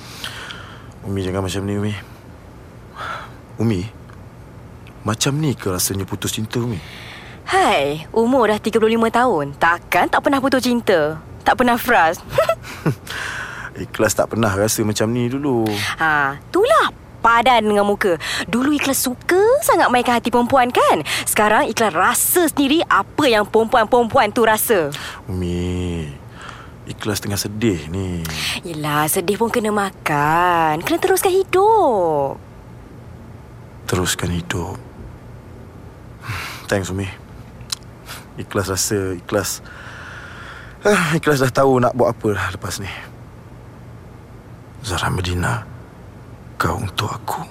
Umi 1.04 1.20
jangan 1.20 1.44
macam 1.44 1.60
ni 1.68 1.76
Umi 1.76 1.92
Umi 3.60 3.82
Macam 5.04 5.36
ni 5.36 5.52
ke 5.52 5.68
rasanya 5.68 6.08
putus 6.08 6.32
cinta 6.32 6.62
Umi 6.62 6.80
Hai, 7.42 8.06
umur 8.14 8.48
dah 8.48 8.56
35 8.56 8.80
tahun. 9.12 9.46
Takkan 9.58 10.06
tak 10.08 10.24
pernah 10.24 10.40
putus 10.40 10.62
cinta? 10.64 11.20
Tak 11.42 11.58
pernah 11.58 11.76
fras? 11.76 12.22
Ikhlas 13.84 14.12
tak 14.12 14.32
pernah 14.32 14.52
rasa 14.52 14.84
macam 14.84 15.08
ni 15.10 15.28
dulu 15.32 15.64
ha, 15.96 16.36
itulah 16.36 16.92
padan 17.22 17.62
dengan 17.62 17.86
muka. 17.86 18.18
Dulu 18.50 18.74
Ikhlas 18.74 19.06
suka 19.06 19.40
sangat 19.62 19.88
mainkan 19.94 20.18
hati 20.18 20.34
perempuan 20.34 20.74
kan? 20.74 21.06
Sekarang 21.22 21.70
Ikhlas 21.70 21.94
rasa 21.94 22.50
sendiri 22.50 22.82
apa 22.90 23.30
yang 23.30 23.46
perempuan-perempuan 23.46 24.34
tu 24.34 24.42
rasa. 24.42 24.90
Umi 25.30 26.10
Ikhlas 26.82 27.22
tengah 27.22 27.38
sedih 27.38 27.86
ni 27.94 28.26
Yelah, 28.66 29.06
sedih 29.06 29.38
pun 29.38 29.54
kena 29.54 29.70
makan. 29.70 30.82
Kena 30.82 30.98
teruskan 30.98 31.30
hidup. 31.30 32.42
Teruskan 33.86 34.34
hidup 34.34 34.76
Thanks 36.70 36.88
Umi 36.88 37.04
Ikhlas 38.40 38.72
rasa 38.72 39.12
Ikhlas 39.12 39.60
Ikhlas 41.18 41.38
dah 41.44 41.52
tahu 41.52 41.78
nak 41.78 41.92
buat 41.92 42.16
apa 42.16 42.28
dah 42.32 42.48
lepas 42.56 42.80
ni 42.80 42.88
Zara 44.82 45.12
Medina 45.12 45.71
Kau 46.62 46.78
untuk 46.78 47.10
aku 47.10 47.42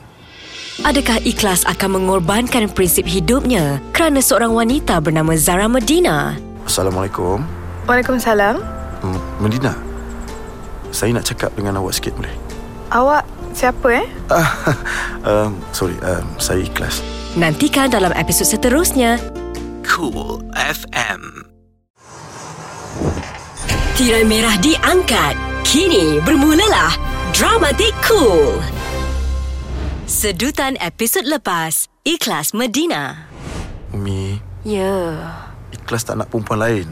Adakah 0.88 1.20
Ikhlas 1.28 1.68
akan 1.68 2.00
mengorbankan 2.00 2.72
prinsip 2.72 3.04
hidupnya 3.04 3.84
kerana 3.92 4.24
seorang 4.24 4.56
wanita 4.56 5.04
bernama 5.04 5.36
Zara 5.36 5.68
Medina? 5.68 6.40
Assalamualaikum 6.64 7.44
Waalaikumsalam. 7.92 8.64
Hmm, 9.04 9.20
Medina 9.44 9.76
Saya 10.96 11.12
nak 11.12 11.28
cakap 11.28 11.52
dengan 11.60 11.84
awak 11.84 12.00
sikit 12.00 12.16
boleh? 12.16 12.32
Awak 12.88 13.28
siapa 13.52 14.00
eh? 14.00 14.08
Ah, 14.32 14.48
um, 15.28 15.60
sorry, 15.76 16.00
um, 16.08 16.24
saya 16.40 16.64
ikhlas. 16.64 17.04
Nantikan 17.36 17.92
dalam 17.92 18.16
episod 18.16 18.48
seterusnya. 18.48 19.20
Cool 19.84 20.40
FM. 20.56 21.52
Tirai 24.00 24.24
merah 24.24 24.56
diangkat. 24.64 25.36
Kini 25.68 26.24
bermulalah 26.24 26.96
Dramatik 27.36 27.92
Cool. 28.08 28.60
Sedutan 30.12 30.76
episod 30.84 31.24
lepas, 31.24 31.88
Ikhlas 32.04 32.52
Medina. 32.52 33.32
Umi, 33.96 34.44
Ya. 34.68 35.16
ikhlas 35.72 36.04
tak 36.04 36.20
nak 36.20 36.28
perempuan 36.28 36.60
lain. 36.60 36.88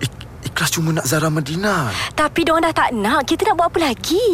Ik- 0.00 0.24
ikhlas 0.48 0.72
cuma 0.72 0.96
nak 0.96 1.04
Zara 1.04 1.28
Medina. 1.28 1.92
Tapi 2.16 2.48
diorang 2.48 2.64
dah 2.64 2.72
tak 2.72 2.96
nak, 2.96 3.28
kita 3.28 3.52
nak 3.52 3.60
buat 3.60 3.68
apa 3.68 3.92
lagi? 3.92 4.24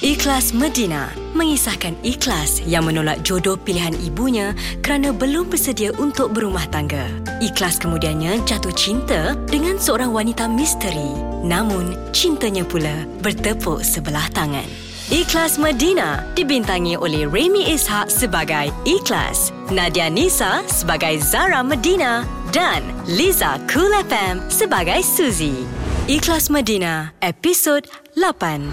Ikhlas 0.00 0.56
Medina 0.56 1.12
mengisahkan 1.36 2.00
Ikhlas 2.00 2.64
yang 2.64 2.88
menolak 2.88 3.20
jodoh 3.20 3.60
pilihan 3.60 3.92
ibunya 4.00 4.56
kerana 4.80 5.12
belum 5.12 5.52
bersedia 5.52 5.92
untuk 6.00 6.32
berumah 6.32 6.64
tangga. 6.72 7.12
Ikhlas 7.44 7.76
kemudiannya 7.76 8.40
jatuh 8.48 8.72
cinta 8.72 9.36
dengan 9.52 9.76
seorang 9.76 10.16
wanita 10.16 10.48
misteri. 10.48 11.12
Namun, 11.44 11.92
cintanya 12.08 12.64
pula 12.64 13.04
bertepuk 13.20 13.84
sebelah 13.84 14.24
tangan. 14.32 14.87
Ikhlas 15.08 15.56
Medina 15.56 16.20
dibintangi 16.36 16.92
oleh 16.92 17.24
Remy 17.24 17.72
Ishak 17.72 18.12
sebagai 18.12 18.68
Ikhlas, 18.84 19.56
Nadia 19.72 20.12
Nisa 20.12 20.60
sebagai 20.68 21.16
Zara 21.24 21.64
Medina 21.64 22.28
dan 22.52 22.84
Liza 23.08 23.56
Cool 23.72 23.88
FM 24.04 24.44
sebagai 24.52 25.00
Suzy. 25.00 25.64
Ikhlas 26.12 26.52
Medina, 26.52 27.16
episod 27.24 27.88
8. 28.20 28.68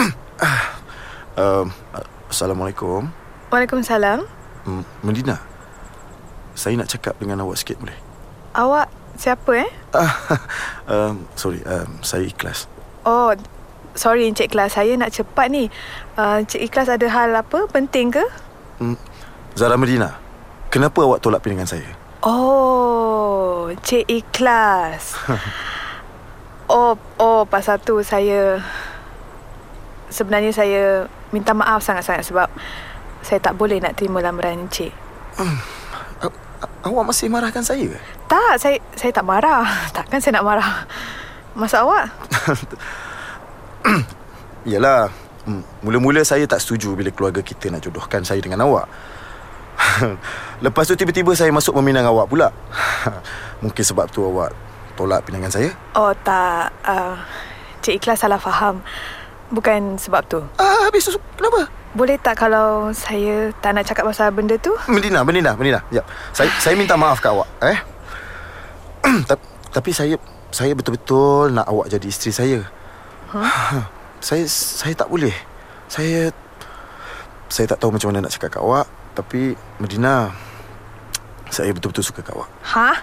Um, 1.32 1.68
Assalamualaikum. 2.32 3.12
Waalaikumsalam. 3.52 4.24
Medina. 5.04 5.36
Saya 6.56 6.80
nak 6.80 6.88
cakap 6.88 7.12
dengan 7.20 7.44
awak 7.44 7.60
sikit 7.60 7.76
boleh? 7.76 7.96
Awak 8.56 9.01
siapa 9.22 9.50
eh? 9.62 9.70
Um, 10.90 11.30
sorry, 11.38 11.62
um, 11.62 12.02
saya 12.02 12.26
ikhlas. 12.26 12.66
Oh, 13.06 13.30
sorry 13.94 14.26
Encik 14.26 14.50
Ikhlas. 14.50 14.74
Saya 14.74 14.98
nak 14.98 15.14
cepat 15.14 15.46
ni. 15.46 15.70
Uh, 16.18 16.42
Encik 16.42 16.58
Ikhlas 16.58 16.90
ada 16.90 17.06
hal 17.06 17.30
apa? 17.32 17.70
Penting 17.70 18.10
ke? 18.12 18.24
Hmm, 18.82 18.98
Zara 19.54 19.78
Medina, 19.78 20.18
kenapa 20.74 21.06
awak 21.06 21.22
tolak 21.22 21.46
pilihan 21.46 21.64
saya? 21.64 21.86
Oh, 22.26 23.70
Encik 23.70 24.10
Ikhlas. 24.10 25.14
oh, 26.74 26.98
oh 27.22 27.46
pasal 27.46 27.78
tu 27.78 28.02
saya... 28.02 28.58
Sebenarnya 30.12 30.52
saya 30.52 31.08
minta 31.32 31.56
maaf 31.56 31.80
sangat-sangat 31.80 32.28
sebab 32.28 32.48
saya 33.24 33.40
tak 33.40 33.56
boleh 33.56 33.80
nak 33.80 33.96
terima 33.96 34.20
lamaran 34.20 34.68
Encik. 34.68 34.92
A- 35.40 35.81
awak 36.82 37.04
masih 37.10 37.30
marahkan 37.30 37.62
saya? 37.62 37.88
Tak, 38.26 38.58
saya 38.58 38.76
saya 38.98 39.10
tak 39.14 39.26
marah. 39.26 39.66
Takkan 39.94 40.18
saya 40.18 40.38
nak 40.38 40.46
marah. 40.46 40.86
Masa 41.54 41.84
awak? 41.84 42.06
Yalah, 44.70 45.10
hmm, 45.46 45.62
mula-mula 45.82 46.22
saya 46.22 46.46
tak 46.46 46.62
setuju 46.62 46.94
bila 46.94 47.10
keluarga 47.10 47.42
kita 47.42 47.68
nak 47.70 47.82
jodohkan 47.82 48.22
saya 48.22 48.40
dengan 48.42 48.62
awak. 48.66 48.86
Lepas 50.64 50.86
tu 50.86 50.94
tiba-tiba 50.94 51.34
saya 51.34 51.50
masuk 51.50 51.74
meminang 51.80 52.06
awak 52.06 52.26
pula. 52.30 52.48
Mungkin 53.64 53.84
sebab 53.84 54.06
tu 54.10 54.22
awak 54.22 54.54
tolak 54.94 55.26
pinangan 55.26 55.50
saya? 55.50 55.70
Oh, 55.98 56.14
tak. 56.22 56.70
Uh, 56.86 57.18
Cik 57.82 57.98
Ikhlas 57.98 58.22
salah 58.22 58.38
faham. 58.38 58.78
Bukan 59.52 60.00
sebab 60.00 60.24
tu. 60.26 60.40
Ah, 60.56 60.88
habis 60.88 61.04
tu 61.04 61.12
kenapa? 61.36 61.68
Boleh 61.92 62.16
tak 62.16 62.40
kalau 62.40 62.88
saya 62.96 63.52
tak 63.60 63.76
nak 63.76 63.84
cakap 63.84 64.08
pasal 64.08 64.32
benda 64.32 64.56
tu? 64.56 64.72
Medina, 64.88 65.20
Medina, 65.20 65.52
Medina. 65.52 65.84
Ya. 65.92 66.00
Saya 66.32 66.48
saya 66.56 66.72
minta 66.72 66.96
maaf 66.96 67.20
kat 67.20 67.36
awak, 67.36 67.48
eh. 67.60 67.78
tapi, 69.28 69.44
tapi 69.68 69.90
saya 69.92 70.16
saya 70.48 70.72
betul-betul 70.72 71.52
nak 71.52 71.68
awak 71.68 71.92
jadi 71.92 72.06
isteri 72.08 72.32
saya. 72.32 72.58
Huh? 73.28 73.84
Saya 74.22 74.46
saya 74.46 74.94
tak 74.94 75.10
boleh. 75.10 75.34
Saya 75.90 76.30
saya 77.50 77.66
tak 77.66 77.82
tahu 77.82 77.90
macam 77.90 78.14
mana 78.14 78.22
nak 78.22 78.30
cakap 78.30 78.54
kat 78.54 78.62
awak, 78.62 78.86
tapi 79.18 79.58
Medina 79.82 80.30
saya 81.50 81.74
betul-betul 81.74 82.06
suka 82.06 82.22
kat 82.22 82.30
awak. 82.30 82.46
Ha? 82.70 83.02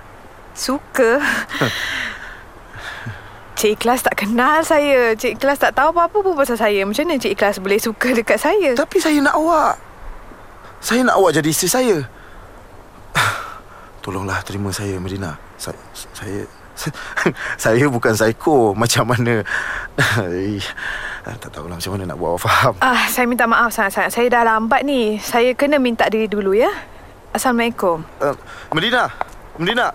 Suka? 0.55 1.19
Cik 3.59 3.75
Ikhlas 3.75 4.07
tak 4.07 4.15
kenal 4.23 4.63
saya. 4.63 5.11
Cik 5.19 5.35
Ikhlas 5.35 5.59
tak 5.59 5.75
tahu 5.75 5.91
apa-apa 5.91 6.23
pun 6.23 6.31
pasal 6.31 6.55
saya. 6.55 6.79
Macam 6.87 7.03
mana 7.03 7.19
Cik 7.19 7.35
Ikhlas 7.35 7.59
boleh 7.59 7.75
suka 7.75 8.15
dekat 8.15 8.39
saya? 8.39 8.71
Tapi 8.71 9.03
saya 9.03 9.19
nak 9.19 9.35
awak. 9.35 9.75
Saya 10.79 11.03
nak 11.03 11.19
awak 11.19 11.35
jadi 11.35 11.51
isteri 11.51 11.67
saya. 11.67 11.97
Tolonglah 14.07 14.39
terima 14.47 14.71
saya 14.71 14.95
Medina. 14.95 15.35
Saya 15.59 15.75
saya 15.91 16.47
saya 17.67 17.83
bukan 17.91 18.15
psycho 18.15 18.71
macam 18.71 19.11
mana. 19.11 19.43
Tak 21.29 21.51
tahulah 21.51 21.77
macam 21.77 21.93
mana 21.93 22.03
nak 22.09 22.17
buat 22.17 22.29
awak 22.33 22.41
faham. 22.47 22.73
Ah, 22.81 23.05
saya 23.11 23.27
minta 23.27 23.43
maaf 23.43 23.75
sangat-sangat. 23.75 24.09
Saya 24.15 24.27
dah 24.31 24.41
lambat 24.55 24.87
ni. 24.87 25.19
Saya 25.19 25.51
kena 25.53 25.77
minta 25.77 26.07
diri 26.07 26.31
dulu 26.31 26.55
ya. 26.55 26.71
Assalamualaikum. 27.35 28.01
Uh, 28.23 28.33
Medina, 28.71 29.11
Medina. 29.59 29.91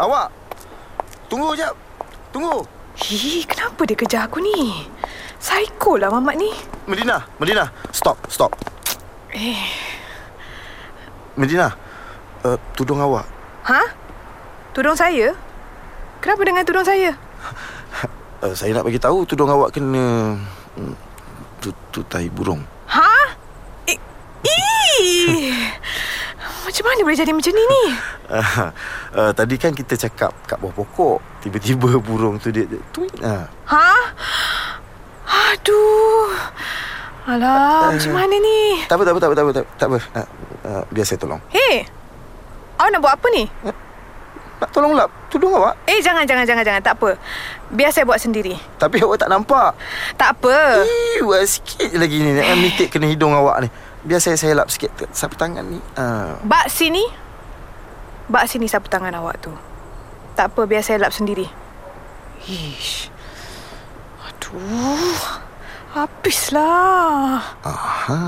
Awak. 0.00 0.32
Tunggu 1.28 1.54
jap. 1.54 1.76
Tunggu. 2.34 2.66
Hi, 2.96 3.44
kenapa 3.44 3.84
dia 3.84 3.92
kejar 3.92 4.24
aku 4.24 4.40
ni? 4.40 4.88
Psycho 5.36 6.00
lah 6.00 6.08
mamat 6.08 6.40
ni. 6.40 6.48
Medina, 6.88 7.28
Medina. 7.36 7.68
Stop, 7.92 8.16
stop. 8.32 8.56
Eh, 9.36 9.60
Medina. 11.36 11.76
Uh, 12.40 12.56
tudung 12.72 12.96
awak. 13.04 13.28
ha? 13.68 13.84
Tudung 14.72 14.96
saya? 14.96 15.36
Kenapa 16.24 16.40
dengan 16.40 16.64
tudung 16.64 16.88
saya? 16.88 17.12
Uh, 18.40 18.56
saya 18.56 18.72
nak 18.72 18.88
bagi 18.88 18.96
tahu 18.96 19.28
tudung 19.28 19.52
awak 19.52 19.76
kena 19.76 20.36
mm, 20.80 20.94
tu, 21.60 21.76
tu 21.92 22.00
tai 22.08 22.32
burung. 22.32 22.64
Ha? 22.88 23.12
Eh, 23.92 23.98
ih! 24.40 25.65
Macam 26.66 26.82
mana 26.82 27.00
boleh 27.06 27.14
jadi 27.14 27.30
macam 27.30 27.52
ni 27.54 27.62
ni? 27.62 27.84
Uh, 28.26 28.42
uh, 29.22 29.30
tadi 29.30 29.54
kan 29.54 29.70
kita 29.70 29.94
cakap 29.94 30.34
kat 30.50 30.58
bawah 30.58 30.82
pokok. 30.82 31.22
Tiba-tiba 31.46 31.94
burung 32.06 32.42
tu 32.42 32.50
dia, 32.50 32.66
dia 32.66 32.82
tweet. 32.90 33.14
Uh. 33.22 33.46
Ha? 33.70 33.94
Aduh. 35.54 36.26
Alah, 37.26 37.90
macam 37.94 38.14
mana 38.14 38.34
ni? 38.38 38.82
Tak 38.86 38.98
apa, 38.98 39.02
tak 39.06 39.14
apa, 39.14 39.20
tak 39.22 39.28
apa, 39.30 39.34
tak 39.34 39.44
apa. 39.46 39.52
Tak, 39.54 39.64
tak 39.78 39.86
apa. 39.86 39.98
Uh, 40.10 40.28
uh, 40.66 40.82
biar 40.90 41.06
saya 41.06 41.18
tolong. 41.22 41.38
Hei, 41.54 41.86
awak 42.82 42.90
nak 42.90 43.00
buat 43.02 43.14
apa 43.14 43.26
ni? 43.30 43.44
Nak 44.56 44.70
tolong 44.74 44.94
lap 44.96 45.10
tudung 45.30 45.54
awak. 45.54 45.74
Eh, 45.86 46.02
jangan, 46.02 46.26
jangan, 46.26 46.46
jangan, 46.48 46.64
jangan. 46.66 46.82
Tak 46.82 46.94
apa. 46.98 47.14
Biar 47.70 47.90
saya 47.94 48.08
buat 48.08 48.18
sendiri. 48.18 48.58
Tapi 48.78 49.02
awak 49.06 49.22
tak 49.22 49.30
nampak. 49.30 49.74
Tak 50.18 50.38
apa. 50.38 50.82
Iu, 51.18 51.30
sikit 51.46 51.94
lagi 51.94 52.18
ni. 52.22 52.34
Nak 52.34 52.58
mitik 52.62 52.88
kena 52.90 53.06
hidung 53.06 53.36
awak 53.36 53.62
ni. 53.62 53.68
Biar 54.06 54.22
saya 54.22 54.38
saya 54.38 54.54
lap 54.54 54.70
sikit 54.70 54.94
sapu 55.10 55.34
tangan 55.34 55.66
ni. 55.66 55.82
Uh. 55.98 56.38
Bak 56.46 56.70
sini. 56.70 57.02
Bak 58.30 58.46
sini 58.46 58.70
sapu 58.70 58.86
tangan 58.86 59.10
awak 59.18 59.42
tu. 59.42 59.50
Tak 60.38 60.54
apa, 60.54 60.62
biar 60.64 60.86
saya 60.86 61.02
lap 61.02 61.10
sendiri. 61.10 61.50
Ish. 62.46 63.10
Aduh. 64.22 65.42
Habislah. 65.96 67.40
Aha, 67.64 68.22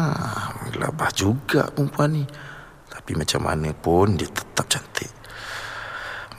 gelabah 0.73 1.13
juga 1.13 1.69
perempuan 1.69 2.17
ni. 2.17 2.25
Tapi 2.89 3.13
macam 3.13 3.45
mana 3.45 3.71
pun 3.77 4.17
dia 4.17 4.25
tetap 4.25 4.65
cantik. 4.73 5.13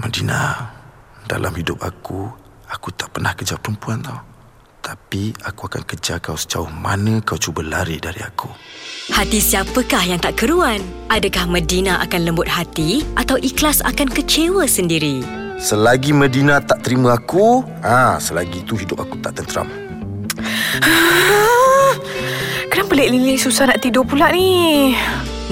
Medina, 0.01 0.73
dalam 1.29 1.53
hidup 1.53 1.85
aku, 1.85 2.25
aku 2.65 2.89
tak 2.97 3.13
pernah 3.13 3.37
kejar 3.37 3.61
perempuan 3.61 4.01
tau. 4.01 4.28
Tapi 4.89 5.29
aku 5.45 5.69
akan 5.69 5.85
kejar 5.85 6.17
kau 6.17 6.33
sejauh 6.33 6.65
mana 6.65 7.21
kau 7.21 7.37
cuba 7.37 7.61
lari 7.61 8.01
dari 8.01 8.25
aku. 8.25 8.49
Hati 9.13 9.37
siapakah 9.37 10.01
yang 10.01 10.17
tak 10.17 10.41
keruan? 10.41 10.81
Adakah 11.13 11.45
Medina 11.45 12.01
akan 12.01 12.25
lembut 12.25 12.49
hati 12.49 13.05
atau 13.13 13.37
ikhlas 13.37 13.85
akan 13.85 14.09
kecewa 14.09 14.65
sendiri? 14.65 15.21
Selagi 15.61 16.09
Medina 16.09 16.57
tak 16.57 16.81
terima 16.81 17.21
aku, 17.21 17.61
ah, 17.85 18.17
selagi 18.17 18.65
itu 18.65 18.81
hidup 18.81 19.05
aku 19.05 19.21
tak 19.21 19.37
tenteram. 19.37 19.69
Kenapa 22.73 22.91
Lek 22.97 23.37
susah 23.37 23.69
nak 23.69 23.85
tidur 23.85 24.09
pula 24.09 24.33
ni? 24.33 24.97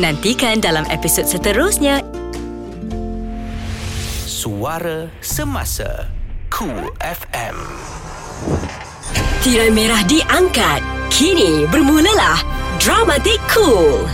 Nantikan 0.02 0.66
dalam 0.66 0.90
episod 0.90 1.30
seterusnya 1.30 2.02
Suara 4.26 5.14
Semasa 5.22 6.10
Cool 6.50 6.90
FM 7.06 7.58
Tirai 9.42 9.74
merah 9.74 10.04
diangkat. 10.06 10.82
Kini 11.10 11.66
bermulalah 11.68 12.40
Dramatik 12.78 13.42
Cool. 13.50 14.06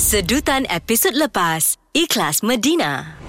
Sedutan 0.00 0.64
episod 0.72 1.12
lepas, 1.12 1.76
Ikhlas 1.92 2.40
Medina. 2.40 3.19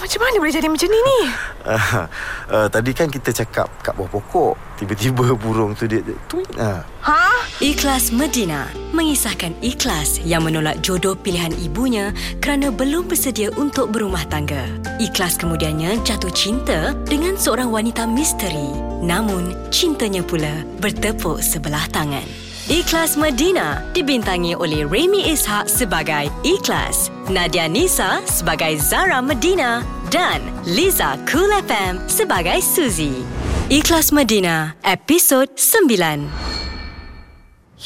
Macam 0.00 0.20
mana 0.24 0.36
boleh 0.40 0.54
jadi 0.56 0.68
macam 0.72 0.88
ni 0.88 0.96
ni? 0.96 1.20
Uh, 1.68 2.08
uh, 2.56 2.66
tadi 2.72 2.96
kan 2.96 3.12
kita 3.12 3.36
cakap 3.36 3.68
kat 3.84 3.92
bawah 3.92 4.08
pokok. 4.16 4.56
Tiba-tiba 4.80 5.36
burung 5.44 5.76
tu 5.76 5.84
dia, 5.84 6.00
dia 6.00 6.16
tweet. 6.24 6.48
Uh. 6.56 6.80
Ha? 7.04 7.20
Ikhlas 7.60 8.08
Medina 8.08 8.64
mengisahkan 8.96 9.52
ikhlas 9.60 10.24
yang 10.24 10.48
menolak 10.48 10.80
jodoh 10.80 11.12
pilihan 11.12 11.52
ibunya 11.60 12.16
kerana 12.40 12.72
belum 12.72 13.12
bersedia 13.12 13.52
untuk 13.60 13.92
berumah 13.92 14.24
tangga. 14.32 14.64
Ikhlas 14.96 15.36
kemudiannya 15.36 16.00
jatuh 16.00 16.32
cinta 16.32 16.96
dengan 17.04 17.36
seorang 17.36 17.68
wanita 17.68 18.08
misteri. 18.08 18.72
Namun, 19.04 19.52
cintanya 19.68 20.24
pula 20.24 20.64
bertepuk 20.80 21.44
sebelah 21.44 21.84
tangan. 21.92 22.49
Ikhlas 22.70 23.18
Medina 23.18 23.82
dibintangi 23.98 24.54
oleh 24.54 24.86
Remy 24.86 25.34
Ishak 25.34 25.66
sebagai 25.66 26.30
Ikhlas, 26.46 27.10
Nadia 27.26 27.66
Nisa 27.66 28.22
sebagai 28.30 28.78
Zara 28.78 29.18
Medina 29.18 29.82
dan 30.06 30.38
Liza 30.62 31.18
Cool 31.26 31.50
FM 31.66 31.98
sebagai 32.06 32.62
Suzy. 32.62 33.26
Ikhlas 33.74 34.14
Medina, 34.14 34.78
episod 34.86 35.50
9. 35.58 36.30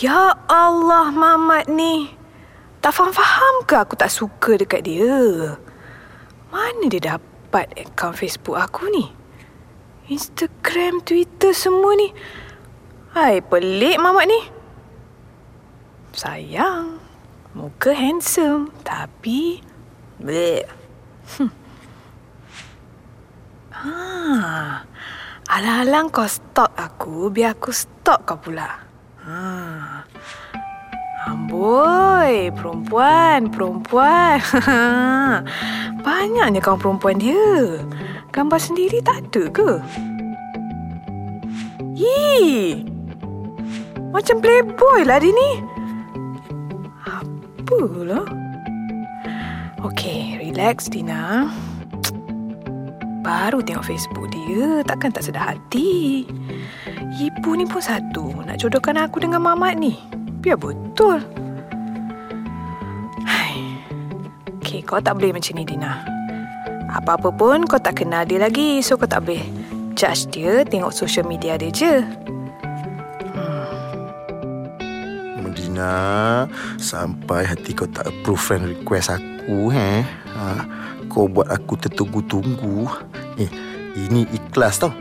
Ya 0.04 0.36
Allah, 0.52 1.08
Mamat 1.08 1.64
ni. 1.72 2.12
Tak 2.84 2.92
faham-faham 2.92 3.64
ke 3.64 3.80
aku 3.80 3.96
tak 3.96 4.12
suka 4.12 4.60
dekat 4.60 4.84
dia? 4.84 5.56
Mana 6.52 6.92
dia 6.92 7.16
dapat 7.16 7.72
akaun 7.72 8.12
Facebook 8.12 8.60
aku 8.60 8.84
ni? 8.92 9.08
Instagram, 10.12 11.00
Twitter 11.00 11.56
semua 11.56 11.96
ni. 11.96 12.12
Hai, 13.16 13.40
pelik 13.40 13.96
Mamat 13.96 14.28
ni. 14.28 14.63
Sayang. 16.14 17.02
Muka 17.58 17.90
handsome. 17.90 18.70
Tapi... 18.86 19.58
Bleh. 20.22 20.62
Hmm. 21.34 21.50
Ha. 23.74 23.90
Alang-alang 25.50 26.08
kau 26.08 26.24
stalk 26.24 26.70
aku, 26.78 27.34
biar 27.34 27.58
aku 27.58 27.74
stalk 27.74 28.22
kau 28.24 28.38
pula. 28.38 28.78
Ha. 29.26 29.42
Amboi, 31.26 32.54
perempuan, 32.54 33.50
perempuan. 33.50 34.38
Banyaknya 36.06 36.62
kawan 36.62 36.78
perempuan 36.78 37.18
dia. 37.18 37.82
Gambar 38.30 38.60
sendiri 38.62 39.02
tak 39.02 39.30
ada 39.30 39.42
ke? 39.50 39.70
Ih, 41.98 42.82
macam 44.14 44.38
playboy 44.38 45.02
lah 45.02 45.18
dia 45.18 45.34
ni. 45.34 45.73
Apalah. 47.64 48.28
Okey, 49.80 50.36
relax 50.36 50.92
Dina. 50.92 51.48
Baru 53.24 53.64
tengok 53.64 53.88
Facebook 53.88 54.28
dia, 54.28 54.84
takkan 54.84 55.08
tak 55.08 55.24
sedar 55.24 55.56
hati. 55.56 56.28
Ibu 57.16 57.56
ni 57.56 57.64
pun 57.64 57.80
satu, 57.80 58.44
nak 58.44 58.60
jodohkan 58.60 59.00
aku 59.00 59.16
dengan 59.24 59.40
Mamat 59.40 59.80
ni. 59.80 59.96
Biar 60.44 60.60
betul. 60.60 61.24
Hai. 63.24 63.56
Okey, 64.60 64.84
kau 64.84 65.00
tak 65.00 65.16
boleh 65.16 65.32
macam 65.32 65.56
ni 65.56 65.64
Dina. 65.64 66.04
Apa-apa 66.92 67.32
pun 67.32 67.64
kau 67.64 67.80
tak 67.80 68.04
kenal 68.04 68.28
dia 68.28 68.44
lagi, 68.44 68.84
so 68.84 69.00
kau 69.00 69.08
tak 69.08 69.24
boleh 69.24 69.40
judge 69.96 70.28
dia 70.36 70.68
tengok 70.68 70.92
social 70.92 71.24
media 71.24 71.56
dia 71.56 71.72
je. 71.72 72.04
Medina 75.74 76.46
Sampai 76.78 77.42
hati 77.42 77.74
kau 77.74 77.90
tak 77.90 78.06
approve 78.06 78.38
friend 78.38 78.64
request 78.70 79.10
aku 79.10 79.74
eh? 79.74 80.06
ha, 80.30 80.62
Kau 81.10 81.26
buat 81.26 81.50
aku 81.50 81.78
tertunggu-tunggu. 81.78 82.86
Eh, 83.38 83.50
ini 83.98 84.26
ikhlas 84.30 84.82
tau. 84.82 84.94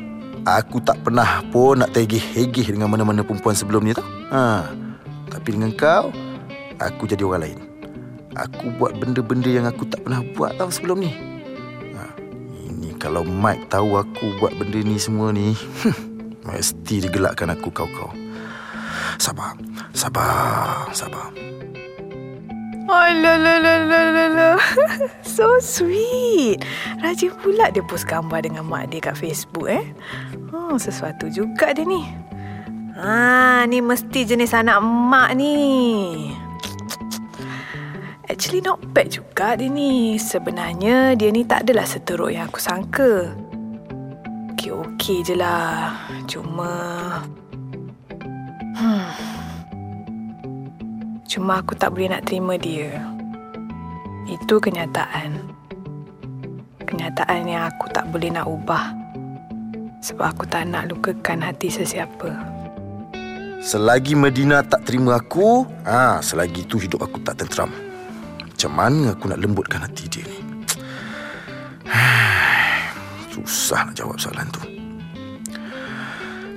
Aku 0.43 0.83
tak 0.83 0.99
pernah 1.05 1.45
pun 1.53 1.79
nak 1.79 1.95
tegih-hegih 1.95 2.75
dengan 2.75 2.91
mana-mana 2.91 3.23
perempuan 3.23 3.55
sebelum 3.55 3.85
ni 3.85 3.93
tau. 3.95 4.05
Ha, 4.33 4.73
Tapi 5.29 5.47
dengan 5.53 5.71
kau 5.77 6.09
Aku 6.81 7.05
jadi 7.05 7.21
orang 7.21 7.49
lain. 7.49 7.59
Aku 8.33 8.73
buat 8.81 8.97
benda-benda 8.97 9.49
yang 9.49 9.69
aku 9.69 9.85
tak 9.85 10.01
pernah 10.01 10.25
buat 10.33 10.57
tau 10.57 10.73
sebelum 10.73 11.05
ni. 11.05 11.13
Ha, 11.93 12.17
Ini 12.69 12.97
kalau 12.97 13.21
Mike 13.21 13.69
tahu 13.69 14.01
aku 14.01 14.41
buat 14.41 14.57
benda 14.57 14.81
ni 14.81 14.97
semua 14.97 15.29
ni 15.29 15.53
Mesti 16.49 17.07
digelakkan 17.07 17.53
aku 17.53 17.69
kau-kau 17.71 18.22
Sabar 19.17 19.57
Sabar 19.93 20.89
Sabar 20.93 21.33
Alah, 22.93 23.39
la, 23.39 23.57
la, 23.63 23.75
la, 23.87 24.01
la, 24.11 24.25
la. 24.27 24.49
So 25.35 25.57
sweet. 25.63 26.61
Rajin 26.99 27.33
pula 27.41 27.71
dia 27.71 27.81
post 27.81 28.05
gambar 28.05 28.43
dengan 28.45 28.67
mak 28.67 28.91
dia 28.91 29.01
kat 29.01 29.15
Facebook 29.15 29.71
eh. 29.71 29.81
Oh, 30.53 30.75
sesuatu 30.77 31.31
juga 31.31 31.73
dia 31.73 31.87
ni. 31.87 32.05
Ha, 32.93 33.65
ni 33.65 33.81
mesti 33.81 34.27
jenis 34.27 34.53
anak 34.53 34.83
mak 34.83 35.33
ni. 35.33 35.55
Actually 38.29 38.61
not 38.61 38.77
bad 38.93 39.09
juga 39.09 39.57
dia 39.57 39.71
ni. 39.71 40.19
Sebenarnya 40.21 41.17
dia 41.17 41.33
ni 41.33 41.47
tak 41.47 41.65
adalah 41.65 41.89
seteruk 41.89 42.29
yang 42.29 42.51
aku 42.51 42.61
sangka. 42.61 43.33
Okey-okey 44.53 45.25
je 45.25 45.33
lah. 45.33 45.97
Cuma... 46.29 46.69
Hmm. 48.83 49.15
Cuma 51.23 51.63
aku 51.63 51.71
tak 51.71 51.95
boleh 51.95 52.11
nak 52.11 52.27
terima 52.27 52.59
dia. 52.59 52.99
Itu 54.27 54.59
kenyataan. 54.59 55.39
Kenyataan 56.83 57.47
yang 57.47 57.63
aku 57.71 57.87
tak 57.95 58.11
boleh 58.11 58.27
nak 58.27 58.43
ubah. 58.43 58.91
Sebab 60.03 60.35
aku 60.35 60.43
tak 60.51 60.67
nak 60.67 60.91
lukakan 60.91 61.47
hati 61.47 61.71
sesiapa. 61.71 62.27
Selagi 63.63 64.19
Medina 64.19 64.59
tak 64.67 64.83
terima 64.83 65.15
aku 65.15 65.63
ah, 65.87 66.19
Selagi 66.19 66.67
tu 66.67 66.75
hidup 66.83 67.07
aku 67.07 67.23
tak 67.23 67.39
tenteram 67.39 67.71
Macam 68.43 68.71
mana 68.75 69.15
aku 69.15 69.31
nak 69.31 69.39
lembutkan 69.39 69.79
hati 69.79 70.11
dia 70.11 70.27
ni 70.27 70.43
Susah 73.31 73.87
nak 73.87 73.95
jawab 73.95 74.19
soalan 74.19 74.51
tu 74.51 74.72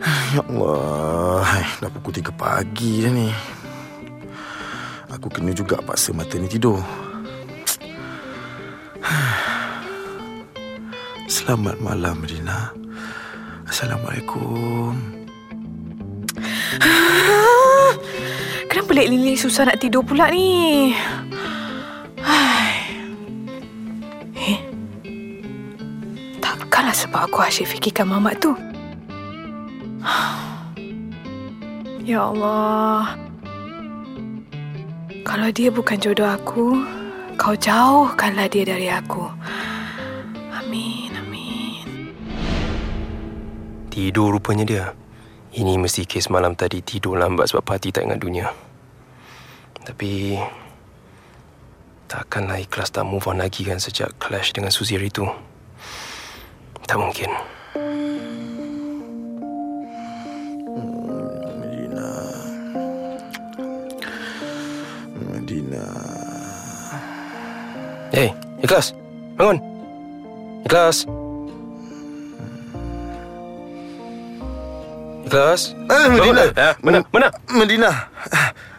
Ya 0.35 0.43
Allah 0.45 1.65
Dah 1.81 1.91
pukul 1.91 2.13
3 2.21 2.33
pagi 2.35 3.05
dah 3.05 3.13
ni 3.13 3.31
Aku 5.17 5.31
kena 5.33 5.55
juga 5.57 5.81
paksa 5.81 6.13
mata 6.13 6.37
ni 6.37 6.49
tidur 6.51 6.83
Selamat 11.37 11.81
malam 11.81 12.21
Medina 12.21 12.75
Assalamualaikum 13.65 14.93
Kenapa 18.69 18.91
Lek 18.93 19.09
Lili 19.09 19.35
susah 19.41 19.65
nak 19.73 19.81
tidur 19.81 20.05
pula 20.05 20.29
ni? 20.29 20.93
Eh? 24.37 24.61
Takkanlah 26.39 26.93
sebab 26.93 27.27
aku 27.27 27.41
asyik 27.41 27.73
fikirkan 27.73 28.07
Mamat 28.13 28.37
tu. 28.39 28.53
Ya 32.07 32.23
Allah. 32.23 33.19
Kalau 35.27 35.51
dia 35.51 35.75
bukan 35.75 35.99
jodoh 35.99 36.31
aku, 36.31 36.79
kau 37.35 37.59
jauhkanlah 37.59 38.47
dia 38.47 38.63
dari 38.63 38.87
aku. 38.87 39.27
Amin, 40.55 41.11
amin. 41.19 42.15
Tidur 43.91 44.39
rupanya 44.39 44.63
dia. 44.63 44.87
Ini 45.51 45.83
mesti 45.83 46.07
kes 46.07 46.31
malam 46.31 46.55
tadi 46.55 46.79
tidur 46.79 47.19
lambat 47.19 47.51
sebab 47.51 47.67
parti 47.67 47.91
tak 47.91 48.07
ingat 48.07 48.23
dunia. 48.23 48.47
Tapi... 49.83 50.39
Takkanlah 52.07 52.63
ikhlas 52.63 52.95
tak 52.95 53.03
move 53.03 53.27
on 53.27 53.43
lagi 53.43 53.67
kan 53.67 53.83
sejak 53.83 54.15
clash 54.23 54.55
dengan 54.55 54.71
Suzy 54.71 54.95
hari 54.95 55.11
itu. 55.11 55.27
Tak 56.87 57.03
mungkin. 57.03 57.56
Hey, 68.17 68.33
ikhlas. 68.65 68.97
Bangun. 69.37 69.61
Ikhlas. 70.65 71.05
Ikhlas. 75.29 75.77
Eh, 75.77 76.09
Medina. 76.09 76.49
Bangun, 76.49 76.57
eh. 76.57 76.73
Mana? 76.81 76.99
Mana? 77.13 77.29
Medina 77.53 77.91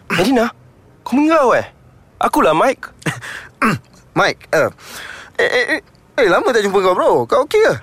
Medina? 0.10 0.50
Kau 1.06 1.14
mengau 1.14 1.54
eh? 1.54 1.70
Akulah 2.18 2.58
Mike. 2.58 2.90
Mike 4.18 4.50
uh, 4.58 4.74
eh, 5.38 5.46
eh, 5.46 5.66
eh, 5.78 5.82
eh, 6.18 6.28
lama 6.34 6.50
tak 6.50 6.66
jumpa 6.66 6.82
kau 6.82 6.98
bro 6.98 7.30
Kau 7.30 7.46
okey 7.46 7.62
ke? 7.62 7.74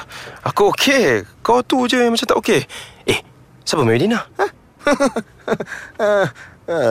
Aku 0.50 0.74
okey. 0.74 1.22
Kau 1.46 1.62
tu 1.62 1.86
je 1.86 2.02
yang 2.02 2.10
macam 2.10 2.26
tak 2.26 2.38
okey. 2.42 2.66
Eh, 3.06 3.22
siapa 3.62 3.86
Medina? 3.86 4.18
uh, 4.34 4.50
uh, 6.02 6.26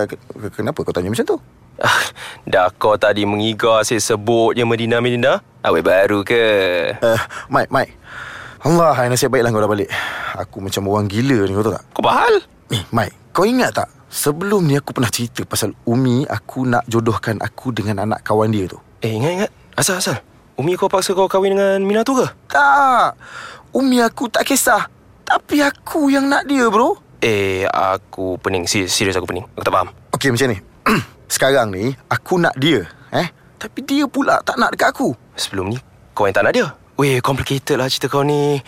ke- 0.07 0.23
kenapa 0.55 0.79
kau 0.79 0.95
tanya 0.95 1.11
macam 1.11 1.27
tu? 1.27 1.37
Ah, 1.81 2.05
dah 2.45 2.69
kau 2.69 2.93
tadi 3.01 3.25
mengigar 3.25 3.81
asyik 3.81 3.97
sebut 3.97 4.53
je 4.53 4.61
Medina 4.61 5.01
Medina. 5.01 5.41
Awet 5.63 5.81
baru 5.81 6.21
ke? 6.27 6.43
Uh, 6.99 7.21
Mike, 7.47 7.71
Mike 7.71 7.95
Allah, 8.67 8.91
hai, 8.99 9.07
nasib 9.07 9.31
baiklah 9.31 9.47
kau 9.47 9.63
dah 9.63 9.71
balik 9.71 9.87
Aku 10.35 10.59
macam 10.59 10.91
orang 10.91 11.07
gila 11.07 11.47
ni, 11.47 11.55
kau 11.55 11.63
tahu 11.63 11.75
tak? 11.75 11.83
Kau 11.95 12.03
bahal? 12.03 12.33
Eh, 12.67 12.83
Mike, 12.91 13.15
kau 13.31 13.47
ingat 13.47 13.71
tak? 13.71 13.87
Sebelum 14.11 14.59
ni 14.67 14.75
aku 14.75 14.91
pernah 14.91 15.07
cerita 15.07 15.47
pasal 15.47 15.71
Umi 15.87 16.27
Aku 16.27 16.67
nak 16.67 16.83
jodohkan 16.85 17.39
aku 17.39 17.71
dengan 17.71 18.03
anak 18.03 18.27
kawan 18.27 18.51
dia 18.51 18.67
tu 18.67 18.75
Eh, 18.99 19.15
ingat 19.15 19.31
ingat. 19.39 19.51
Asal 19.79 20.03
asal. 20.03 20.19
Umi 20.59 20.75
kau 20.75 20.91
paksa 20.91 21.15
kau 21.15 21.31
kahwin 21.31 21.55
dengan 21.55 21.79
Mina 21.79 22.03
tu 22.03 22.13
ke? 22.13 22.27
Tak 22.51 23.15
Umi 23.71 24.03
aku 24.03 24.27
tak 24.27 24.43
kisah 24.43 24.91
Tapi 25.23 25.63
aku 25.63 26.11
yang 26.11 26.27
nak 26.27 26.43
dia 26.43 26.67
bro 26.67 26.99
Eh, 27.23 27.63
aku 27.71 28.35
pening. 28.35 28.67
Serius, 28.67 28.91
serius 28.91 29.15
aku 29.15 29.31
pening. 29.31 29.47
Aku 29.55 29.63
tak 29.63 29.71
faham. 29.71 29.95
Okey 30.11 30.27
macam 30.27 30.51
ni 30.51 30.59
Sekarang 31.27 31.73
ni 31.73 31.93
Aku 32.09 32.39
nak 32.41 32.55
dia 32.57 32.85
Eh 33.13 33.27
Tapi 33.57 33.79
dia 33.85 34.05
pula 34.09 34.41
tak 34.43 34.59
nak 34.59 34.75
dekat 34.75 34.91
aku 34.93 35.13
Sebelum 35.33 35.73
ni, 35.73 35.77
kau 36.13 36.29
yang 36.29 36.35
tak 36.35 36.45
nak 36.45 36.53
dia. 36.53 36.67
Weh, 36.93 37.17
complicated 37.25 37.81
lah 37.81 37.89
cerita 37.89 38.05
kau 38.05 38.21
ni. 38.21 38.61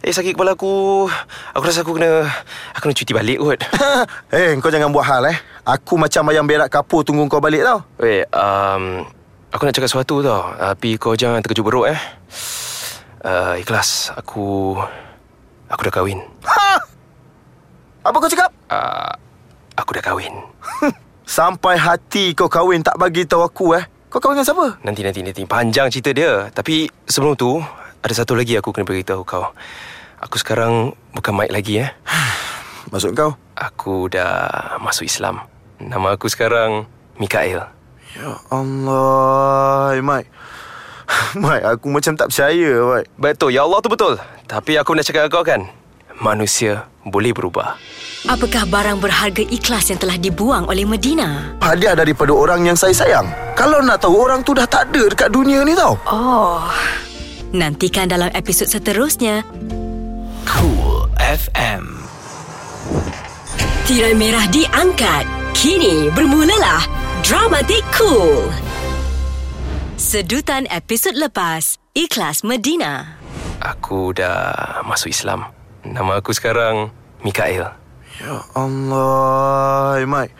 Eh, 0.00 0.12
sakit 0.14 0.32
kepala 0.32 0.56
aku. 0.56 1.04
Aku 1.52 1.64
rasa 1.68 1.84
aku 1.84 2.00
kena... 2.00 2.24
Aku 2.72 2.88
kena 2.88 2.96
cuti 2.96 3.12
balik 3.12 3.38
kot. 3.44 3.60
Eh 4.36 4.56
kau 4.56 4.72
jangan 4.72 4.88
buat 4.88 5.04
hal 5.04 5.28
eh 5.28 5.36
Aku 5.68 6.00
macam 6.00 6.32
ayam 6.32 6.48
berak 6.48 6.72
kapur 6.72 7.04
Tunggu 7.04 7.28
kau 7.28 7.44
balik 7.44 7.60
tau 7.60 7.84
Weh, 8.00 8.24
um, 8.32 9.04
aku 9.52 9.62
nak 9.68 9.76
cakap 9.76 9.92
sesuatu 9.92 10.24
tau. 10.24 10.48
Tapi 10.56 10.96
kau 10.96 11.12
jangan 11.12 11.44
terkejut 11.44 11.64
beruk 11.66 11.86
eh. 11.92 12.00
Uh, 13.20 13.60
ikhlas, 13.60 14.16
aku... 14.16 14.78
Aku 15.68 15.80
dah 15.84 15.92
kahwin. 15.92 16.24
ha! 16.48 16.80
Apa 18.00 18.16
kau 18.16 18.32
cakap? 18.32 18.48
Uh, 18.72 19.12
aku 19.76 19.92
dah 19.92 20.00
kahwin. 20.00 20.32
Sampai 21.28 21.76
hati 21.76 22.32
kau 22.32 22.48
kahwin 22.48 22.80
Tak 22.80 22.96
bagi 22.96 23.28
tahu 23.28 23.44
aku 23.44 23.76
eh 23.76 23.84
Kau 24.08 24.16
kahwin 24.24 24.40
dengan 24.40 24.48
siapa? 24.48 24.66
Nanti, 24.80 25.04
nanti, 25.04 25.20
nanti. 25.20 25.42
Panjang 25.44 25.92
cerita 25.92 26.16
dia. 26.16 26.48
Tapi 26.48 26.88
sebelum 27.04 27.36
tu, 27.36 27.60
ada 28.00 28.14
satu 28.16 28.32
lagi 28.32 28.56
aku 28.56 28.72
kena 28.72 28.88
beritahu 28.88 29.20
kau. 29.20 29.52
Aku 30.24 30.40
sekarang 30.40 30.96
bukan 31.12 31.36
Mike 31.36 31.52
lagi 31.52 31.84
eh. 31.84 31.92
Maksud 32.92 33.12
kau? 33.12 33.36
Aku 33.52 34.08
dah 34.08 34.80
masuk 34.80 35.04
Islam. 35.04 35.44
Nama 35.76 36.16
aku 36.16 36.32
sekarang 36.32 36.88
Mikael. 37.20 37.68
Ya 38.16 38.32
Allah, 38.48 39.92
eh, 39.92 40.00
Mike. 40.00 40.32
Mike, 41.44 41.66
aku 41.76 41.86
macam 41.92 42.16
tak 42.16 42.32
percaya, 42.32 42.72
Mike. 42.80 43.08
Betul, 43.20 43.52
ya 43.52 43.68
Allah 43.68 43.84
tu 43.84 43.92
betul. 43.92 44.16
Tapi 44.48 44.80
aku 44.80 44.96
nak 44.96 45.04
cakap 45.04 45.28
kau 45.28 45.44
kan, 45.44 45.68
manusia 46.16 46.88
boleh 47.04 47.36
berubah. 47.36 47.76
Apakah 48.26 48.66
barang 48.66 48.98
berharga 48.98 49.46
ikhlas 49.46 49.94
yang 49.94 50.02
telah 50.02 50.18
dibuang 50.18 50.66
oleh 50.66 50.82
Medina? 50.82 51.54
Hadiah 51.62 51.94
daripada 51.94 52.34
orang 52.34 52.66
yang 52.66 52.74
saya 52.74 52.90
sayang. 52.90 53.30
Kalau 53.54 53.78
nak 53.78 54.02
tahu, 54.02 54.18
orang 54.18 54.42
tu 54.42 54.58
dah 54.58 54.66
tak 54.66 54.90
ada 54.90 55.06
dekat 55.06 55.30
dunia 55.30 55.62
ni 55.62 55.78
tau. 55.78 55.94
Oh. 56.10 56.66
Nantikan 57.54 58.10
dalam 58.10 58.26
episod 58.34 58.66
seterusnya. 58.66 59.46
Cool 60.50 61.06
FM. 61.22 62.02
Tirai 63.86 64.18
merah 64.18 64.50
diangkat. 64.50 65.24
Kini 65.54 66.10
bermulalah 66.10 66.82
Dramatik 67.22 67.86
Cool. 67.94 68.50
Sedutan 69.94 70.66
episod 70.70 71.14
lepas, 71.14 71.78
Ikhlas 71.94 72.42
Medina. 72.42 73.18
Aku 73.62 74.10
dah 74.10 74.82
masuk 74.86 75.10
Islam. 75.10 75.50
Nama 75.86 76.18
aku 76.18 76.34
sekarang 76.34 76.90
Mikael. 77.22 77.87
Ya 78.18 78.42
Allah, 78.58 80.02
eh, 80.02 80.06
Mike. 80.06 80.34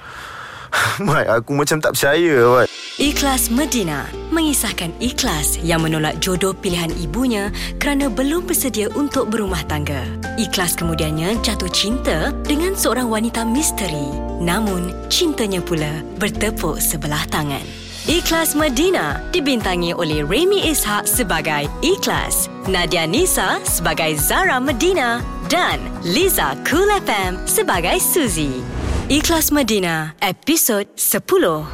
Mike, 1.07 1.31
aku 1.31 1.51
macam 1.55 1.79
tak 1.79 1.95
percaya, 1.95 2.43
Mike. 2.43 2.71
Ikhlas 2.99 3.55
Medina 3.55 4.11
mengisahkan 4.35 4.91
ikhlas 4.99 5.63
yang 5.63 5.87
menolak 5.87 6.19
jodoh 6.19 6.51
pilihan 6.51 6.91
ibunya 6.99 7.55
kerana 7.79 8.11
belum 8.11 8.51
bersedia 8.51 8.91
untuk 8.99 9.31
berumah 9.31 9.63
tangga. 9.71 10.03
Ikhlas 10.35 10.75
kemudiannya 10.75 11.39
jatuh 11.39 11.71
cinta 11.71 12.35
dengan 12.43 12.75
seorang 12.75 13.07
wanita 13.07 13.47
misteri. 13.47 14.11
Namun, 14.43 14.91
cintanya 15.07 15.63
pula 15.63 16.03
bertepuk 16.19 16.83
sebelah 16.83 17.23
tangan. 17.31 17.88
Ikhlas 18.09 18.57
Medina 18.57 19.21
dibintangi 19.37 19.93
oleh 19.93 20.25
Remy 20.25 20.73
Ishak 20.73 21.05
sebagai 21.05 21.69
Ikhlas, 21.85 22.49
Nadia 22.65 23.05
Nisa 23.05 23.61
sebagai 23.69 24.17
Zara 24.17 24.57
Medina 24.57 25.21
dan 25.53 25.77
Liza 26.01 26.57
Cool 26.65 26.89
FM 27.05 27.37
sebagai 27.45 28.01
Suzy. 28.01 28.65
Ikhlas 29.13 29.53
Medina, 29.53 30.17
episod 30.25 30.89
10. 30.97 31.69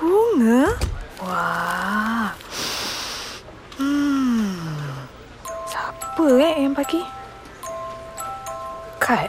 Bunga? 0.00 0.72
Wah. 1.20 2.32
Hmm. 3.76 4.56
Siapa 5.68 6.24
eh 6.40 6.64
yang 6.64 6.72
bagi? 6.72 7.04
Kad. 9.04 9.28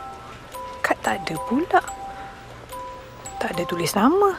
Kad 0.79 0.95
tak 1.03 1.19
ada 1.27 1.35
pula. 1.51 2.06
Tak 3.37 3.53
ada 3.53 3.63
tulis 3.69 3.93
nama. 3.93 4.33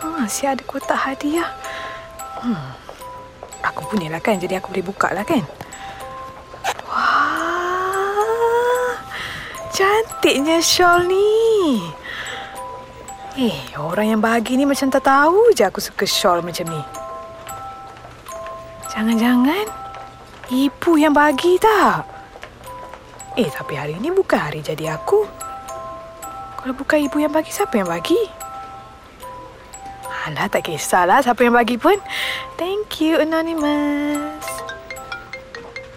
Ha, 0.00 0.24
si 0.30 0.46
ada 0.46 0.62
kotak 0.62 0.96
hadiah. 0.96 1.50
Hmm. 2.40 2.72
Aku 3.66 3.84
punya 3.90 4.08
lah 4.08 4.22
kan, 4.22 4.40
jadi 4.40 4.62
aku 4.62 4.72
boleh 4.72 4.86
buka 4.86 5.12
lah 5.12 5.26
kan. 5.26 5.42
Wah. 6.88 8.94
Cantiknya 9.74 10.62
shawl 10.62 11.10
ni. 11.10 11.82
Eh, 13.38 13.58
orang 13.78 14.16
yang 14.16 14.22
bagi 14.22 14.58
ni 14.58 14.66
macam 14.66 14.90
tak 14.90 15.06
tahu 15.06 15.54
je 15.54 15.66
aku 15.66 15.82
suka 15.82 16.06
shawl 16.06 16.42
macam 16.42 16.66
ni. 16.66 16.82
Jangan-jangan 18.90 19.66
ibu 20.50 20.90
yang 20.98 21.14
bagi 21.14 21.54
tak? 21.56 22.04
Eh, 23.38 23.46
tapi 23.46 23.78
hari 23.78 23.96
ni 24.02 24.10
bukan 24.10 24.38
hari 24.38 24.60
jadi 24.60 24.98
aku. 24.98 25.24
Kalau 26.60 26.76
bukan 26.76 27.00
ibu 27.00 27.16
yang 27.16 27.32
bagi, 27.32 27.48
siapa 27.48 27.72
yang 27.80 27.88
bagi? 27.88 28.20
Alah, 30.28 30.52
tak 30.52 30.68
kisahlah 30.68 31.24
siapa 31.24 31.40
yang 31.40 31.56
bagi 31.56 31.80
pun. 31.80 31.96
Thank 32.60 33.00
you, 33.00 33.16
Anonymous. 33.16 34.44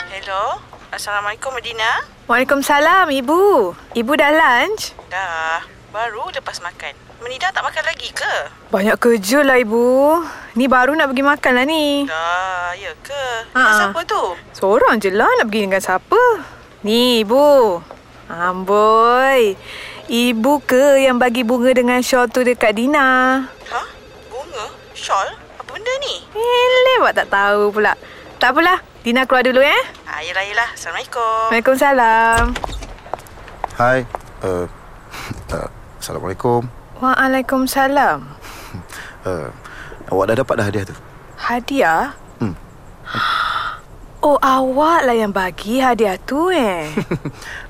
Hello. 0.08 0.64
Assalamualaikum 0.88 1.52
Medina. 1.52 2.08
Waalaikumsalam, 2.32 3.12
Ibu. 3.12 3.76
Ibu 3.92 4.12
dah 4.16 4.32
lunch? 4.32 4.96
Dah. 5.12 5.68
Baru 5.92 6.32
lepas 6.32 6.64
makan. 6.64 6.96
Medina 7.20 7.52
tak 7.52 7.68
makan 7.68 7.84
lagi 7.84 8.16
ke? 8.16 8.34
Banyak 8.72 8.96
kerja 9.04 9.44
lah, 9.44 9.60
Ibu. 9.60 10.24
Ni 10.56 10.72
baru 10.72 10.96
nak 10.96 11.12
pergi 11.12 11.28
makan 11.28 11.52
lah 11.60 11.66
ni. 11.68 12.08
Dah, 12.08 12.72
ya 12.80 12.96
ke? 13.04 13.52
Ha, 13.52 13.60
Dengan 13.60 13.68
ha. 13.68 13.80
siapa 13.84 14.00
tu? 14.08 14.24
Seorang 14.56 14.96
je 15.04 15.12
lah 15.12 15.28
nak 15.44 15.52
pergi 15.52 15.68
dengan 15.68 15.84
siapa? 15.84 16.22
Ni, 16.88 17.28
Ibu. 17.28 17.84
Amboi. 18.32 19.60
Ibu 20.14 20.62
ke 20.62 21.02
yang 21.02 21.18
bagi 21.18 21.42
bunga 21.42 21.74
dengan 21.74 21.98
shawl 21.98 22.30
tu 22.30 22.46
dekat 22.46 22.78
Dina? 22.78 23.42
Ha? 23.50 23.82
Bunga? 24.30 24.70
Shawl? 24.94 25.26
Apa 25.58 25.74
benda 25.74 25.90
ni? 26.06 26.22
Eh, 26.38 27.02
buat 27.02 27.18
tak 27.18 27.34
tahu 27.34 27.74
pula. 27.74 27.98
Tak 28.38 28.54
apalah. 28.54 28.78
Dina 29.02 29.26
keluar 29.26 29.42
dulu 29.42 29.66
eh. 29.66 29.82
Ah, 30.06 30.22
yelah, 30.22 30.46
yelah. 30.46 30.70
Assalamualaikum. 30.78 31.50
Waalaikumsalam. 31.50 32.44
Hai. 33.74 34.06
Uh, 34.46 34.70
uh, 35.50 35.70
Assalamualaikum. 36.06 36.62
Waalaikumsalam. 37.02 38.22
Uh, 39.26 39.50
awak 40.14 40.30
dah 40.30 40.36
dapat 40.46 40.56
dah 40.62 40.66
hadiah 40.70 40.86
tu? 40.86 40.96
Hadiah? 41.42 42.14
Hmm. 42.38 42.54
Oh, 44.24 44.40
awak 44.40 45.04
lah 45.04 45.18
yang 45.20 45.36
bagi 45.36 45.84
hadiah 45.84 46.16
tu 46.16 46.48
eh. 46.48 46.88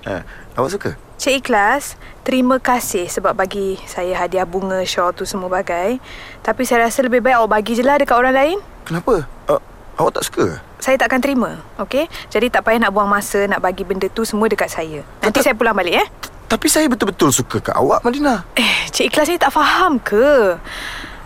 uh, 0.06 0.22
awak 0.60 0.70
suka? 0.70 0.94
Cik 1.24 1.40
Ikhlas, 1.40 1.96
terima 2.28 2.60
kasih 2.60 3.08
sebab 3.08 3.32
bagi 3.32 3.80
saya 3.88 4.12
hadiah 4.12 4.44
bunga, 4.44 4.84
shawl 4.84 5.16
tu 5.16 5.24
semua 5.24 5.48
bagai. 5.48 6.04
Tapi 6.44 6.68
saya 6.68 6.84
rasa 6.84 7.00
lebih 7.00 7.24
baik 7.24 7.40
awak 7.40 7.64
bagi 7.64 7.80
je 7.80 7.84
lah 7.88 7.96
dekat 7.96 8.20
orang 8.20 8.36
lain. 8.36 8.58
Kenapa? 8.84 9.24
Uh, 9.48 9.64
awak 9.96 10.20
tak 10.20 10.28
suka? 10.28 10.60
Saya 10.84 11.00
tak 11.00 11.08
akan 11.08 11.24
terima, 11.24 11.50
okey? 11.80 12.12
Jadi 12.28 12.52
tak 12.52 12.68
payah 12.68 12.84
nak 12.84 12.92
buang 12.92 13.08
masa 13.08 13.48
nak 13.48 13.64
bagi 13.64 13.88
benda 13.88 14.12
tu 14.12 14.28
semua 14.28 14.52
dekat 14.52 14.68
saya. 14.68 15.08
Nanti 15.24 15.40
saya 15.40 15.56
pulang 15.56 15.72
balik 15.72 16.04
eh. 16.04 16.08
Tapi 16.52 16.68
saya 16.68 16.92
betul-betul 16.92 17.32
suka 17.32 17.72
kat 17.72 17.76
awak, 17.80 18.04
Madina. 18.04 18.44
Eh, 18.60 18.92
Cik 18.92 19.16
Ikhlas 19.16 19.32
ni 19.32 19.40
tak 19.40 19.56
faham 19.56 20.04
ke? 20.04 20.60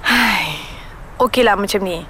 Hai. 0.06 0.62
Okeylah 1.18 1.58
macam 1.58 1.82
ni. 1.82 2.06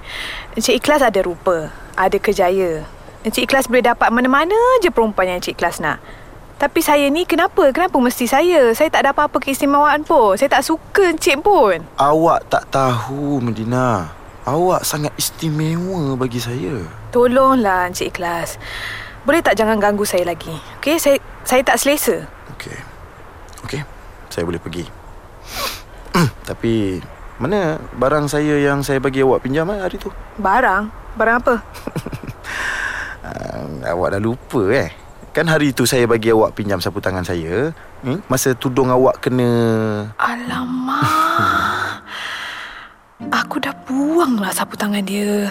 Cik 0.60 0.84
Ikhlas 0.84 1.00
ada 1.00 1.24
rupa, 1.24 1.72
ada 1.96 2.16
kerjaya. 2.20 2.84
Cik 3.24 3.48
Ikhlas 3.48 3.64
boleh 3.64 3.80
dapat 3.80 4.12
mana-mana 4.12 4.76
je 4.84 4.92
perempuan 4.92 5.32
yang 5.32 5.40
Cik 5.40 5.56
Ikhlas 5.56 5.80
nak. 5.80 6.27
Tapi 6.58 6.82
saya 6.82 7.06
ni 7.06 7.22
kenapa? 7.22 7.70
Kenapa 7.70 7.94
mesti 8.02 8.26
saya? 8.26 8.74
Saya 8.74 8.90
tak 8.90 9.06
ada 9.06 9.14
apa-apa 9.14 9.38
keistimewaan 9.38 10.02
pun. 10.02 10.34
Saya 10.34 10.58
tak 10.58 10.66
suka 10.66 11.14
Cik 11.14 11.46
pun. 11.46 11.86
Awak 11.94 12.50
tak 12.50 12.66
tahu, 12.74 13.38
Medina. 13.38 14.10
Awak 14.42 14.82
sangat 14.82 15.14
istimewa 15.14 16.18
bagi 16.18 16.42
saya. 16.42 16.82
Tolonglah 17.14 17.86
Encik 17.86 18.10
Ikhlas. 18.10 18.58
Boleh 19.22 19.38
tak 19.38 19.54
jangan 19.54 19.78
ganggu 19.78 20.02
saya 20.02 20.26
lagi? 20.26 20.50
Okey, 20.82 20.98
saya 20.98 21.22
saya 21.46 21.62
tak 21.62 21.78
selesa. 21.78 22.26
Okey. 22.58 22.78
Okey. 23.62 23.82
Saya 24.26 24.42
boleh 24.42 24.58
pergi. 24.58 24.82
Tapi 26.50 26.98
mana 27.38 27.78
barang 27.94 28.26
saya 28.26 28.58
yang 28.58 28.82
saya 28.82 28.98
bagi 28.98 29.22
awak 29.22 29.46
pinjam 29.46 29.70
eh, 29.70 29.78
hari 29.78 29.94
tu? 29.94 30.10
Barang? 30.42 30.90
Barang 31.14 31.38
apa? 31.38 31.54
Uh, 33.22 33.78
awak 33.94 34.18
dah 34.18 34.20
lupa 34.22 34.62
eh? 34.74 34.90
Kan 35.38 35.46
hari 35.46 35.70
tu 35.70 35.86
saya 35.86 36.02
bagi 36.02 36.34
awak 36.34 36.58
pinjam 36.58 36.82
sapu 36.82 36.98
tangan 36.98 37.22
saya 37.22 37.70
hmm? 38.02 38.26
Masa 38.26 38.58
tudung 38.58 38.90
awak 38.90 39.22
kena 39.22 39.46
Alamak. 40.18 42.02
Aku 43.22 43.62
dah 43.62 43.70
buang 43.86 44.42
lah 44.42 44.50
sapu 44.50 44.74
tangan 44.74 44.98
dia. 45.06 45.46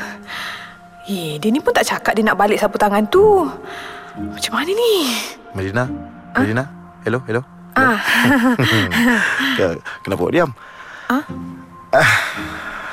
Eh, 1.08 1.40
dia 1.40 1.48
ni 1.48 1.64
pun 1.64 1.72
tak 1.72 1.88
cakap 1.88 2.20
dia 2.20 2.28
nak 2.28 2.36
balik 2.36 2.60
sapu 2.60 2.76
tangan 2.76 3.08
tu. 3.08 3.48
Macam 4.20 4.60
mana 4.60 4.76
ni? 4.76 5.16
Medina? 5.56 5.88
Medina? 6.36 6.68
Hello? 7.08 7.24
Hello? 7.24 7.40
Ah. 7.80 7.96
Ke- 9.56 9.80
Kenapa 10.04 10.20
awak 10.20 10.34
diam? 10.36 10.52
Ah? 11.08 11.24
Ah, 11.96 12.12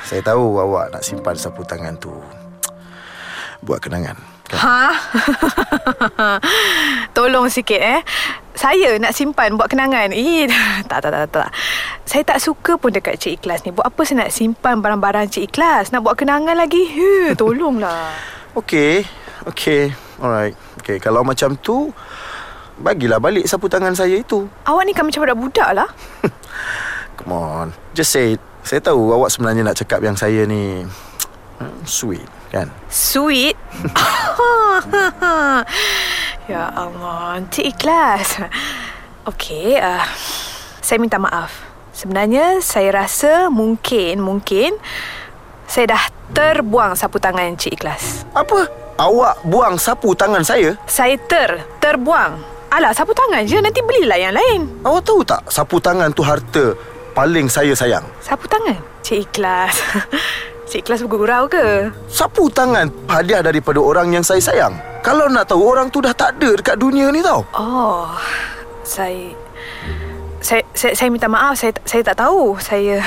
saya 0.07 0.23
tahu 0.23 0.63
awak 0.63 0.95
nak 0.95 1.03
simpan 1.03 1.35
sapu 1.35 1.59
tangan 1.67 1.99
tu 1.99 2.15
Buat 3.59 3.83
kenangan? 3.83 4.15
Ha? 4.53 4.93
Tolong 7.17 7.49
sikit 7.49 7.81
eh. 7.81 8.01
Saya 8.53 8.95
nak 9.01 9.17
simpan 9.17 9.57
buat 9.57 9.67
kenangan. 9.67 10.13
Eh, 10.13 10.45
tak, 10.89 11.01
tak, 11.01 11.11
tak, 11.11 11.25
tak. 11.33 11.49
Saya 12.05 12.21
tak 12.21 12.37
suka 12.37 12.77
pun 12.77 12.93
dekat 12.93 13.17
Cik 13.17 13.41
Ikhlas 13.41 13.65
ni. 13.65 13.73
Buat 13.73 13.89
apa 13.89 14.01
saya 14.05 14.27
nak 14.27 14.31
simpan 14.31 14.79
barang-barang 14.85 15.33
Cik 15.33 15.49
Ikhlas? 15.51 15.89
Nak 15.89 16.05
buat 16.05 16.15
kenangan 16.15 16.53
lagi? 16.53 16.85
He, 16.85 17.13
tolonglah. 17.39 18.13
Okey 18.55 19.03
Okey 19.51 19.91
Alright 20.15 20.55
Okey 20.79 20.95
Kalau 21.03 21.27
macam 21.27 21.59
tu 21.59 21.91
Bagilah 22.79 23.19
balik 23.19 23.43
sapu 23.51 23.67
tangan 23.67 23.91
saya 23.91 24.15
itu 24.15 24.47
Awak 24.63 24.83
ni 24.87 24.95
kan 24.95 25.03
macam 25.03 25.27
budak-budak 25.27 25.75
lah. 25.75 25.91
Come 27.19 27.35
on 27.35 27.67
Just 27.91 28.15
say 28.15 28.39
it 28.39 28.41
Saya 28.63 28.79
tahu 28.79 29.11
awak 29.11 29.27
sebenarnya 29.27 29.67
nak 29.67 29.75
cakap 29.75 29.99
yang 29.99 30.15
saya 30.15 30.47
ni 30.47 30.87
hmm, 31.59 31.83
Sweet 31.83 32.34
kan 32.55 32.71
Sweet? 32.87 33.59
Ya 36.45 36.69
Allah, 36.69 37.41
Encik 37.41 37.73
ikhlas. 37.73 38.37
Okey, 39.25 39.81
uh, 39.81 40.05
saya 40.77 41.01
minta 41.01 41.17
maaf. 41.17 41.49
Sebenarnya 41.89 42.61
saya 42.61 42.93
rasa 42.93 43.49
mungkin, 43.49 44.21
mungkin 44.21 44.77
saya 45.65 45.97
dah 45.97 46.03
terbuang 46.37 46.93
sapu 46.93 47.17
tangan 47.17 47.57
Encik 47.57 47.81
ikhlas. 47.81 48.29
Apa? 48.37 48.69
Awak 49.01 49.41
buang 49.41 49.81
sapu 49.81 50.13
tangan 50.13 50.45
saya? 50.45 50.77
Saya 50.85 51.17
ter, 51.17 51.65
terbuang. 51.81 52.37
Alah, 52.69 52.93
sapu 52.93 53.17
tangan 53.17 53.41
je. 53.49 53.57
Nanti 53.57 53.81
belilah 53.81 54.21
yang 54.21 54.37
lain. 54.37 54.85
Awak 54.85 55.01
tahu 55.01 55.25
tak 55.25 55.49
sapu 55.49 55.81
tangan 55.81 56.13
tu 56.13 56.21
harta 56.21 56.77
paling 57.17 57.49
saya 57.49 57.73
sayang? 57.73 58.05
Sapu 58.21 58.45
tangan? 58.45 58.77
Cik 59.01 59.33
ikhlas. 59.33 59.81
Cik 60.65 60.81
ikhlas 60.81 61.05
bergurau 61.05 61.45
ke? 61.45 61.93
Sapu 62.09 62.49
tangan 62.49 62.89
hadiah 63.05 63.45
daripada 63.45 63.77
orang 63.77 64.09
yang 64.09 64.25
saya 64.25 64.41
sayang. 64.41 64.73
Kalau 65.05 65.29
nak 65.29 65.45
tahu 65.45 65.61
orang 65.61 65.93
tu 65.93 66.01
dah 66.01 66.13
tak 66.17 66.41
ada 66.41 66.57
dekat 66.57 66.81
dunia 66.81 67.13
ni 67.13 67.21
tau. 67.21 67.45
Oh, 67.53 68.09
saya... 68.81 69.29
Saya, 70.41 70.61
saya, 70.77 70.93
saya 70.93 71.09
minta 71.09 71.25
maaf, 71.25 71.57
saya, 71.57 71.73
saya 71.89 72.05
tak 72.05 72.21
tahu. 72.21 72.53
Saya 72.61 73.01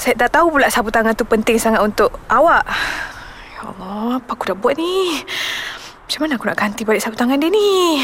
saya 0.00 0.16
tak 0.16 0.32
tahu 0.32 0.56
pula 0.56 0.72
sapu 0.72 0.88
tangan 0.88 1.12
tu 1.12 1.28
penting 1.28 1.60
sangat 1.60 1.84
untuk 1.84 2.08
awak. 2.32 2.64
Ya 3.52 3.68
Allah, 3.68 4.16
apa 4.16 4.32
aku 4.32 4.48
dah 4.48 4.56
buat 4.56 4.72
ni? 4.80 5.20
Macam 6.08 6.24
mana 6.24 6.40
aku 6.40 6.48
nak 6.48 6.56
ganti 6.56 6.88
balik 6.88 7.04
sapu 7.04 7.20
tangan 7.20 7.36
dia 7.36 7.52
ni? 7.52 8.00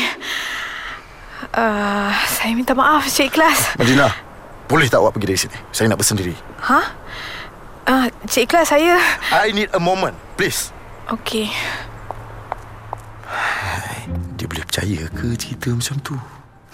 Uh, 1.57 2.13
saya 2.29 2.53
minta 2.53 2.77
maaf, 2.77 3.09
Cik 3.09 3.33
Ikhlas. 3.33 3.81
Madina, 3.81 4.13
boleh 4.69 4.93
tak 4.93 5.01
awak 5.01 5.17
pergi 5.17 5.27
dari 5.33 5.41
sini? 5.41 5.57
Saya 5.73 5.89
nak 5.89 5.97
bersendiri. 5.97 6.37
Ha? 6.69 6.81
Uh, 7.87 8.11
Cik 8.27 8.51
Ikhlas, 8.51 8.75
saya... 8.75 8.99
I 9.31 9.55
need 9.55 9.71
a 9.71 9.79
moment, 9.79 10.19
please. 10.35 10.75
Okey. 11.07 11.47
Dia 14.35 14.47
boleh 14.51 14.67
percaya 14.67 15.07
ke 15.15 15.39
cerita 15.39 15.71
macam 15.71 15.97
tu? 16.03 16.15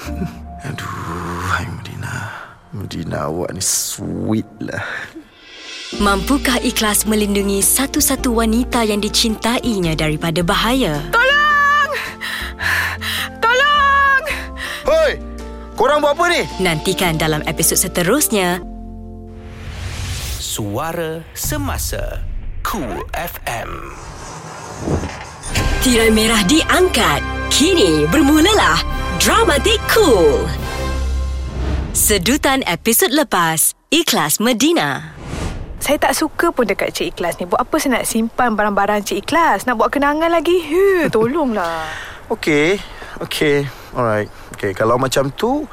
Aduh, 0.72 0.92
hai 1.52 1.68
Medina. 1.68 2.32
Medina 2.72 3.28
awak 3.28 3.52
ni 3.52 3.60
sweet 3.60 4.48
lah. 4.64 4.80
Mampukah 6.00 6.56
ikhlas 6.64 7.04
melindungi 7.04 7.60
satu-satu 7.60 8.32
wanita 8.32 8.80
yang 8.80 9.04
dicintainya 9.04 9.92
daripada 9.92 10.40
bahaya? 10.40 10.96
Tolong! 11.12 11.90
Tolong! 13.44 14.22
Hoi! 14.88 15.12
Korang 15.76 16.00
buat 16.00 16.16
apa 16.16 16.24
ni? 16.32 16.42
Nantikan 16.64 17.20
dalam 17.20 17.44
episod 17.44 17.76
seterusnya. 17.76 18.64
Suara 20.52 21.24
Semasa 21.32 22.20
Cool 22.60 23.00
FM 23.16 23.88
Tirai 25.80 26.12
merah 26.12 26.44
diangkat. 26.44 27.24
Kini 27.48 28.04
bermulalah 28.12 28.76
Dramatik 29.16 29.80
Cool. 29.88 30.44
Sedutan 31.96 32.60
episod 32.68 33.08
lepas, 33.16 33.72
Ikhlas 33.88 34.44
Medina. 34.44 35.16
Saya 35.80 35.96
tak 35.96 36.12
suka 36.20 36.52
pun 36.52 36.68
dekat 36.68 36.92
Cik 36.92 37.16
Ikhlas 37.16 37.40
ni. 37.40 37.48
Buat 37.48 37.64
apa 37.64 37.74
saya 37.80 37.96
nak 37.96 38.04
simpan 38.04 38.52
barang-barang 38.52 39.08
Cik 39.08 39.24
Ikhlas? 39.24 39.64
Nak 39.64 39.80
buat 39.80 39.88
kenangan 39.88 40.28
lagi? 40.28 40.60
He, 40.60 41.08
tolonglah. 41.08 41.88
Okey, 42.36 42.76
okey. 43.24 43.64
Alright. 43.96 44.28
Okey, 44.52 44.76
kalau 44.76 45.00
macam 45.00 45.32
tu, 45.32 45.64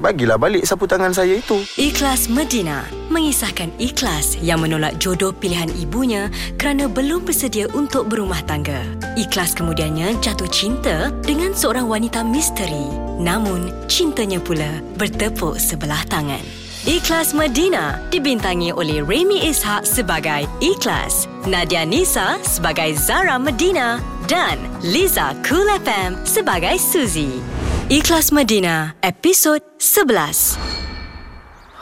bagilah 0.00 0.36
balik 0.36 0.64
sapu 0.68 0.84
tangan 0.84 1.12
saya 1.12 1.40
itu. 1.40 1.62
Ikhlas 1.80 2.28
Medina 2.28 2.84
mengisahkan 3.08 3.72
ikhlas 3.80 4.36
yang 4.42 4.60
menolak 4.60 4.98
jodoh 5.00 5.32
pilihan 5.32 5.70
ibunya 5.78 6.28
kerana 6.60 6.90
belum 6.90 7.24
bersedia 7.24 7.70
untuk 7.72 8.10
berumah 8.10 8.42
tangga. 8.44 8.84
Ikhlas 9.16 9.56
kemudiannya 9.56 10.18
jatuh 10.20 10.48
cinta 10.50 11.08
dengan 11.24 11.56
seorang 11.56 11.88
wanita 11.88 12.26
misteri. 12.26 12.90
Namun, 13.16 13.72
cintanya 13.88 14.42
pula 14.42 14.84
bertepuk 15.00 15.56
sebelah 15.56 16.02
tangan. 16.10 16.65
Ikhlas 16.86 17.34
Medina 17.34 17.98
dibintangi 18.14 18.70
oleh 18.70 19.02
Remy 19.02 19.50
Ishak 19.50 19.82
sebagai 19.82 20.46
Ikhlas, 20.62 21.26
Nadia 21.42 21.82
Nisa 21.82 22.38
sebagai 22.46 22.94
Zara 22.94 23.42
Medina 23.42 23.98
dan 24.30 24.54
Liza 24.86 25.34
Cool 25.42 25.66
FM 25.82 26.14
sebagai 26.22 26.78
Suzy. 26.78 27.42
Ikhlas 27.90 28.30
Medina, 28.30 28.94
episod 29.02 29.58
11. 29.82 30.62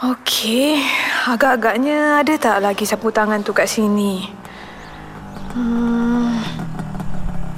Okey, 0.09 0.81
agak-agaknya 1.29 2.25
ada 2.25 2.33
tak 2.41 2.57
lagi 2.65 2.89
sapu 2.89 3.13
tangan 3.13 3.45
tu 3.45 3.53
kat 3.53 3.69
sini? 3.69 4.25
Hmm, 5.53 6.41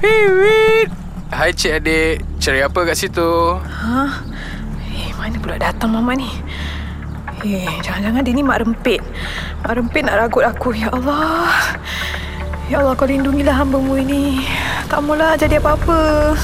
Wiwit. 0.04 0.92
Hai 1.32 1.56
cik 1.56 1.80
adik, 1.80 2.28
cari 2.44 2.60
apa 2.60 2.80
kat 2.92 3.00
situ? 3.00 3.56
ha? 3.56 4.20
Eh, 4.92 5.16
mana 5.16 5.40
pula 5.40 5.56
datang 5.56 5.96
mama 5.96 6.12
ni? 6.12 6.28
Eh, 7.48 7.64
jangan-jangan 7.80 8.28
dia 8.28 8.36
ni 8.36 8.44
mak 8.44 8.60
rempit. 8.60 9.00
Mak 9.64 9.80
rempit 9.80 10.04
nak 10.04 10.20
ragut 10.20 10.44
aku. 10.44 10.76
Ya 10.76 10.92
Allah. 10.92 11.80
Ya 12.68 12.84
Allah, 12.84 12.92
kau 13.00 13.08
lindungilah 13.08 13.56
hamba-mu 13.56 13.96
ini. 13.96 14.44
Tak 14.92 15.00
maulah 15.00 15.40
jadi 15.40 15.56
apa-apa. 15.56 16.36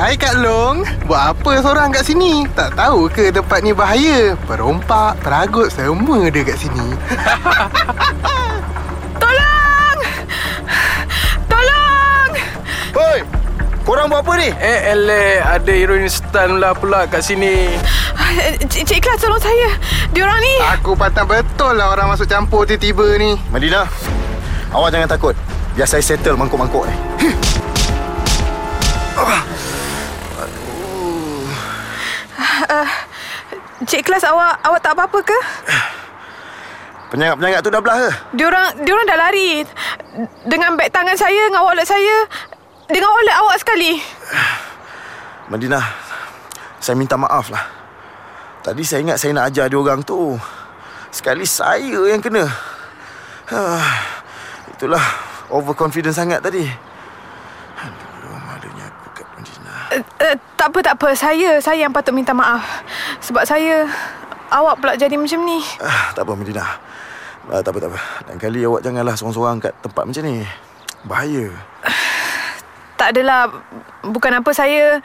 Hai 0.00 0.16
Kak 0.16 0.40
Long, 0.40 0.80
buat 1.04 1.36
apa 1.36 1.60
seorang 1.60 1.92
kat 1.92 2.08
sini? 2.08 2.48
Tak 2.56 2.76
tahu 2.76 3.08
ke 3.12 3.28
tempat 3.28 3.60
ni 3.60 3.76
bahaya? 3.76 4.32
Perompak, 4.48 5.20
peragut 5.20 5.68
semua 5.68 6.24
ada 6.24 6.40
kat 6.40 6.56
sini. 6.56 6.96
Tolong! 9.20 9.98
Tolong! 11.48 12.30
Hoi! 12.96 13.18
Korang 13.84 14.08
buat 14.12 14.24
apa 14.24 14.32
ni? 14.40 14.48
Eh 14.56 14.78
eleh, 14.92 15.40
ada 15.40 15.72
heroin 15.72 16.08
stun 16.08 16.60
lah 16.60 16.76
pula 16.76 17.08
kat 17.08 17.24
sini. 17.24 17.76
Eh, 18.16 18.56
Cik, 18.68 18.84
Cik 18.88 18.98
Ikhlas, 19.04 19.20
tolong 19.20 19.40
saya. 19.40 19.68
Diorang 20.12 20.40
ni... 20.40 20.54
Aku 20.76 20.96
patang 20.96 21.28
betul 21.28 21.76
lah 21.76 21.92
orang 21.92 22.12
masuk 22.12 22.28
campur 22.28 22.64
tiba-tiba 22.64 23.16
ni. 23.20 23.36
Madina, 23.52 23.84
awak 24.72 24.92
jangan 24.92 25.08
takut. 25.08 25.34
Biar 25.76 25.84
saya 25.84 26.00
settle 26.00 26.36
mangkuk-mangkuk 26.36 26.88
ni. 26.88 26.96
Cik 33.86 34.02
Ikhlas, 34.02 34.24
awak 34.26 34.58
awak 34.66 34.80
tak 34.82 34.96
apa-apa 34.96 35.18
ke? 35.22 35.38
Penyangat-penyangat 37.14 37.60
tu 37.62 37.70
dah 37.70 37.78
belah 37.78 37.96
ke? 38.02 38.10
Diorang, 38.34 38.66
diorang 38.82 39.06
dah 39.06 39.18
lari. 39.20 39.62
Dengan 40.42 40.74
beg 40.74 40.90
tangan 40.90 41.14
saya, 41.14 41.46
dengan 41.46 41.62
wallet 41.62 41.86
saya. 41.86 42.26
Dengan 42.90 43.14
wallet 43.14 43.36
awak 43.36 43.56
sekali. 43.62 44.02
Madina, 45.46 45.78
saya 46.82 46.98
minta 46.98 47.14
maaf 47.14 47.46
lah. 47.52 47.85
Tadi 48.66 48.82
saya 48.82 48.98
ingat 49.06 49.22
saya 49.22 49.30
nak 49.30 49.46
ajar 49.54 49.70
dia 49.70 49.78
orang 49.78 50.02
tu. 50.02 50.34
Sekali 51.14 51.46
saya 51.46 52.10
yang 52.10 52.18
kena. 52.18 52.50
Ah, 53.46 53.94
itulah 54.74 55.00
overconfident 55.54 56.10
sangat 56.10 56.42
tadi. 56.42 56.66
Aduh, 57.78 58.34
malunya 58.42 58.90
aku 58.90 59.22
kat 59.22 59.26
Madina. 59.38 59.74
Uh, 59.94 60.02
uh, 60.02 60.34
tak 60.58 60.66
apa, 60.74 60.78
tak 60.82 60.94
apa. 60.98 61.08
Saya, 61.14 61.62
saya 61.62 61.86
yang 61.86 61.94
patut 61.94 62.10
minta 62.10 62.34
maaf. 62.34 62.82
Sebab 63.22 63.46
saya, 63.46 63.86
awak 64.50 64.82
pula 64.82 64.98
jadi 64.98 65.14
macam 65.14 65.46
ni. 65.46 65.62
Ah, 65.78 66.10
tak 66.10 66.26
apa 66.26 66.34
Madina. 66.34 66.66
Ah, 67.46 67.62
tak 67.62 67.70
apa, 67.70 67.78
tak 67.86 67.90
apa. 67.94 68.00
Lain 68.26 68.38
kali 68.42 68.66
awak 68.66 68.82
janganlah 68.82 69.14
seorang-seorang 69.14 69.62
kat 69.62 69.78
tempat 69.78 70.02
macam 70.10 70.22
ni. 70.26 70.42
Bahaya. 71.06 71.54
Tak 72.98 73.14
adalah. 73.14 73.46
Bukan 74.02 74.42
apa 74.42 74.50
saya... 74.50 74.98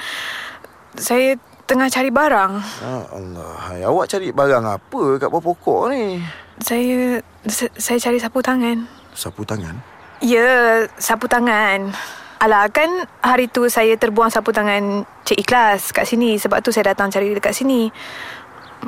Saya 0.97 1.37
tengah 1.71 1.87
cari 1.87 2.11
barang. 2.11 2.51
Ya 2.83 2.97
Allah. 3.15 3.51
Hai, 3.63 3.81
awak 3.87 4.11
cari 4.11 4.35
barang 4.35 4.63
apa 4.67 5.01
kat 5.15 5.31
bawah 5.31 5.55
pokok 5.55 5.95
ni? 5.95 6.19
Saya... 6.59 7.23
Saya, 7.47 7.71
saya 7.79 7.97
cari 7.97 8.19
sapu 8.19 8.43
tangan. 8.43 8.83
Sapu 9.15 9.47
tangan? 9.47 9.79
Ya, 10.19 10.83
sapu 10.99 11.31
tangan. 11.31 11.95
Alah, 12.43 12.67
kan 12.69 13.07
hari 13.23 13.47
tu 13.47 13.71
saya 13.71 13.95
terbuang 13.95 14.29
sapu 14.29 14.51
tangan 14.51 15.07
Cik 15.23 15.47
Ikhlas 15.47 15.95
kat 15.95 16.03
sini. 16.03 16.35
Sebab 16.35 16.59
tu 16.59 16.75
saya 16.75 16.91
datang 16.91 17.07
cari 17.07 17.31
dekat 17.31 17.55
sini. 17.55 17.87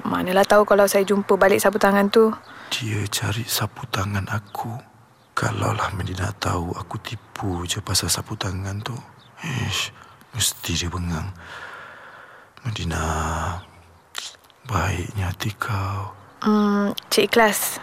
Manalah 0.03 0.43
tahu 0.43 0.67
kalau 0.67 0.83
saya 0.85 1.07
jumpa 1.07 1.39
balik 1.39 1.63
sapu 1.63 1.79
tangan 1.79 2.11
tu. 2.11 2.35
Dia 2.75 3.07
cari 3.07 3.47
sapu 3.47 3.87
tangan 3.87 4.27
aku. 4.27 4.69
Kalaulah 5.33 5.89
Medina 5.97 6.29
tahu 6.37 6.75
aku 6.77 7.01
tipu 7.01 7.65
je 7.65 7.81
pasal 7.81 8.11
sapu 8.11 8.37
tangan 8.37 8.83
tu. 8.85 8.93
Ish, 9.41 9.89
mesti 10.37 10.71
dia 10.77 10.93
bengang. 10.93 11.33
Medina, 12.63 13.03
baiknya 14.67 15.35
hati 15.35 15.51
kau. 15.59 16.15
Hmm, 16.43 16.95
Cik 17.11 17.27
Ikhlas. 17.31 17.79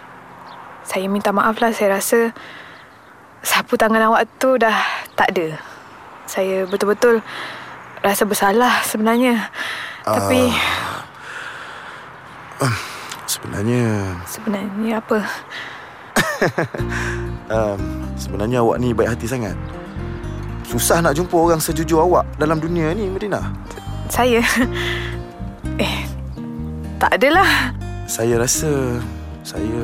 Saya 0.89 1.05
minta 1.07 1.31
maaf 1.37 1.61
lah. 1.61 1.69
Saya 1.73 2.01
rasa 2.01 2.33
sapu 3.45 3.77
tangan 3.77 4.09
awak 4.09 4.25
tu 4.41 4.57
dah 4.57 4.73
tak 5.17 5.37
ada. 5.37 5.61
Saya 6.25 6.65
betul-betul 6.65 7.21
rasa 8.01 8.25
bersalah 8.25 8.81
sebenarnya. 8.89 9.53
Tapi 10.05 10.49
Sebenarnya, 13.31 13.85
sebenarnya 14.27 14.99
apa? 14.99 15.19
um, 17.47 17.81
sebenarnya 18.23 18.59
awak 18.59 18.77
ni 18.83 18.91
baik 18.91 19.15
hati 19.15 19.31
sangat. 19.31 19.55
Susah 20.67 20.99
nak 20.99 21.15
jumpa 21.15 21.37
orang 21.39 21.63
sejujur 21.63 22.03
awak 22.03 22.27
dalam 22.43 22.59
dunia 22.59 22.91
ni, 22.91 23.07
Medina. 23.07 23.39
Saya... 24.11 24.43
Eh, 25.81 26.05
tak 27.01 27.17
adalah. 27.17 27.73
Saya 28.05 28.37
rasa 28.37 29.01
saya 29.41 29.81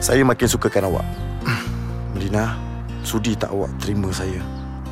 saya 0.00 0.24
makin 0.24 0.48
sukakan 0.48 0.88
awak. 0.88 1.04
Medina, 2.16 2.56
sudi 3.04 3.36
tak 3.36 3.52
awak 3.52 3.68
terima 3.76 4.08
saya? 4.08 4.40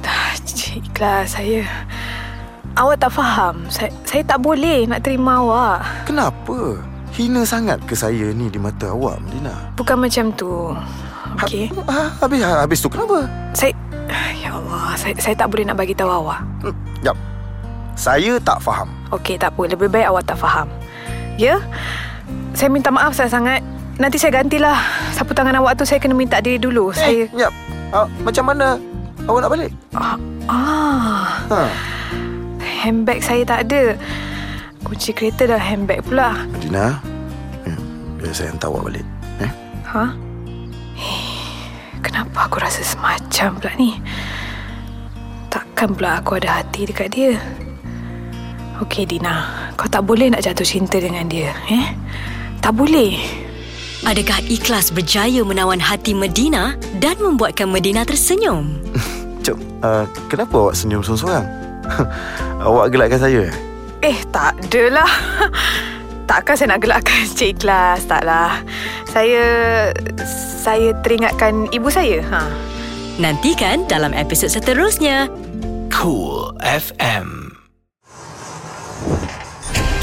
Dah, 0.04 0.36
Cik 0.44 0.92
Ikhlas, 0.92 1.40
saya... 1.40 1.64
Awak 2.74 3.00
tak 3.00 3.12
faham. 3.16 3.64
Saya, 3.72 3.88
saya 4.04 4.20
tak 4.28 4.44
boleh 4.44 4.84
nak 4.84 5.00
terima 5.00 5.40
awak. 5.40 6.04
Kenapa? 6.04 6.76
Hina 7.14 7.46
sangat 7.46 7.78
ke 7.86 7.94
saya 7.94 8.34
ni 8.34 8.50
di 8.50 8.58
mata 8.60 8.92
awak, 8.92 9.22
Medina? 9.24 9.54
Bukan 9.78 10.04
macam 10.04 10.34
tu. 10.36 10.74
Okey. 11.40 11.70
Ha, 11.86 12.18
habis 12.20 12.44
habis 12.44 12.78
tu 12.82 12.90
kenapa? 12.90 13.24
Saya... 13.56 13.72
Ya 14.36 14.52
Allah, 14.52 14.92
saya, 14.98 15.16
saya 15.16 15.32
tak 15.38 15.48
boleh 15.48 15.64
nak 15.64 15.80
bagi 15.80 15.96
tahu 15.96 16.10
awak. 16.12 16.44
Hmm, 16.60 16.76
Jap. 17.00 17.16
Saya 17.94 18.36
tak 18.42 18.58
faham. 18.60 18.90
Okey, 19.10 19.38
tak 19.38 19.54
apa. 19.54 19.62
Lebih 19.70 19.88
baik 19.88 20.10
awak 20.10 20.26
tak 20.26 20.38
faham. 20.38 20.66
Ya? 21.38 21.58
Saya 22.52 22.70
minta 22.70 22.90
maaf 22.90 23.14
sangat-sangat. 23.14 23.62
Nanti 23.96 24.18
saya 24.18 24.42
gantilah. 24.42 24.78
Sapu 25.14 25.30
tangan 25.32 25.54
awak 25.58 25.78
tu 25.78 25.86
saya 25.86 26.02
kena 26.02 26.14
minta 26.14 26.42
diri 26.42 26.58
dulu. 26.58 26.90
Eh, 26.90 26.98
Saya... 26.98 27.22
Jap. 27.46 27.52
Ah, 27.94 28.06
macam 28.26 28.44
mana 28.50 28.74
awak 29.24 29.40
nak 29.40 29.50
balik? 29.54 29.70
Ah, 29.94 30.18
ah. 30.50 31.26
Ha. 31.46 31.60
Handbag 32.82 33.22
saya 33.22 33.46
tak 33.46 33.70
ada. 33.70 33.94
Kunci 34.82 35.14
kereta 35.14 35.46
dalam 35.46 35.62
handbag 35.62 36.02
pula. 36.04 36.34
Medina, 36.50 36.98
hmm, 37.64 38.18
biar 38.18 38.34
saya 38.34 38.50
hantar 38.50 38.68
awak 38.68 38.90
balik. 38.90 39.06
Eh? 39.40 39.50
Ha? 39.88 40.04
Eh, 40.98 41.30
Kenapa 42.04 42.50
aku 42.50 42.58
rasa 42.60 42.82
semacam 42.84 43.48
pula 43.56 43.72
ni? 43.78 43.96
Takkan 45.48 45.94
pula 45.94 46.18
aku 46.18 46.36
ada 46.36 46.60
hati 46.60 46.84
dekat 46.84 47.14
dia? 47.14 47.38
Okey 48.82 49.06
Dina, 49.06 49.70
kau 49.78 49.86
tak 49.86 50.02
boleh 50.02 50.34
nak 50.34 50.42
jatuh 50.42 50.66
cinta 50.66 50.98
dengan 50.98 51.30
dia, 51.30 51.54
eh? 51.70 51.94
Tak 52.58 52.74
boleh. 52.74 53.14
Adakah 54.02 54.42
ikhlas 54.50 54.90
berjaya 54.90 55.46
menawan 55.46 55.78
hati 55.78 56.10
Medina 56.10 56.74
dan 56.98 57.14
membuatkan 57.22 57.70
Medina 57.70 58.02
tersenyum? 58.02 58.82
Cuk, 59.46 59.54
uh, 59.86 60.10
kenapa 60.26 60.54
awak 60.58 60.74
senyum 60.74 61.06
seorang-seorang? 61.06 61.46
awak 62.66 62.90
gelakkan 62.90 63.20
saya? 63.22 63.46
Eh, 64.02 64.18
tak 64.34 64.58
adalah. 64.66 65.08
Takkan 66.28 66.56
saya 66.56 66.74
nak 66.74 66.82
gelakkan 66.82 67.20
Cik 67.30 67.60
Ikhlas, 67.60 68.08
taklah. 68.08 68.64
Saya... 69.12 69.44
Saya 70.64 70.96
teringatkan 71.04 71.68
ibu 71.76 71.92
saya. 71.92 72.24
Ha. 72.32 72.48
Nantikan 73.20 73.84
dalam 73.84 74.16
episod 74.16 74.48
seterusnya. 74.48 75.28
Cool 75.92 76.56
FM. 76.64 77.43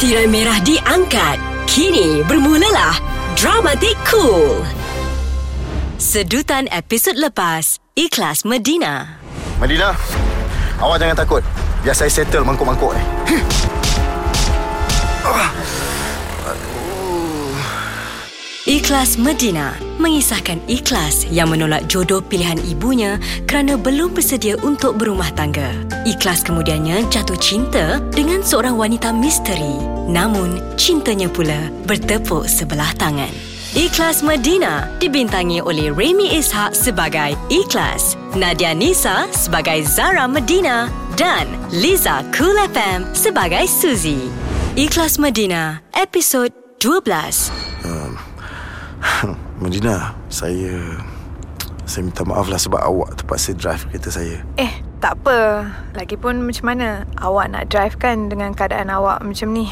Tirai 0.02 0.26
merah 0.26 0.58
diangkat. 0.66 1.38
Kini 1.70 2.26
bermulalah 2.26 2.98
Dramatik 3.38 3.94
Cool. 4.10 4.66
Sedutan 6.02 6.66
episod 6.74 7.14
lepas, 7.14 7.78
Ikhlas 7.94 8.42
Medina. 8.42 9.22
Medina, 9.62 9.94
awak 10.82 11.06
jangan 11.06 11.22
takut. 11.22 11.46
Biar 11.86 11.94
saya 11.94 12.10
settle 12.10 12.42
mangkuk-mangkuk 12.42 12.98
ni. 12.98 13.04
Ikhlas 18.72 19.20
Medina 19.20 19.76
mengisahkan 20.00 20.64
ikhlas 20.64 21.28
yang 21.28 21.52
menolak 21.52 21.92
jodoh 21.92 22.24
pilihan 22.24 22.56
ibunya 22.64 23.20
kerana 23.44 23.76
belum 23.76 24.16
bersedia 24.16 24.56
untuk 24.64 24.96
berumah 24.96 25.28
tangga. 25.36 25.76
Ikhlas 26.08 26.40
kemudiannya 26.48 27.04
jatuh 27.12 27.36
cinta 27.36 28.00
dengan 28.16 28.40
seorang 28.40 28.80
wanita 28.80 29.12
misteri. 29.12 29.76
Namun, 30.08 30.64
cintanya 30.80 31.28
pula 31.28 31.68
bertepuk 31.84 32.48
sebelah 32.48 32.88
tangan. 32.96 33.28
Ikhlas 33.76 34.24
Medina 34.24 34.88
dibintangi 35.04 35.60
oleh 35.60 35.92
Remy 35.92 36.40
Ishak 36.40 36.72
sebagai 36.72 37.36
Ikhlas, 37.52 38.16
Nadia 38.40 38.72
Nisa 38.72 39.28
sebagai 39.36 39.84
Zara 39.84 40.32
Medina 40.32 40.88
dan 41.20 41.44
Liza 41.76 42.24
Cool 42.32 42.56
FM 42.72 43.04
sebagai 43.12 43.68
Suzy. 43.68 44.32
Ikhlas 44.80 45.20
Medina, 45.20 45.84
episod 45.92 46.56
12. 46.80 47.72
Medina, 49.62 50.16
saya... 50.30 51.02
Saya 51.82 52.08
minta 52.08 52.24
maaf 52.24 52.48
lah 52.48 52.56
sebab 52.56 52.80
awak 52.80 53.20
terpaksa 53.20 53.52
drive 53.52 53.84
kereta 53.92 54.08
saya. 54.14 54.40
Eh, 54.56 54.80
tak 55.04 55.20
apa. 55.20 55.68
Lagipun 55.92 56.40
macam 56.40 56.72
mana 56.72 57.04
awak 57.20 57.52
nak 57.52 57.68
drive 57.68 58.00
kan 58.00 58.32
dengan 58.32 58.56
keadaan 58.56 58.88
awak 58.88 59.20
macam 59.20 59.52
ni? 59.52 59.68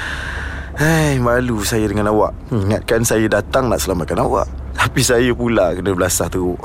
Hai, 0.80 1.20
malu 1.20 1.60
saya 1.62 1.84
dengan 1.84 2.08
awak. 2.08 2.32
Ingatkan 2.48 3.04
saya 3.04 3.28
datang 3.28 3.68
nak 3.68 3.82
selamatkan 3.82 4.24
awak. 4.24 4.48
Tapi 4.72 5.04
saya 5.04 5.30
pula 5.36 5.76
kena 5.76 5.92
belasah 5.92 6.32
teruk. 6.32 6.58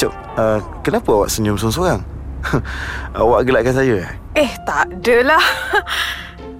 Cuk, 0.00 0.12
uh, 0.34 0.58
kenapa 0.82 1.08
awak 1.14 1.30
senyum 1.30 1.54
seorang-seorang? 1.54 2.02
awak 3.20 3.46
gelakkan 3.46 3.74
saya? 3.74 4.06
Eh, 4.36 4.50
tak 4.64 4.88
adalah. 4.88 5.42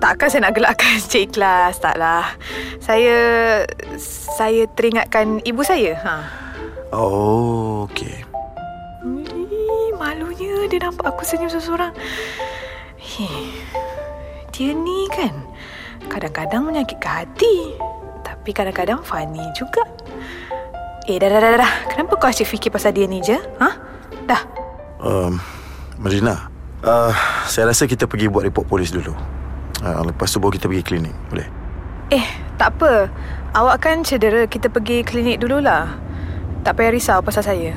Takkan 0.00 0.28
saya 0.32 0.48
nak 0.48 0.56
gelakkan 0.56 0.96
Cik 1.12 1.32
Ikhlas, 1.32 1.76
taklah. 1.78 2.32
Saya... 2.80 3.18
Saya 4.40 4.64
teringatkan 4.72 5.44
ibu 5.44 5.60
saya. 5.60 5.92
Ha. 6.00 6.14
Oh, 6.96 7.84
okey. 7.86 8.24
Ih, 9.04 9.92
malunya 10.00 10.64
dia 10.66 10.80
nampak 10.80 11.12
aku 11.12 11.22
senyum 11.28 11.52
seorang. 11.52 11.92
Heh, 12.96 13.52
dia 14.56 14.72
ni 14.72 15.04
kan 15.12 15.36
kadang-kadang 16.08 16.64
menyakitkan 16.64 17.28
hati. 17.28 17.76
Tapi 18.24 18.50
kadang-kadang 18.56 19.04
funny 19.04 19.44
juga. 19.52 19.84
Eh, 21.04 21.20
dah, 21.20 21.28
dah, 21.28 21.40
dah, 21.44 21.60
dah. 21.60 21.72
Kenapa 21.92 22.16
kau 22.16 22.28
asyik 22.32 22.48
fikir 22.48 22.70
pasal 22.72 22.96
dia 22.96 23.04
ni 23.04 23.20
je? 23.20 23.36
Ha? 23.36 23.70
Dah. 24.24 24.42
Um, 25.00 25.36
Marina, 26.00 26.48
uh, 26.80 27.12
saya 27.44 27.68
rasa 27.68 27.84
kita 27.84 28.08
pergi 28.08 28.32
buat 28.32 28.40
report 28.48 28.64
polis 28.64 28.88
dulu. 28.88 29.12
Uh, 29.84 30.00
lepas 30.08 30.32
tu 30.32 30.40
baru 30.40 30.56
kita 30.56 30.64
pergi 30.64 30.80
klinik, 30.80 31.12
boleh? 31.28 31.44
Eh, 32.08 32.24
tak 32.56 32.80
apa. 32.80 33.12
Awak 33.52 33.76
kan 33.84 34.00
cedera, 34.00 34.48
kita 34.48 34.72
pergi 34.72 35.04
klinik 35.04 35.44
dululah. 35.44 36.00
Tak 36.64 36.80
payah 36.80 36.92
risau 36.96 37.20
pasal 37.20 37.44
saya. 37.44 37.76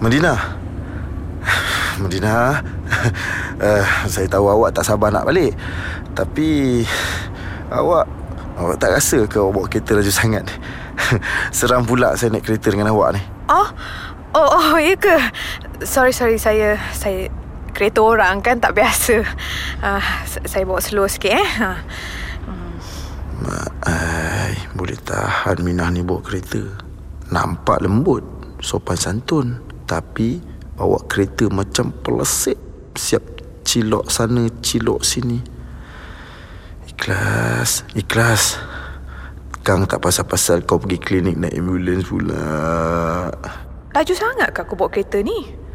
Medina 0.00 0.36
Medina 2.04 2.60
uh, 3.64 3.84
Saya 4.04 4.28
tahu 4.28 4.52
awak 4.52 4.76
tak 4.76 4.84
sabar 4.84 5.08
nak 5.08 5.24
balik 5.24 5.56
Tapi 6.12 6.84
Awak 7.72 8.04
Awak 8.60 8.76
tak 8.76 8.92
rasa 8.92 9.24
ke 9.24 9.40
awak 9.40 9.52
bawa 9.56 9.66
kereta 9.72 9.96
laju 9.96 10.12
sangat 10.12 10.44
Seram 11.56 11.88
pula 11.88 12.12
saya 12.12 12.28
naik 12.32 12.44
kereta 12.44 12.68
dengan 12.68 12.92
awak 12.92 13.16
ni 13.16 13.22
Oh, 13.48 13.68
oh, 14.36 14.48
oh, 14.52 14.76
ya 14.76 14.92
ke? 14.98 15.16
Sorry, 15.84 16.16
sorry, 16.16 16.40
saya, 16.40 16.80
saya 16.96 17.28
kereta 17.76 18.00
orang 18.00 18.40
kan 18.40 18.56
tak 18.56 18.72
biasa. 18.72 19.20
Uh, 19.84 20.02
saya 20.24 20.64
bawa 20.64 20.80
slow 20.80 21.04
sikit 21.04 21.36
eh. 21.36 21.48
Ha. 21.60 21.72
Ai, 23.86 24.56
boleh 24.74 24.98
tahan 24.98 25.62
Minah 25.62 25.92
ni 25.94 26.02
bawa 26.02 26.18
kereta 26.24 26.58
Nampak 27.30 27.84
lembut 27.84 28.24
Sopan 28.58 28.98
santun 28.98 29.62
Tapi 29.86 30.42
Bawa 30.74 30.98
kereta 31.06 31.46
macam 31.52 31.94
pelesik 31.94 32.58
Siap 32.98 33.22
cilok 33.62 34.10
sana 34.10 34.50
Cilok 34.50 35.04
sini 35.06 35.38
Ikhlas 36.90 37.86
Ikhlas 37.94 38.58
Kang 39.62 39.86
tak 39.86 40.02
pasal-pasal 40.02 40.66
kau 40.66 40.82
pergi 40.82 40.98
klinik 40.98 41.36
naik 41.38 41.54
ambulans 41.58 42.06
pula 42.06 42.46
Laju 43.94 44.14
sangat 44.14 44.50
ke 44.50 44.60
aku 44.62 44.74
bawa 44.74 44.90
kereta 44.90 45.22
ni? 45.22 45.65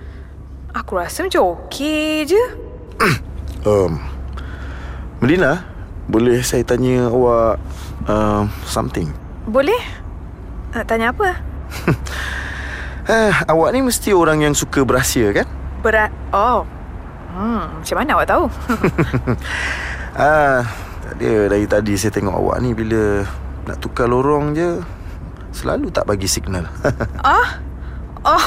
Aku 0.72 0.96
rasa 0.96 1.28
macam 1.28 1.60
okey 1.60 2.24
je. 2.24 2.44
um, 3.68 4.00
Melina 5.20 5.68
Boleh 6.08 6.40
saya 6.46 6.64
tanya 6.64 7.12
awak 7.12 7.60
um, 8.08 8.48
Something 8.64 9.12
Boleh? 9.50 9.80
Nak 10.72 10.86
tanya 10.88 11.12
apa? 11.12 11.36
eh, 13.12 13.34
Awak 13.52 13.70
ni 13.76 13.80
mesti 13.84 14.16
orang 14.16 14.48
yang 14.48 14.56
suka 14.56 14.88
berahsia 14.88 15.36
kan? 15.36 15.48
Berat. 15.84 16.14
Oh. 16.32 16.64
Hmm, 17.32 17.84
macam 17.84 17.96
mana 18.00 18.12
awak 18.16 18.28
tahu? 18.30 18.46
Ah, 20.12 20.68
tak 21.00 21.24
ada 21.24 21.48
dari 21.48 21.64
tadi 21.64 21.96
saya 21.96 22.12
tengok 22.12 22.36
awak 22.36 22.60
ni 22.60 22.76
bila 22.76 23.24
nak 23.64 23.80
tukar 23.80 24.12
lorong 24.12 24.52
je 24.52 24.84
selalu 25.56 25.88
tak 25.88 26.04
bagi 26.04 26.28
signal. 26.28 26.68
ah? 27.24 27.64
Oh. 28.28 28.44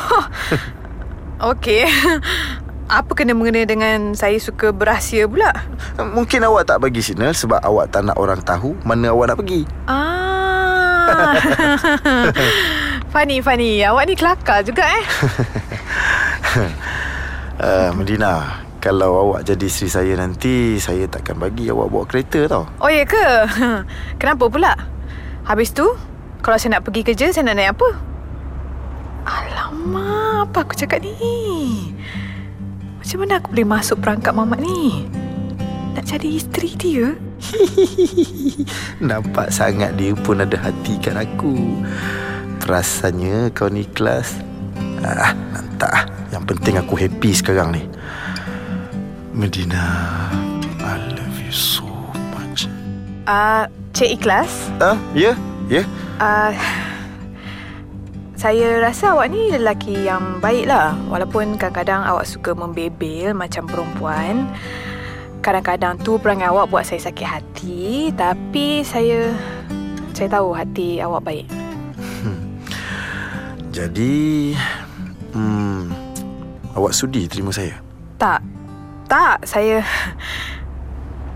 Okey. 1.41 1.87
Apa 2.85 3.17
kena 3.17 3.33
mengena 3.33 3.65
dengan 3.65 4.13
saya 4.13 4.37
suka 4.37 4.69
berahsia 4.69 5.25
pula? 5.25 5.51
Mungkin 5.97 6.45
awak 6.45 6.69
tak 6.69 6.85
bagi 6.85 7.01
signal 7.01 7.33
sebab 7.33 7.57
awak 7.65 7.89
tak 7.89 8.05
nak 8.05 8.21
orang 8.21 8.45
tahu 8.45 8.77
mana 8.85 9.09
awak 9.09 9.33
nak 9.33 9.39
pergi. 9.41 9.65
Ah, 9.89 11.33
Fani, 13.13 13.41
Fani. 13.41 13.81
Awak 13.81 14.05
ni 14.05 14.15
kelakar 14.15 14.61
juga 14.63 14.85
eh. 14.85 15.05
uh, 17.63 17.89
Medina 17.99 18.61
Kalau 18.85 19.17
awak 19.33 19.49
jadi 19.49 19.65
isteri 19.65 19.89
saya 19.89 20.13
nanti 20.19 20.77
Saya 20.77 21.09
takkan 21.09 21.41
bagi 21.41 21.73
awak 21.73 21.89
bawa 21.89 22.05
kereta 22.05 22.45
tau 22.51 22.65
Oh, 22.85 22.91
ya 22.93 23.09
ke? 23.09 23.25
Kenapa 24.21 24.45
pula? 24.53 24.77
Habis 25.45 25.73
tu, 25.73 25.85
kalau 26.41 26.57
saya 26.57 26.77
nak 26.81 26.85
pergi 26.89 27.05
kerja, 27.05 27.33
saya 27.33 27.49
nak 27.49 27.57
naik 27.57 27.73
apa? 27.77 27.89
Alamak, 29.25 30.53
apa 30.53 30.59
aku 30.65 30.75
cakap 30.77 31.01
ni? 31.01 31.93
Macam 33.01 33.19
mana 33.21 33.41
aku 33.41 33.49
boleh 33.53 33.69
masuk 33.69 33.97
perangkap 34.01 34.33
mamat 34.37 34.61
ni? 34.61 35.09
Nak 35.95 36.05
jadi 36.05 36.29
isteri 36.29 36.71
dia? 36.77 37.07
Nampak 39.09 39.53
sangat 39.53 39.97
dia 39.97 40.13
pun 40.17 40.41
ada 40.41 40.57
hati 40.57 40.97
kat 40.99 41.15
aku 41.15 41.85
Perasannya 42.59 43.53
kau 43.53 43.69
ni 43.69 43.85
ikhlas 43.85 44.41
Ah, 45.05 45.37
nantak 45.53 45.93
ah. 45.93 46.05
Yang 46.33 46.45
penting 46.57 46.81
aku 46.81 46.97
happy 46.97 47.31
sekarang 47.37 47.77
ni 47.77 47.85
Medina 49.37 49.85
I 50.81 50.97
love 51.13 51.39
you 51.39 51.53
so 51.53 51.85
much 52.33 52.67
Ah, 53.29 53.33
uh, 53.33 53.63
Cik 53.93 54.19
Ikhlas? 54.19 54.51
Ah, 54.81 54.97
ya, 55.13 55.37
ya 55.69 55.85
Uh, 56.15 56.55
saya 58.45 58.77
rasa 58.77 59.17
awak 59.17 59.33
ni 59.33 59.49
lelaki 59.49 60.05
yang 60.05 60.37
baik 60.45 60.69
lah 60.69 60.93
Walaupun 61.09 61.57
kadang-kadang 61.57 62.05
awak 62.05 62.29
suka 62.29 62.53
membebel 62.53 63.33
macam 63.33 63.65
perempuan 63.65 64.53
Kadang-kadang 65.41 65.97
tu 66.05 66.21
perangai 66.21 66.53
awak 66.53 66.69
buat 66.69 66.85
saya 66.85 67.09
sakit 67.09 67.25
hati. 67.25 68.13
Tapi 68.13 68.85
saya 68.85 69.33
Saya 70.13 70.29
tahu 70.29 70.53
hati 70.53 71.01
awak 71.01 71.25
baik. 71.25 71.49
Jadi 73.77 74.53
hmm, 75.33 75.89
Awak 76.77 76.93
sudi 76.93 77.25
terima 77.25 77.49
saya? 77.49 77.81
Tak. 78.21 78.45
Tak 79.09 79.49
Saya 79.49 79.81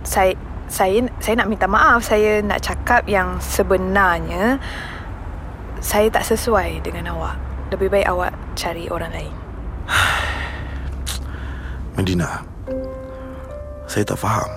Saya 0.05 0.37
saya 0.69 1.09
saya 1.25 1.41
nak 1.41 1.49
minta 1.49 1.65
maaf. 1.65 2.05
Saya 2.05 2.45
nak 2.45 2.61
cakap 2.61 3.09
yang 3.09 3.41
sebenarnya 3.41 4.61
saya 5.79 6.11
tak 6.11 6.27
sesuai 6.27 6.83
dengan 6.83 7.15
awak. 7.15 7.39
Lebih 7.71 7.89
baik 7.93 8.09
awak 8.11 8.33
cari 8.59 8.91
orang 8.91 9.13
lain. 9.13 9.35
Medina 11.99 12.43
Saya 13.87 14.05
tak 14.05 14.19
faham. 14.19 14.51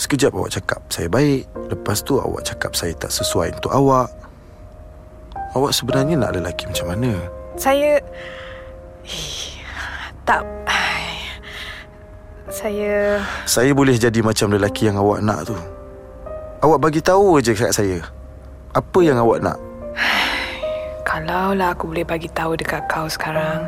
Sekejap 0.00 0.32
awak 0.32 0.48
cakap 0.48 0.80
saya 0.88 1.12
baik 1.12 1.44
Lepas 1.68 2.00
tu 2.00 2.16
awak 2.16 2.40
cakap 2.40 2.72
saya 2.72 2.96
tak 2.96 3.12
sesuai 3.12 3.60
untuk 3.60 3.70
awak. 3.70 4.08
Awak 5.54 5.76
sebenarnya 5.76 6.16
nak 6.16 6.34
lelaki 6.34 6.66
macam 6.66 6.94
mana? 6.94 7.14
saya 7.60 8.00
tak 10.24 10.42
saya 12.50 13.22
Saya 13.46 13.70
boleh 13.76 13.94
jadi 13.94 14.26
macam 14.26 14.50
lelaki 14.50 14.90
yang 14.90 14.98
awak 14.98 15.22
nak 15.22 15.46
tu. 15.46 15.54
Awak 16.60 16.78
bagi 16.82 17.00
tahu 17.00 17.38
aja 17.38 17.54
kat 17.54 17.70
saya. 17.70 18.02
Apa 18.74 19.06
yang 19.06 19.22
awak 19.22 19.44
nak? 19.44 19.69
Kalaulah 21.10 21.74
aku 21.74 21.90
boleh 21.90 22.06
bagi 22.06 22.30
tahu 22.30 22.54
dekat 22.54 22.86
kau 22.86 23.10
sekarang. 23.10 23.66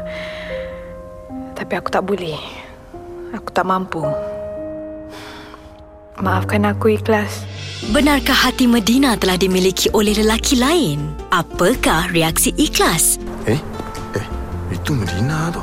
Tapi 1.59 1.73
aku 1.75 1.91
tak 1.91 2.07
boleh. 2.07 2.39
Aku 3.35 3.51
tak 3.51 3.67
mampu. 3.67 4.07
Maafkan 6.23 6.63
aku 6.71 6.95
ikhlas. 6.95 7.43
Benarkah 7.91 8.47
hati 8.47 8.71
Medina 8.71 9.19
telah 9.19 9.35
dimiliki 9.35 9.91
oleh 9.91 10.15
lelaki 10.15 10.55
lain? 10.55 11.19
Apakah 11.35 12.15
reaksi 12.15 12.55
ikhlas? 12.55 13.19
Eh? 13.51 13.59
Eh, 14.15 14.27
itu 14.71 14.95
Medina 14.95 15.51
tu 15.51 15.59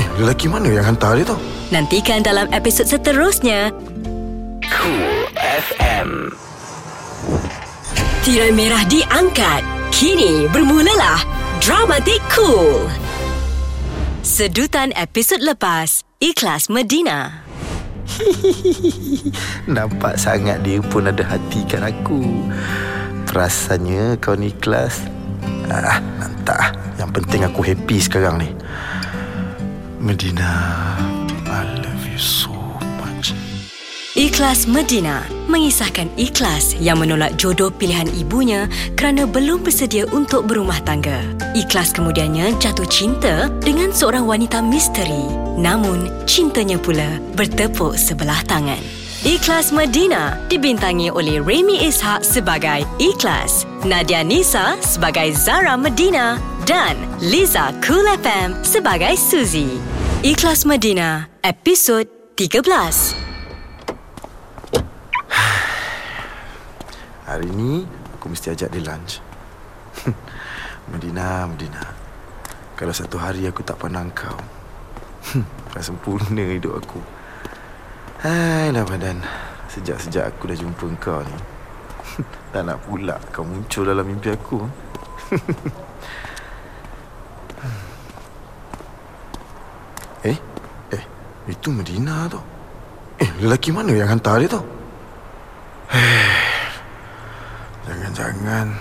Eh, 0.00 0.06
lelaki 0.16 0.48
mana 0.48 0.72
yang 0.72 0.96
hantar 0.96 1.12
dia 1.20 1.28
tu? 1.28 1.36
Nantikan 1.76 2.24
dalam 2.24 2.48
episod 2.56 2.88
seterusnya. 2.88 3.68
Cool 4.64 5.28
FM. 5.36 6.32
Tirai 8.24 8.48
merah 8.56 8.80
diangkat. 8.88 9.75
Kini 9.94 10.50
bermulalah 10.50 11.22
Dramatik 11.62 12.18
Cool. 12.34 12.90
Sedutan 14.26 14.90
episod 14.98 15.38
lepas, 15.38 16.02
Ikhlas 16.18 16.66
Medina. 16.66 17.46
Nampak 19.76 20.18
sangat 20.18 20.62
dia 20.66 20.78
pun 20.82 21.10
ada 21.10 21.26
hati 21.26 21.66
kat 21.66 21.82
aku 21.82 22.22
Perasannya 23.26 24.14
kau 24.22 24.38
ni 24.38 24.54
ikhlas 24.54 25.02
Ah, 25.66 25.98
nantak 25.98 26.54
ah. 26.54 26.70
Yang 27.02 27.10
penting 27.18 27.42
aku 27.42 27.60
happy 27.66 27.98
sekarang 27.98 28.38
ni 28.38 28.50
Medina 29.98 30.54
I 31.50 31.82
love 31.82 32.06
you 32.06 32.22
so 32.22 32.54
Ikhlas 34.16 34.64
Medina 34.64 35.28
mengisahkan 35.44 36.08
ikhlas 36.16 36.72
yang 36.80 37.04
menolak 37.04 37.36
jodoh 37.36 37.68
pilihan 37.68 38.08
ibunya 38.16 38.64
kerana 38.96 39.28
belum 39.28 39.60
bersedia 39.60 40.08
untuk 40.08 40.48
berumah 40.48 40.80
tangga. 40.88 41.20
Ikhlas 41.52 41.92
kemudiannya 41.92 42.56
jatuh 42.56 42.88
cinta 42.88 43.52
dengan 43.60 43.92
seorang 43.92 44.24
wanita 44.24 44.64
misteri. 44.64 45.28
Namun, 45.60 46.08
cintanya 46.24 46.80
pula 46.80 47.20
bertepuk 47.36 48.00
sebelah 48.00 48.40
tangan. 48.48 48.80
Ikhlas 49.20 49.68
Medina 49.68 50.40
dibintangi 50.48 51.12
oleh 51.12 51.36
Remy 51.44 51.84
Ishak 51.84 52.24
sebagai 52.24 52.88
Ikhlas, 52.96 53.68
Nadia 53.84 54.24
Nisa 54.24 54.80
sebagai 54.80 55.36
Zara 55.36 55.76
Medina 55.76 56.40
dan 56.64 56.96
Liza 57.20 57.68
Cool 57.84 58.08
FM 58.24 58.64
sebagai 58.64 59.12
Suzy. 59.20 59.76
Ikhlas 60.24 60.64
Medina, 60.64 61.28
episod 61.44 62.08
13. 62.40 63.25
Hari 67.26 67.50
ni 67.50 67.82
aku 68.14 68.30
mesti 68.30 68.54
ajak 68.54 68.70
dia 68.70 68.86
lunch. 68.86 69.18
Medina, 70.94 71.42
Medina. 71.50 71.82
Kalau 72.78 72.94
satu 72.94 73.18
hari 73.18 73.42
aku 73.50 73.66
tak 73.66 73.82
pandang 73.82 74.12
kau 74.14 74.38
Dah 75.74 75.82
sempurna 75.82 76.46
hidup 76.46 76.78
aku. 76.78 77.02
Hai 78.22 78.70
lah 78.70 78.86
badan. 78.86 79.26
Sejak-sejak 79.66 80.30
aku 80.30 80.54
dah 80.54 80.54
jumpa 80.54 80.86
kau 81.02 81.18
ni 81.26 81.36
Tak 82.54 82.62
nak 82.62 82.78
pula 82.86 83.18
kau 83.34 83.42
muncul 83.42 83.82
dalam 83.82 84.06
mimpi 84.06 84.30
aku. 84.30 84.62
Eh, 90.22 90.38
eh, 90.94 91.04
itu 91.50 91.74
Medina 91.74 92.30
tu? 92.30 92.38
Eh, 93.18 93.30
lelaki 93.42 93.74
mana 93.74 93.90
yang 93.90 94.14
hantar 94.14 94.38
dia 94.38 94.50
tu? 94.54 94.62
Jangan-jangan 98.16 98.72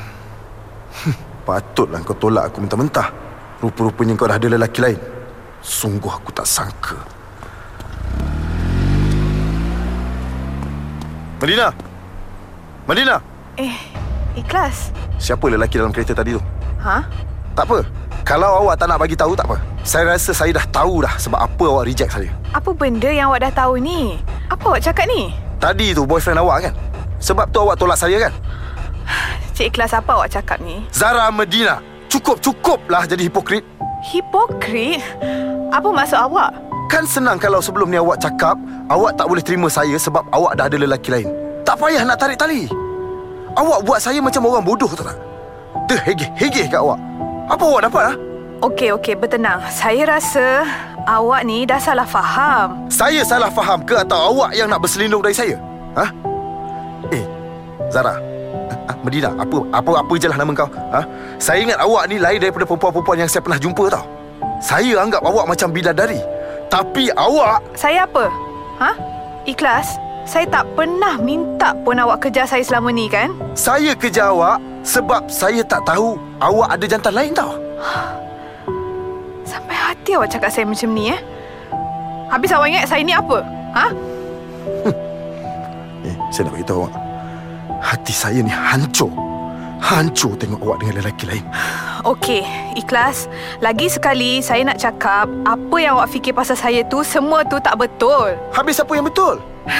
Patutlah 1.48 2.00
kau 2.08 2.16
tolak 2.16 2.50
aku 2.50 2.64
mentah-mentah. 2.64 3.12
Rupa-rupanya 3.60 4.16
kau 4.16 4.32
dah 4.32 4.40
ada 4.40 4.48
lelaki 4.48 4.80
lain. 4.80 5.00
Sungguh 5.60 6.10
aku 6.10 6.32
tak 6.32 6.48
sangka. 6.48 6.98
Medina! 11.44 11.70
Medina! 12.90 13.16
Eh, 13.60 13.76
ikhlas. 14.40 14.90
Siapa 15.22 15.46
lelaki 15.52 15.78
dalam 15.78 15.94
kereta 15.94 16.18
tadi 16.18 16.34
tu? 16.34 16.42
Ha? 16.82 17.06
Tak 17.54 17.66
apa. 17.68 17.86
Kalau 18.26 18.66
awak 18.66 18.82
tak 18.82 18.90
nak 18.90 18.98
bagi 18.98 19.14
tahu 19.14 19.38
tak 19.38 19.46
apa. 19.52 19.62
Saya 19.86 20.18
rasa 20.18 20.34
saya 20.34 20.50
dah 20.50 20.66
tahu 20.74 21.06
dah 21.06 21.14
Sebab 21.22 21.38
apa 21.38 21.64
awak 21.70 21.86
reject 21.86 22.18
saya. 22.18 22.32
Apa 22.58 22.74
benda 22.74 23.12
yang 23.12 23.30
awak 23.30 23.46
dah 23.46 23.54
tahu 23.54 23.78
ni? 23.78 24.18
Apa 24.50 24.74
awak 24.74 24.82
cakap 24.82 25.06
ni? 25.06 25.30
Tadi 25.62 25.94
tu 25.94 26.10
boyfriend 26.10 26.42
awak 26.42 26.72
kan? 26.72 26.74
Sebab 27.22 27.46
tu 27.54 27.62
awak 27.62 27.78
tolak 27.78 28.00
saya 28.02 28.18
kan 28.18 28.34
Cik 29.56 29.72
Ikhlas 29.72 29.96
apa 29.96 30.20
awak 30.20 30.36
cakap 30.36 30.60
ni? 30.60 30.84
Zara 30.92 31.32
Medina 31.32 31.80
Cukup-cukup 32.12 32.92
lah 32.92 33.08
jadi 33.08 33.32
hipokrit 33.32 33.64
Hipokrit? 34.04 35.00
Apa 35.72 35.88
maksud 35.96 36.20
awak? 36.20 36.52
Kan 36.92 37.08
senang 37.08 37.40
kalau 37.40 37.64
sebelum 37.64 37.88
ni 37.88 37.96
awak 37.96 38.20
cakap 38.20 38.60
Awak 38.92 39.16
tak 39.16 39.32
boleh 39.32 39.40
terima 39.40 39.72
saya 39.72 39.96
sebab 39.96 40.28
awak 40.36 40.60
dah 40.60 40.68
ada 40.68 40.76
lelaki 40.76 41.08
lain 41.08 41.32
Tak 41.64 41.80
payah 41.80 42.04
nak 42.04 42.20
tarik 42.20 42.36
tali 42.36 42.68
Awak 43.56 43.88
buat 43.88 44.04
saya 44.04 44.20
macam 44.20 44.44
orang 44.44 44.68
bodoh 44.68 44.92
tu 44.92 45.00
tak? 45.00 45.16
Terhegeh-hegeh 45.88 46.68
kat 46.68 46.84
awak 46.84 47.00
Apa 47.48 47.64
awak 47.64 47.82
dapat 47.88 48.04
ah? 48.12 48.16
Okey, 48.64 48.96
okey, 48.96 49.20
bertenang. 49.20 49.60
Saya 49.68 50.16
rasa 50.16 50.64
awak 51.04 51.44
ni 51.44 51.68
dah 51.68 51.76
salah 51.76 52.08
faham. 52.08 52.88
Saya 52.88 53.20
salah 53.28 53.52
faham 53.52 53.84
ke 53.84 54.00
atau 54.00 54.32
awak 54.32 54.56
yang 54.56 54.72
nak 54.72 54.80
berselindung 54.80 55.20
dari 55.20 55.36
saya? 55.36 55.60
Ha? 56.00 56.08
Eh, 57.12 57.24
Zara. 57.92 58.35
Ah, 58.86 58.96
Medina, 59.02 59.34
apa 59.34 59.58
apa 59.74 59.92
apa 60.06 60.14
je 60.14 60.28
lah 60.30 60.38
nama 60.38 60.52
kau. 60.54 60.70
Ha? 60.70 61.02
Saya 61.42 61.66
ingat 61.66 61.82
awak 61.82 62.06
ni 62.06 62.22
lain 62.22 62.38
daripada 62.38 62.70
perempuan-perempuan 62.70 63.26
yang 63.26 63.30
saya 63.30 63.42
pernah 63.42 63.58
jumpa 63.58 63.86
tau. 63.90 64.06
Saya 64.62 65.02
anggap 65.02 65.26
awak 65.26 65.46
macam 65.50 65.74
bidadari. 65.74 66.22
Tapi 66.70 67.10
awak... 67.18 67.66
Saya 67.74 68.06
apa? 68.06 68.30
Ha? 68.82 68.92
Ikhlas? 69.46 69.98
Saya 70.26 70.50
tak 70.50 70.66
pernah 70.74 71.18
minta 71.22 71.74
pun 71.86 71.98
awak 72.02 72.26
kejar 72.26 72.50
saya 72.50 72.66
selama 72.66 72.90
ni 72.90 73.06
kan? 73.06 73.30
Saya 73.54 73.94
kejar 73.94 74.34
awak 74.34 74.58
Sebab 74.86 75.26
saya 75.34 75.66
tak 75.66 75.82
tahu 75.82 76.14
awak 76.38 76.78
ada 76.78 76.86
jantan 76.86 77.14
lain 77.18 77.34
tau. 77.34 77.58
Sampai 79.42 79.74
hati 79.74 80.14
awak 80.14 80.30
cakap 80.30 80.54
saya 80.54 80.70
macam 80.70 80.94
ni 80.94 81.10
eh. 81.10 81.22
Habis 82.30 82.54
awak 82.54 82.70
ingat 82.70 82.86
saya 82.86 83.02
ni 83.02 83.14
apa? 83.14 83.38
Ha? 83.74 83.86
Eh, 86.06 86.14
saya 86.30 86.46
nak 86.46 86.54
beritahu 86.54 86.86
awak. 86.86 87.05
Hati 87.86 88.10
saya 88.10 88.42
ni 88.42 88.50
hancur. 88.50 89.14
Hancur 89.78 90.34
tengok 90.42 90.58
awak 90.66 90.82
dengan 90.82 91.06
lelaki 91.06 91.30
lain. 91.30 91.46
Okey, 92.02 92.42
ikhlas. 92.74 93.30
Lagi 93.62 93.94
sekali 93.94 94.42
saya 94.42 94.66
nak 94.66 94.82
cakap 94.82 95.30
apa 95.46 95.78
yang 95.78 96.02
awak 96.02 96.10
fikir 96.10 96.34
pasal 96.34 96.58
saya 96.58 96.82
tu 96.90 97.06
semua 97.06 97.46
tu 97.46 97.62
tak 97.62 97.78
betul. 97.78 98.34
Habis 98.50 98.82
apa 98.82 98.90
yang 98.98 99.06
betul? 99.06 99.38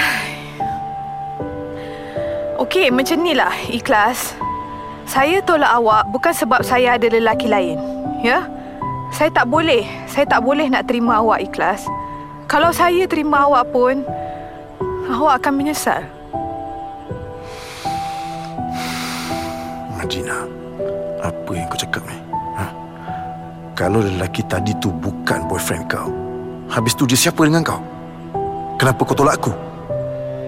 Okey, 2.62 2.94
macam 2.94 3.26
ni 3.26 3.34
lah, 3.34 3.50
ikhlas. 3.66 4.38
Saya 5.10 5.42
tolak 5.42 5.74
awak 5.74 6.06
bukan 6.14 6.30
sebab 6.30 6.62
saya 6.62 6.94
ada 6.94 7.10
lelaki 7.10 7.50
lain. 7.50 7.74
Ya? 8.22 8.46
Saya 9.10 9.34
tak 9.34 9.50
boleh. 9.50 9.82
Saya 10.06 10.30
tak 10.30 10.46
boleh 10.46 10.70
nak 10.70 10.86
terima 10.86 11.18
awak 11.18 11.42
ikhlas. 11.42 11.82
Kalau 12.46 12.70
saya 12.70 13.02
terima 13.10 13.50
awak 13.50 13.66
pun, 13.74 14.06
awak 15.10 15.42
akan 15.42 15.58
menyesal. 15.58 16.06
Madina, 19.96 20.44
apa 21.24 21.50
yang 21.56 21.66
kau 21.72 21.80
cakap 21.80 22.04
ni? 22.04 22.16
Ha? 22.60 22.68
Kalau 23.72 24.04
lelaki 24.04 24.44
tadi 24.44 24.76
tu 24.76 24.92
bukan 24.92 25.48
boyfriend 25.48 25.88
kau, 25.88 26.12
habis 26.68 26.92
tu 26.92 27.08
dia 27.08 27.16
siapa 27.16 27.40
dengan 27.48 27.64
kau? 27.64 27.80
Kenapa 28.76 29.00
kau 29.08 29.16
tolak 29.16 29.40
aku? 29.40 29.52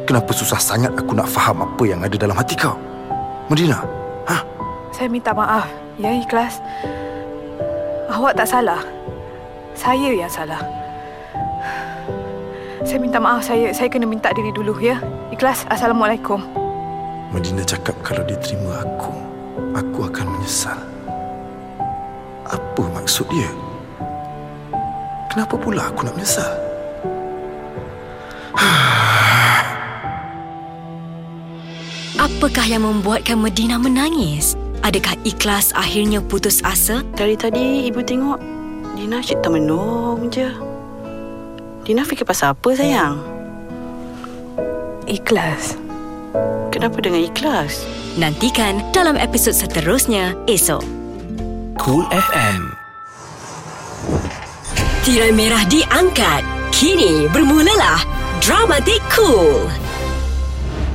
Kenapa 0.05 0.33
susah 0.37 0.61
sangat 0.61 0.93
aku 0.97 1.17
nak 1.17 1.29
faham 1.29 1.65
apa 1.65 1.83
yang 1.89 2.05
ada 2.05 2.17
dalam 2.17 2.37
hati 2.37 2.57
kau? 2.57 2.77
Madina, 3.49 3.81
ha? 4.29 4.45
Saya 4.93 5.09
minta 5.09 5.33
maaf. 5.33 5.69
Ya, 5.97 6.13
ikhlas. 6.15 6.61
Awak 8.13 8.39
tak 8.39 8.49
salah. 8.49 8.81
Saya 9.73 10.13
yang 10.13 10.31
salah. 10.31 10.61
Saya 12.85 12.99
minta 13.01 13.19
maaf. 13.19 13.43
Saya 13.43 13.73
saya 13.75 13.89
kena 13.91 14.07
minta 14.07 14.31
diri 14.31 14.53
dulu, 14.53 14.77
ya. 14.79 15.01
Ikhlas. 15.35 15.67
Assalamualaikum. 15.69 16.41
Madina 17.29 17.61
cakap 17.61 17.93
kalau 18.01 18.25
dia 18.25 18.41
terima 18.41 18.81
aku, 18.81 19.13
aku 19.79 20.11
akan 20.11 20.27
menyesal. 20.35 20.75
Apa 22.49 22.83
maksud 22.99 23.29
dia? 23.31 23.47
Kenapa 25.31 25.55
pula 25.55 25.87
aku 25.93 26.03
nak 26.03 26.19
menyesal? 26.19 26.51
Apakah 32.27 32.67
yang 32.67 32.83
membuatkan 32.83 33.39
Medina 33.39 33.79
menangis? 33.79 34.59
Adakah 34.83 35.15
ikhlas 35.23 35.71
akhirnya 35.75 36.23
putus 36.23 36.63
asa? 36.67 37.03
Dari 37.15 37.37
tadi 37.39 37.87
ibu 37.87 38.03
tengok 38.03 38.59
Dina 38.99 39.23
asyik 39.23 39.39
termenung 39.47 40.27
je. 40.27 40.51
Dina 41.87 42.03
fikir 42.03 42.27
pasal 42.27 42.51
apa 42.51 42.75
sayang? 42.75 43.23
Ikhlas. 45.07 45.88
Kenapa 46.69 47.01
dengan 47.01 47.25
ikhlas? 47.25 47.83
Nantikan 48.21 48.83
dalam 48.93 49.19
episod 49.19 49.57
seterusnya 49.57 50.37
esok. 50.47 50.85
Cool 51.81 52.05
FM. 52.11 52.59
Tirai 55.07 55.33
merah 55.33 55.65
diangkat. 55.67 56.45
Kini 56.69 57.27
bermulalah 57.33 58.05
Dramatik 58.45 59.01
Cool. 59.11 59.67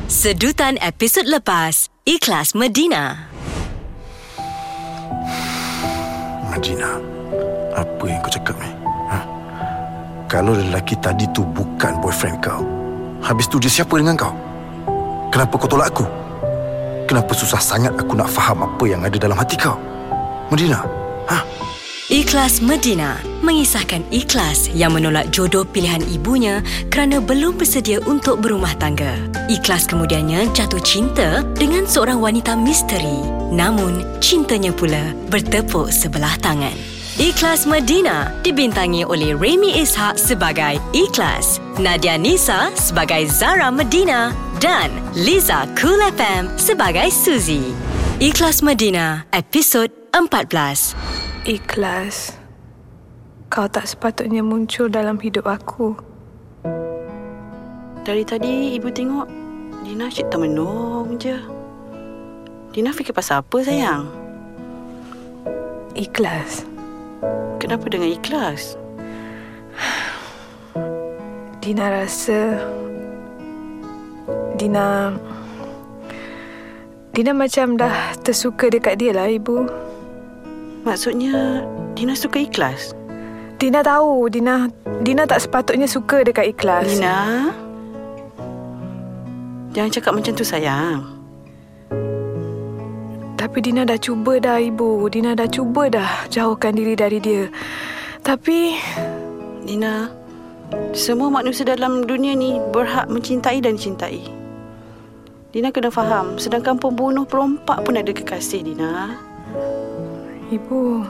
Sedutan 0.05 0.77
episod 0.79 1.25
lepas, 1.25 1.89
Ikhlas 2.05 2.53
Medina. 2.53 3.27
Madina, 6.47 7.01
apa 7.73 8.03
yang 8.05 8.21
kau 8.21 8.31
cakap 8.31 8.55
ni? 8.61 8.71
Ha? 9.09 9.19
Kalau 10.29 10.53
lelaki 10.53 10.93
tadi 11.01 11.25
tu 11.33 11.41
bukan 11.41 11.97
boyfriend 11.97 12.39
kau, 12.39 12.61
habis 13.25 13.49
tu 13.49 13.57
dia 13.57 13.73
siapa 13.73 13.97
dengan 13.97 14.13
kau? 14.13 14.52
Kenapa 15.33 15.57
kau 15.57 15.65
tolak 15.65 15.89
aku? 15.97 16.05
Kenapa 17.09 17.33
susah 17.33 17.57
sangat 17.57 17.97
aku 17.97 18.13
nak 18.13 18.29
faham 18.29 18.69
apa 18.69 18.85
yang 18.85 19.01
ada 19.01 19.17
dalam 19.17 19.33
hati 19.33 19.57
kau? 19.57 19.73
Madina, 20.53 20.85
ha? 21.25 21.41
Ikhlas 22.13 22.61
Medina 22.61 23.17
mengisahkan 23.41 24.05
ikhlas 24.13 24.69
yang 24.77 24.93
menolak 24.93 25.33
jodoh 25.33 25.65
pilihan 25.65 26.05
ibunya 26.05 26.61
kerana 26.93 27.17
belum 27.17 27.57
bersedia 27.57 27.97
untuk 28.05 28.45
berumah 28.45 28.77
tangga. 28.77 29.17
Ikhlas 29.49 29.89
kemudiannya 29.89 30.53
jatuh 30.53 30.77
cinta 30.85 31.41
dengan 31.57 31.89
seorang 31.89 32.21
wanita 32.21 32.53
misteri. 32.53 33.25
Namun, 33.49 34.05
cintanya 34.21 34.69
pula 34.69 35.17
bertepuk 35.33 35.89
sebelah 35.89 36.37
tangan. 36.45 36.92
Ikhlas 37.21 37.69
Medina 37.69 38.33
dibintangi 38.41 39.05
oleh 39.05 39.37
Remy 39.37 39.77
Ishak 39.85 40.17
sebagai 40.17 40.81
Ikhlas, 40.97 41.61
Nadia 41.77 42.17
Nisa 42.17 42.73
sebagai 42.73 43.29
Zara 43.29 43.69
Medina 43.69 44.33
dan 44.57 44.89
Liza 45.13 45.69
Cool 45.77 46.01
FM 46.17 46.49
sebagai 46.57 47.13
Suzy. 47.13 47.69
Ikhlas 48.17 48.65
Medina, 48.65 49.29
episod 49.29 49.93
14. 50.09 50.97
Ikhlas. 51.45 52.33
Kau 53.45 53.69
tak 53.69 53.85
sepatutnya 53.85 54.41
muncul 54.41 54.89
dalam 54.89 55.21
hidup 55.21 55.45
aku. 55.45 55.93
Dari 58.01 58.25
tadi 58.25 58.73
ibu 58.73 58.89
tengok 58.89 59.29
Dina 59.85 60.09
asyik 60.09 60.33
termenung 60.33 61.13
je. 61.21 61.37
Dina 62.73 62.89
fikir 62.89 63.13
pasal 63.13 63.45
apa 63.45 63.61
sayang? 63.61 64.09
Ikhlas. 65.93 66.72
Kenapa 67.63 67.87
dengan 67.87 68.11
ikhlas? 68.11 68.75
Dina 71.63 71.87
rasa 71.87 72.59
Dina 74.59 75.15
Dina 77.15 77.31
macam 77.31 77.79
dah 77.79 78.19
tersuka 78.19 78.67
dekat 78.67 78.99
dia 78.99 79.15
lah 79.15 79.31
ibu 79.31 79.63
Maksudnya 80.83 81.63
Dina 81.95 82.19
suka 82.19 82.43
ikhlas? 82.43 82.91
Dina 83.63 83.79
tahu 83.79 84.27
Dina 84.27 84.67
Dina 84.99 85.23
tak 85.23 85.47
sepatutnya 85.47 85.87
suka 85.87 86.27
dekat 86.27 86.51
ikhlas 86.51 86.99
Dina 86.99 87.47
Jangan 89.71 89.91
cakap 89.95 90.11
macam 90.19 90.33
tu 90.35 90.43
sayang 90.43 91.22
Tapi 93.43 93.59
Dina 93.59 93.83
dah 93.83 93.99
cuba 93.99 94.39
dah 94.39 94.55
ibu. 94.55 95.11
Dina 95.11 95.35
dah 95.35 95.51
cuba 95.51 95.91
dah 95.91 96.31
jauhkan 96.31 96.79
diri 96.79 96.95
dari 96.95 97.19
dia. 97.19 97.51
Tapi 98.23 98.79
Dina 99.67 100.07
Semua 100.95 101.27
manusia 101.27 101.67
dalam 101.67 102.07
dunia 102.07 102.39
ni 102.39 102.55
Berhak 102.71 103.11
mencintai 103.11 103.59
dan 103.59 103.75
cintai. 103.75 104.23
Dina 105.51 105.75
kena 105.75 105.91
faham 105.91 106.39
Sedangkan 106.39 106.79
pembunuh 106.79 107.27
perompak 107.27 107.83
pun 107.83 107.99
ada 107.99 108.15
kekasih 108.15 108.63
Dina. 108.63 109.19
Ibu. 110.47 111.03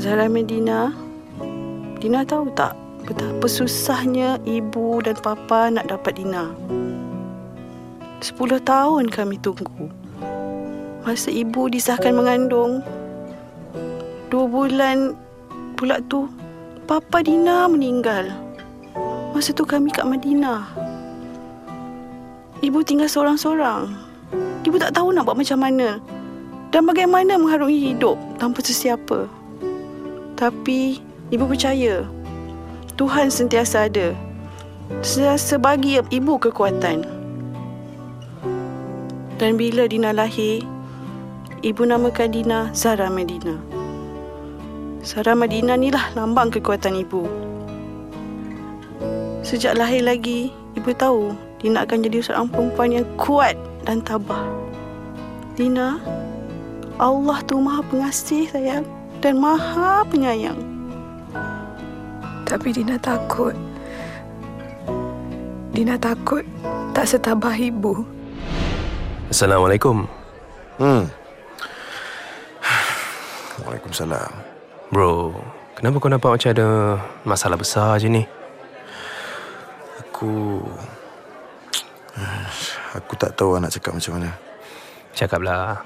Zara 0.00 0.32
Medina 0.32 0.96
Dina 2.00 2.24
tahu 2.24 2.48
tak 2.56 2.72
Betapa 3.04 3.44
susahnya 3.44 4.40
ibu 4.48 5.04
dan 5.04 5.20
papa 5.20 5.68
nak 5.68 5.92
dapat 5.92 6.16
Dina 6.16 6.56
Sepuluh 8.20 8.60
tahun 8.60 9.08
kami 9.08 9.40
tunggu. 9.40 9.88
Masa 11.08 11.32
ibu 11.32 11.72
disahkan 11.72 12.12
mengandung. 12.12 12.84
Dua 14.28 14.44
bulan 14.44 15.16
pula 15.72 16.04
tu 16.04 16.28
Papa 16.84 17.24
Dina 17.24 17.64
meninggal. 17.64 18.28
Masa 19.32 19.56
tu 19.56 19.64
kami 19.64 19.88
kat 19.88 20.04
Madinah. 20.04 20.68
Ibu 22.60 22.84
tinggal 22.84 23.08
seorang-seorang. 23.08 23.88
Ibu 24.68 24.76
tak 24.76 24.92
tahu 25.00 25.16
nak 25.16 25.24
buat 25.24 25.40
macam 25.40 25.56
mana 25.64 25.96
Dan 26.68 26.84
bagaimana 26.84 27.40
mengharungi 27.40 27.90
hidup 27.90 28.20
Tanpa 28.36 28.60
sesiapa. 28.60 29.24
Tapi 30.36 31.00
Ibu 31.32 31.48
percaya 31.48 32.04
Tuhan 33.00 33.32
sentiasa 33.32 33.88
ada. 33.88 34.12
Sentiasa 35.00 35.56
bagi 35.56 35.96
ibu 36.12 36.36
kekuatan 36.36 37.19
Dan 39.40 39.56
bila 39.56 39.88
Dina 39.88 40.12
lahir 40.12 40.60
Ibu 41.64 41.88
namakan 41.88 42.28
Dina 42.28 42.68
Zara 42.76 43.08
Medina. 43.08 43.56
Zara 45.00 45.32
Medina 45.32 45.80
ni 45.80 45.88
lah 45.88 46.12
lambang 46.12 46.52
kekuatan 46.52 47.00
ibu. 47.00 47.24
Sejak 49.40 49.80
lahir 49.80 50.04
lagi 50.04 50.52
Ibu 50.76 50.92
tahu 50.92 51.32
Dina 51.56 51.88
akan 51.88 52.04
jadi 52.04 52.20
seorang 52.20 52.52
perempuan 52.52 52.92
yang 52.92 53.08
kuat 53.16 53.56
dan 53.88 54.04
tabah. 54.04 54.44
Dina 55.56 55.96
Allah 57.00 57.40
tu 57.48 57.56
maha 57.64 57.80
pengasih 57.88 58.44
sayang 58.44 58.84
Dan 59.24 59.40
maha 59.40 60.04
penyayang. 60.04 60.60
Tapi 62.44 62.76
Dina 62.76 63.00
takut. 63.00 63.56
Dina 65.72 65.96
takut 65.96 66.44
Tak 66.92 67.08
setabah 67.08 67.56
ibu 67.56 68.19
Assalamualaikum. 69.30 70.10
Hmm. 70.82 71.06
Waalaikumsalam. 73.62 74.26
Bro, 74.90 75.38
kenapa 75.78 76.02
kau 76.02 76.10
nampak 76.10 76.34
macam 76.34 76.50
ada 76.50 76.68
masalah 77.22 77.54
besar 77.54 78.02
je 78.02 78.10
ni? 78.10 78.26
Aku... 80.02 80.66
Aku 82.98 83.14
tak 83.14 83.38
tahu 83.38 83.54
nak 83.62 83.70
cakap 83.70 83.94
macam 83.94 84.18
mana. 84.18 84.34
Cakaplah. 85.14 85.78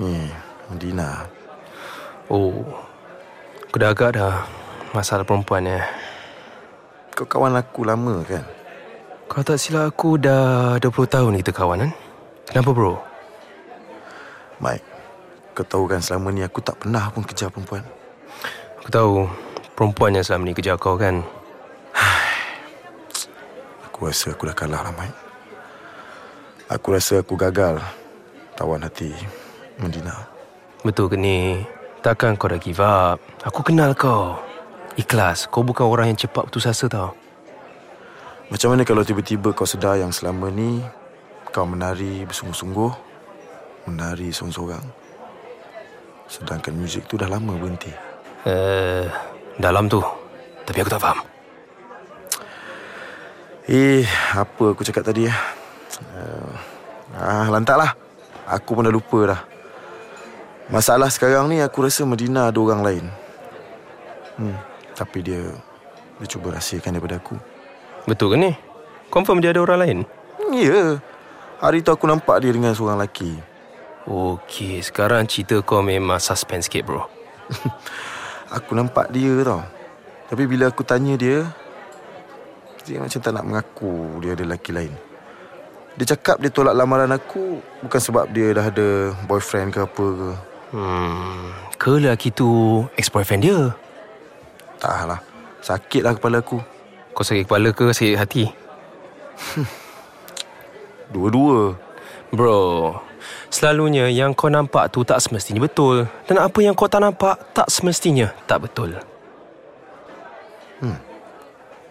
Ni, 0.00 0.32
Medina. 0.72 1.28
Oh, 2.32 2.64
aku 3.68 3.76
dah 3.76 3.92
agak 3.92 4.16
dah 4.16 4.48
masalah 4.96 5.28
perempuan 5.28 5.68
ya. 5.68 5.84
Kau 7.12 7.28
kawan 7.28 7.52
aku 7.52 7.84
lama 7.84 8.24
kan? 8.24 8.48
Kau 9.30 9.46
tak 9.46 9.62
silap 9.62 9.94
aku 9.94 10.18
dah 10.18 10.74
20 10.82 11.06
tahun 11.06 11.38
kita 11.38 11.54
kawan 11.54 11.86
kan? 11.86 11.92
Kenapa 12.50 12.74
bro? 12.74 12.98
Mike, 14.58 14.82
kau 15.54 15.62
tahu 15.62 15.86
kan 15.86 16.02
selama 16.02 16.34
ni 16.34 16.42
aku 16.42 16.58
tak 16.58 16.82
pernah 16.82 17.06
pun 17.14 17.22
kejar 17.22 17.46
perempuan. 17.46 17.86
Aku 18.82 18.90
tahu 18.90 19.30
perempuan 19.78 20.18
yang 20.18 20.26
selama 20.26 20.50
ni 20.50 20.52
kejar 20.58 20.74
kau 20.82 20.98
kan? 20.98 21.22
Aku 23.86 24.10
rasa 24.10 24.34
aku 24.34 24.50
dah 24.50 24.56
kalah 24.58 24.82
lah, 24.82 24.94
Mike. 24.98 25.18
Aku 26.66 26.90
rasa 26.90 27.22
aku 27.22 27.38
gagal 27.38 27.78
tawan 28.58 28.82
hati 28.82 29.14
Medina. 29.78 30.26
Betul 30.82 31.06
ke 31.06 31.14
ni? 31.14 31.62
Takkan 32.02 32.34
kau 32.34 32.50
dah 32.50 32.58
give 32.58 32.82
up? 32.82 33.22
Aku 33.46 33.62
kenal 33.62 33.94
kau. 33.94 34.42
Ikhlas, 34.98 35.46
kau 35.46 35.62
bukan 35.62 35.86
orang 35.86 36.10
yang 36.10 36.18
cepat 36.18 36.50
putus 36.50 36.66
asa 36.66 36.90
tau. 36.90 37.19
Macam 38.50 38.74
mana 38.74 38.82
kalau 38.82 39.06
tiba-tiba 39.06 39.54
kau 39.54 39.62
sedar 39.62 39.94
yang 40.02 40.10
selama 40.10 40.50
ni 40.50 40.82
kau 41.54 41.62
menari 41.62 42.26
bersungguh-sungguh, 42.26 42.92
menari 43.86 44.34
seorang-seorang. 44.34 44.82
Sedangkan 46.26 46.74
muzik 46.74 47.06
tu 47.06 47.14
dah 47.14 47.30
lama 47.30 47.54
berhenti. 47.54 47.94
Eh, 48.46 48.50
uh, 48.50 49.06
dalam 49.54 49.86
tu. 49.86 50.02
Tapi 50.66 50.78
aku 50.82 50.90
tak 50.90 51.02
faham. 51.02 51.18
Eh, 53.70 54.02
apa 54.34 54.74
aku 54.74 54.82
cakap 54.82 55.06
tadi 55.06 55.30
ya? 55.30 55.34
Uh, 56.10 56.54
ah, 57.18 57.46
lantaklah. 57.54 57.94
Aku 58.50 58.74
pun 58.74 58.82
dah 58.82 58.90
lupa 58.90 59.30
dah. 59.30 59.40
Masalah 60.74 61.06
sekarang 61.06 61.50
ni 61.50 61.62
aku 61.62 61.86
rasa 61.86 62.02
Medina 62.02 62.50
ada 62.50 62.58
orang 62.58 62.82
lain. 62.82 63.04
Hmm, 64.38 64.58
tapi 64.94 65.22
dia 65.22 65.42
dia 66.18 66.26
cuba 66.30 66.54
rahsiakan 66.54 66.98
daripada 66.98 67.18
aku. 67.18 67.49
Betul 68.08 68.32
ke 68.32 68.36
ni? 68.40 68.52
Confirm 69.10 69.42
dia 69.42 69.50
ada 69.50 69.60
orang 69.64 69.80
lain? 69.80 69.98
Ya. 70.54 70.70
Yeah. 70.70 70.90
Hari 71.60 71.84
tu 71.84 71.92
aku 71.92 72.08
nampak 72.08 72.40
dia 72.40 72.56
dengan 72.56 72.72
seorang 72.72 72.96
lelaki. 72.96 73.36
Okey, 74.08 74.80
sekarang 74.80 75.28
cerita 75.28 75.60
kau 75.60 75.84
memang 75.84 76.16
suspense 76.16 76.72
sikit, 76.72 76.88
bro. 76.88 77.04
aku 78.56 78.72
nampak 78.72 79.12
dia 79.12 79.36
tau. 79.44 79.60
Tapi 80.32 80.48
bila 80.48 80.72
aku 80.72 80.80
tanya 80.86 81.20
dia, 81.20 81.44
dia 82.88 82.96
macam 82.96 83.20
tak 83.20 83.32
nak 83.36 83.44
mengaku 83.44 84.24
dia 84.24 84.32
ada 84.32 84.42
lelaki 84.46 84.72
lain. 84.72 84.94
Dia 86.00 86.16
cakap 86.16 86.40
dia 86.40 86.48
tolak 86.48 86.72
lamaran 86.72 87.12
aku 87.12 87.60
bukan 87.84 88.00
sebab 88.00 88.30
dia 88.32 88.56
dah 88.56 88.72
ada 88.72 89.12
boyfriend 89.28 89.74
ke 89.74 89.84
apa 89.84 90.06
ke. 90.16 90.30
Hmm, 90.70 91.50
ke 91.76 91.98
lelaki 91.98 92.32
tu 92.32 92.48
ex-boyfriend 92.96 93.42
dia? 93.44 93.58
Tak 94.80 94.96
lah. 95.04 95.20
Sakit 95.60 96.00
lah 96.00 96.16
kepala 96.16 96.40
aku. 96.40 96.62
Kau 97.14 97.26
sakit 97.26 97.44
kepala 97.46 97.74
ke 97.74 97.90
sakit 97.90 98.16
hati? 98.16 98.44
Dua-dua. 101.12 101.74
Bro, 102.30 102.94
selalunya 103.50 104.06
yang 104.06 104.30
kau 104.38 104.46
nampak 104.46 104.94
tu 104.94 105.02
tak 105.02 105.18
semestinya 105.18 105.66
betul. 105.66 106.06
Dan 106.30 106.38
apa 106.38 106.58
yang 106.62 106.78
kau 106.78 106.86
tak 106.86 107.02
nampak 107.02 107.34
tak 107.50 107.66
semestinya 107.66 108.30
tak 108.46 108.62
betul. 108.62 108.94
Hmm. 110.78 110.96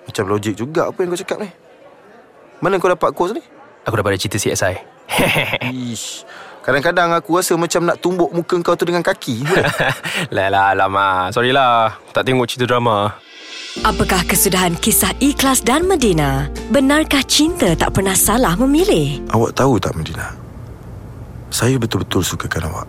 Macam 0.08 0.24
logik 0.32 0.56
juga 0.56 0.88
apa 0.88 0.98
yang 1.04 1.12
kau 1.12 1.20
cakap 1.20 1.38
ni. 1.44 1.52
Mana 2.64 2.80
kau 2.80 2.88
dapat 2.88 3.12
kos 3.12 3.36
ni? 3.36 3.44
Aku 3.84 3.96
dapat 4.00 4.16
dari 4.16 4.22
cerita 4.24 4.40
CSI. 4.40 4.76
Ish. 5.91 6.24
Kadang-kadang 6.60 7.16
aku 7.16 7.40
rasa 7.40 7.56
macam 7.56 7.88
nak 7.88 8.00
tumbuk 8.00 8.32
muka 8.32 8.56
kau 8.64 8.76
tu 8.76 8.88
dengan 8.88 9.04
kaki. 9.04 9.44
lah 10.36 10.48
lah 10.52 10.72
lama. 10.76 11.32
Sorry 11.32 11.52
lah. 11.52 12.00
Tak 12.16 12.24
tengok 12.24 12.48
cerita 12.48 12.68
drama. 12.68 13.16
Apakah 13.80 14.28
kesudahan 14.28 14.76
kisah 14.76 15.16
Ikhlas 15.24 15.64
dan 15.64 15.88
Medina? 15.88 16.52
Benarkah 16.68 17.24
cinta 17.24 17.72
tak 17.80 17.96
pernah 17.96 18.12
salah 18.12 18.60
memilih? 18.60 19.24
Awak 19.32 19.56
tahu 19.56 19.80
tak 19.80 19.96
Medina? 19.96 20.36
Saya 21.48 21.80
betul-betul 21.80 22.20
sukakan 22.20 22.68
awak. 22.68 22.88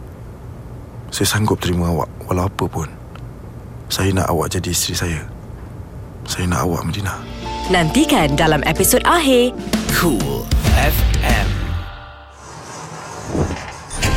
Saya 1.15 1.31
sanggup 1.31 1.63
terima 1.63 1.95
awak 1.95 2.11
walau 2.27 2.51
apa 2.51 2.65
pun. 2.67 2.91
Saya 3.87 4.11
nak 4.11 4.35
awak 4.35 4.51
jadi 4.51 4.75
isteri 4.75 4.95
saya. 4.99 5.23
Saya 6.27 6.51
nak 6.51 6.67
awak 6.67 6.83
Medina. 6.83 7.15
Nantikan 7.71 8.35
dalam 8.35 8.67
episod 8.67 8.99
akhir. 9.07 9.55
Cool 9.95 10.43
FM. 10.75 11.47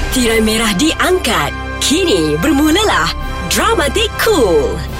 Tirai 0.09 0.41
merah 0.41 0.73
diangkat. 0.73 1.53
Kini 1.85 2.33
bermulalah 2.41 3.13
Dramatik 3.53 4.09
Cool. 4.17 4.92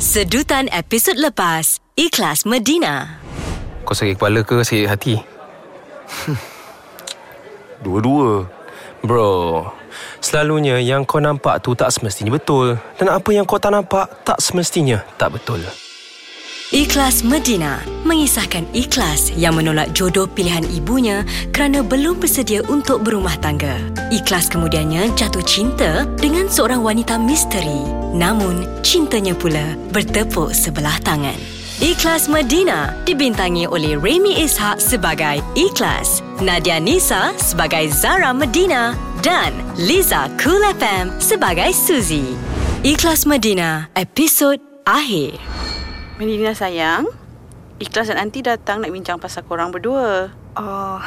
Sedutan 0.00 0.64
episod 0.72 1.12
lepas, 1.20 1.76
Ikhlas 1.92 2.48
Medina. 2.48 3.20
Kau 3.84 3.92
sakit 3.92 4.16
kepala 4.16 4.40
ke 4.40 4.64
sakit 4.64 4.88
hati? 4.88 5.20
Dua-dua. 7.84 8.48
Bro, 9.04 9.68
selalunya 10.24 10.80
yang 10.80 11.04
kau 11.04 11.20
nampak 11.20 11.60
tu 11.60 11.76
tak 11.76 11.92
semestinya 11.92 12.32
betul. 12.32 12.80
Dan 12.96 13.12
apa 13.12 13.28
yang 13.28 13.44
kau 13.44 13.60
tak 13.60 13.76
nampak 13.76 14.08
tak 14.24 14.40
semestinya 14.40 15.04
tak 15.20 15.36
betul. 15.36 15.60
Ikhlas 16.70 17.26
Medina 17.26 17.82
mengisahkan 18.06 18.62
ikhlas 18.70 19.34
yang 19.34 19.58
menolak 19.58 19.90
jodoh 19.90 20.30
pilihan 20.30 20.62
ibunya 20.70 21.26
kerana 21.50 21.82
belum 21.82 22.22
bersedia 22.22 22.62
untuk 22.70 23.02
berumah 23.02 23.34
tangga. 23.42 23.74
Ikhlas 24.14 24.46
kemudiannya 24.46 25.10
jatuh 25.18 25.42
cinta 25.42 26.06
dengan 26.22 26.46
seorang 26.46 26.78
wanita 26.78 27.18
misteri. 27.18 27.82
Namun, 28.14 28.62
cintanya 28.86 29.34
pula 29.34 29.74
bertepuk 29.90 30.54
sebelah 30.54 30.94
tangan. 31.02 31.34
Ikhlas 31.82 32.30
Medina 32.30 32.94
dibintangi 33.02 33.66
oleh 33.66 33.98
Remy 33.98 34.38
Ishak 34.46 34.78
sebagai 34.78 35.42
Ikhlas, 35.58 36.22
Nadia 36.38 36.78
Nisa 36.78 37.34
sebagai 37.34 37.90
Zara 37.90 38.30
Medina 38.30 38.94
dan 39.26 39.50
Liza 39.74 40.30
Cool 40.38 40.62
FM 40.78 41.18
sebagai 41.18 41.74
Suzy. 41.74 42.30
Ikhlas 42.86 43.26
Medina, 43.26 43.90
episod 43.98 44.62
akhir. 44.86 45.34
Medina 46.20 46.52
sayang, 46.52 47.08
Ikhlas 47.80 48.12
dan 48.12 48.20
Aunty 48.20 48.44
datang 48.44 48.84
nak 48.84 48.92
bincang 48.92 49.16
pasal 49.16 49.40
korang 49.40 49.72
berdua. 49.72 50.28
Oh, 50.52 51.00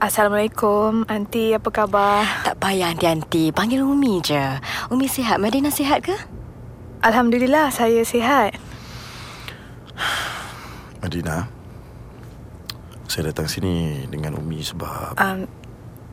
Assalamualaikum. 0.00 1.04
Aunty, 1.04 1.52
apa 1.52 1.68
khabar? 1.68 2.24
Tak 2.48 2.56
payah 2.64 2.96
Aunty-Aunty. 2.96 3.52
Panggil 3.52 3.84
Umi 3.84 4.24
je. 4.24 4.40
Umi 4.88 5.04
sihat? 5.04 5.36
Medina 5.36 5.68
sihat 5.68 6.00
ke? 6.00 6.16
Alhamdulillah, 7.04 7.68
saya 7.68 8.00
sihat. 8.00 8.56
Medina, 11.04 11.52
saya 13.04 13.28
datang 13.28 13.52
sini 13.52 14.08
dengan 14.08 14.32
Umi 14.40 14.64
sebab... 14.64 15.20
Um, 15.20 15.44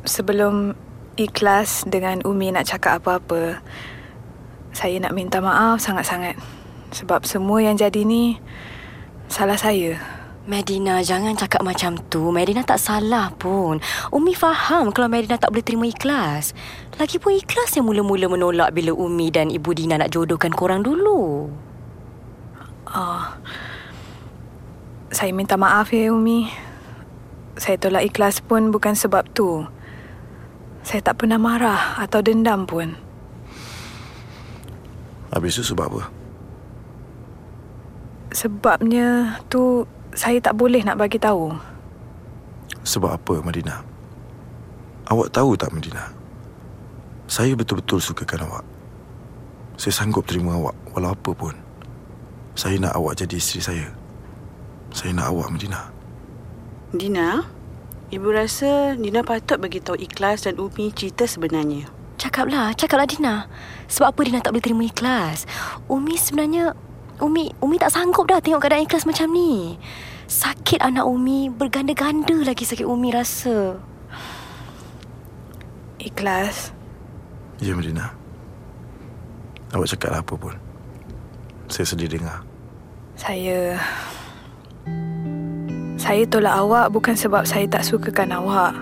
sebelum 0.04 0.76
ikhlas 1.16 1.88
dengan 1.88 2.20
Umi 2.28 2.52
nak 2.52 2.68
cakap 2.68 3.00
apa-apa, 3.00 3.64
saya 4.76 5.00
nak 5.00 5.16
minta 5.16 5.40
maaf 5.40 5.80
sangat-sangat. 5.80 6.36
Sebab 6.98 7.30
semua 7.30 7.62
yang 7.62 7.78
jadi 7.78 8.02
ni, 8.02 8.42
salah 9.30 9.54
saya. 9.54 10.02
Medina, 10.48 11.04
jangan 11.04 11.36
cakap 11.38 11.62
macam 11.62 12.00
tu. 12.08 12.32
Medina 12.34 12.64
tak 12.64 12.82
salah 12.82 13.30
pun. 13.36 13.78
Umi 14.16 14.34
faham 14.34 14.90
kalau 14.96 15.12
Medina 15.12 15.38
tak 15.38 15.54
boleh 15.54 15.62
terima 15.62 15.86
ikhlas. 15.86 16.58
Lagipun 16.98 17.38
ikhlas 17.38 17.76
yang 17.78 17.86
mula-mula 17.86 18.32
menolak 18.32 18.74
bila 18.74 18.96
Umi 18.96 19.30
dan 19.30 19.54
Ibu 19.54 19.76
Dina 19.76 20.00
nak 20.00 20.10
jodohkan 20.10 20.56
korang 20.56 20.82
dulu. 20.82 21.52
Oh, 22.88 23.24
saya 25.14 25.36
minta 25.36 25.60
maaf 25.60 25.94
ya, 25.94 26.10
Umi. 26.10 26.50
Saya 27.60 27.78
tolak 27.78 28.08
ikhlas 28.08 28.42
pun 28.42 28.74
bukan 28.74 28.98
sebab 28.98 29.28
tu. 29.36 29.68
Saya 30.82 31.04
tak 31.04 31.22
pernah 31.22 31.38
marah 31.38 32.00
atau 32.00 32.24
dendam 32.24 32.64
pun. 32.64 32.96
Habis 35.36 35.60
tu 35.60 35.64
sebab 35.68 35.92
apa? 35.92 36.17
Sebabnya 38.32 39.40
tu 39.48 39.88
saya 40.12 40.42
tak 40.42 40.58
boleh 40.60 40.84
nak 40.84 41.00
bagi 41.00 41.22
tahu. 41.22 41.54
Sebab 42.84 43.16
apa, 43.20 43.40
Medina? 43.44 43.84
Awak 45.08 45.32
tahu 45.32 45.56
tak, 45.56 45.72
Medina? 45.72 46.12
Saya 47.28 47.56
betul-betul 47.56 48.00
sukakan 48.00 48.48
awak. 48.48 48.66
Saya 49.76 49.94
sanggup 49.94 50.24
terima 50.26 50.56
awak 50.56 50.76
walau 50.96 51.12
apa 51.14 51.32
pun. 51.36 51.56
Saya 52.58 52.80
nak 52.82 52.96
awak 52.98 53.20
jadi 53.20 53.38
isteri 53.38 53.62
saya. 53.62 53.88
Saya 54.92 55.12
nak 55.14 55.32
awak, 55.32 55.52
Medina. 55.52 55.92
Dina, 56.96 57.44
Ibu 58.08 58.32
rasa 58.32 58.96
Dina 58.96 59.20
patut 59.20 59.60
bagi 59.60 59.84
tahu 59.84 60.00
Ikhlas 60.00 60.48
dan 60.48 60.56
Umi 60.56 60.96
cerita 60.96 61.28
sebenarnya. 61.28 61.92
Cakaplah, 62.18 62.72
cakaplah 62.74 63.04
Dina. 63.04 63.36
Sebab 63.92 64.16
apa 64.16 64.20
Dina 64.24 64.40
tak 64.40 64.56
boleh 64.56 64.64
terima 64.66 64.84
ikhlas? 64.88 65.46
Umi 65.86 66.18
sebenarnya 66.18 66.74
Umi 67.18 67.50
Umi 67.64 67.76
tak 67.82 67.94
sanggup 67.94 68.30
dah 68.30 68.38
tengok 68.38 68.62
keadaan 68.62 68.86
ikhlas 68.86 69.10
macam 69.10 69.34
ni. 69.34 69.78
Sakit 70.28 70.84
anak 70.84 71.08
Umi 71.08 71.48
berganda-ganda 71.50 72.36
lagi 72.44 72.68
sakit 72.68 72.84
Umi 72.84 73.10
rasa. 73.10 73.80
Ikhlas. 75.98 76.78
Ya 77.58 77.74
Medina 77.74 78.14
Awak 79.74 79.98
cakap 79.98 80.22
apa 80.22 80.34
pun 80.38 80.54
Saya 81.68 81.90
sedih 81.90 82.06
dengar 82.06 82.46
Saya... 83.18 83.82
Saya 85.98 86.24
tolak 86.30 86.54
awak 86.54 86.94
bukan 86.94 87.18
sebab 87.18 87.44
saya 87.44 87.66
tak 87.66 87.82
sukakan 87.82 88.38
awak. 88.38 88.78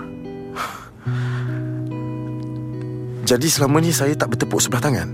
Jadi 3.25 3.47
selama 3.49 3.81
ni 3.81 3.89
saya 3.89 4.13
tak 4.13 4.35
bertepuk 4.35 4.59
sebelah 4.59 4.83
tangan 4.83 5.09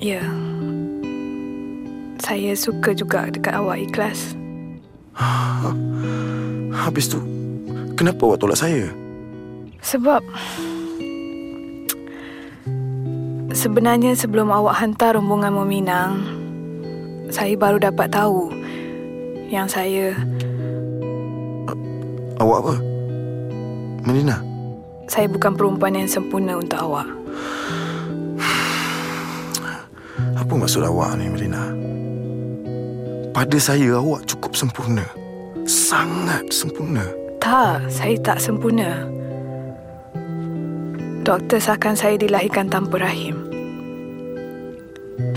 Ya. 0.00 0.24
Saya 2.18 2.52
suka 2.58 2.92
juga 2.94 3.30
dekat 3.30 3.54
awak 3.54 3.78
ikhlas. 3.82 4.34
Habis 6.74 7.10
tu 7.10 7.18
Kenapa 7.98 8.30
awak 8.30 8.38
tolak 8.38 8.58
saya? 8.58 8.86
Sebab 9.82 10.22
sebenarnya 13.50 14.14
sebelum 14.14 14.54
awak 14.54 14.78
hantar 14.78 15.18
rombongan 15.18 15.50
meminang, 15.50 16.22
saya 17.34 17.58
baru 17.58 17.82
dapat 17.82 18.06
tahu 18.14 18.54
yang 19.50 19.66
saya 19.66 20.14
Awak 22.38 22.58
apa? 22.62 22.74
Medina 24.06 24.38
saya 25.08 25.24
bukan 25.26 25.56
perempuan 25.56 25.96
yang 25.96 26.06
sempurna 26.06 26.60
untuk 26.60 26.78
awak. 26.78 27.08
Apa 30.36 30.52
maksud 30.52 30.84
awak 30.84 31.16
ni 31.16 31.32
Medina? 31.32 31.72
Pada 33.38 33.54
saya 33.62 34.02
awak 34.02 34.26
cukup 34.26 34.58
sempurna 34.58 35.06
Sangat 35.62 36.50
sempurna 36.50 37.06
Tak, 37.38 37.86
saya 37.86 38.18
tak 38.18 38.42
sempurna. 38.42 39.06
Doktor 41.22 41.62
sahkan 41.62 41.94
saya 41.94 42.18
dilahirkan 42.18 42.66
tanpa 42.66 42.98
rahim. 42.98 43.38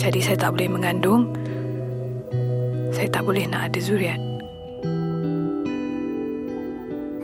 Jadi 0.01 0.17
saya 0.17 0.33
tak 0.33 0.57
boleh 0.57 0.65
mengandung. 0.73 1.29
Saya 2.89 3.05
tak 3.13 3.21
boleh 3.21 3.45
nak 3.45 3.69
ada 3.69 3.77
zuriat. 3.77 4.17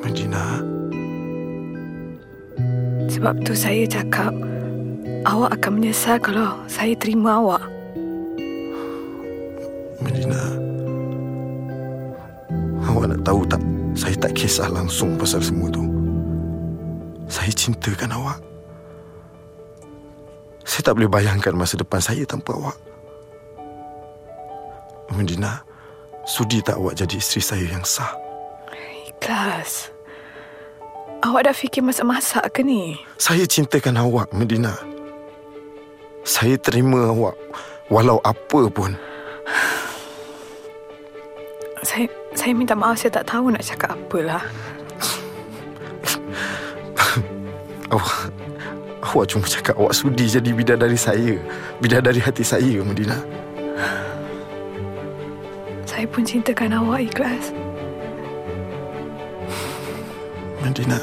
Medina 0.06 0.62
Sebab 3.10 3.34
tu 3.42 3.58
saya 3.58 3.82
cakap 3.90 4.30
awak 5.26 5.58
akan 5.58 5.82
menyesal 5.82 6.22
kalau 6.22 6.54
saya 6.70 6.94
terima 6.94 7.42
awak. 7.42 7.77
Tahu 13.28 13.44
tak 13.44 13.60
Saya 13.98 14.16
tak 14.16 14.32
kisah 14.40 14.72
langsung 14.72 15.20
pasal 15.20 15.44
semua 15.44 15.68
tu. 15.68 15.84
Saya 17.28 17.52
cintakan 17.52 18.14
awak. 18.16 18.40
Saya 20.64 20.82
tak 20.86 20.94
boleh 20.96 21.12
bayangkan 21.12 21.58
masa 21.58 21.76
depan 21.82 22.00
saya 22.00 22.24
tanpa 22.24 22.56
awak. 22.56 22.78
Medina 25.12 25.66
Sudi 26.30 26.62
tak 26.62 26.78
awak 26.78 26.94
jadi 26.94 27.18
isteri 27.18 27.42
saya 27.42 27.66
yang 27.68 27.82
sah? 27.82 28.14
Ikhlas. 29.10 29.90
Awak 31.26 31.50
dah 31.50 31.56
fikir 31.58 31.82
masak-masak 31.82 32.46
ke 32.54 32.62
ni? 32.62 33.02
Saya 33.18 33.50
cintakan 33.50 33.98
awak 33.98 34.30
Medina. 34.32 34.78
Saya 36.22 36.56
terima 36.62 37.10
awak 37.10 37.34
Walau 37.90 38.22
apa 38.22 38.62
pun. 38.70 38.94
Saya 41.82 42.06
saya 42.38 42.54
minta 42.54 42.78
maaf 42.78 43.02
saya 43.02 43.18
tak 43.18 43.34
tahu 43.34 43.50
nak 43.50 43.66
cakap 43.66 43.98
apalah. 43.98 44.38
Awak 47.94 48.32
Awak 49.02 49.26
cuma 49.32 49.46
cakap 49.48 49.76
awak 49.80 49.96
sudi 49.96 50.28
jadi 50.28 50.52
bidadari 50.52 51.00
saya 51.00 51.40
Bidadari 51.80 52.20
hati 52.20 52.44
saya 52.44 52.84
Medina 52.84 53.16
Saya 55.88 56.04
pun 56.12 56.28
cintakan 56.28 56.76
awak 56.76 57.08
ikhlas. 57.08 57.56
Medina 60.60 61.00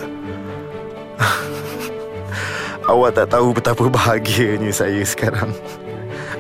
Awak 2.93 3.11
tak 3.17 3.33
tahu 3.33 3.57
betapa 3.57 3.89
bahagianya 3.89 4.69
saya 4.69 5.01
sekarang 5.09 5.57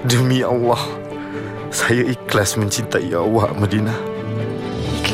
Demi 0.04 0.44
Allah 0.44 0.80
Saya 1.72 2.04
ikhlas 2.04 2.60
mencintai 2.60 3.16
awak 3.16 3.56
Medina 3.56 3.96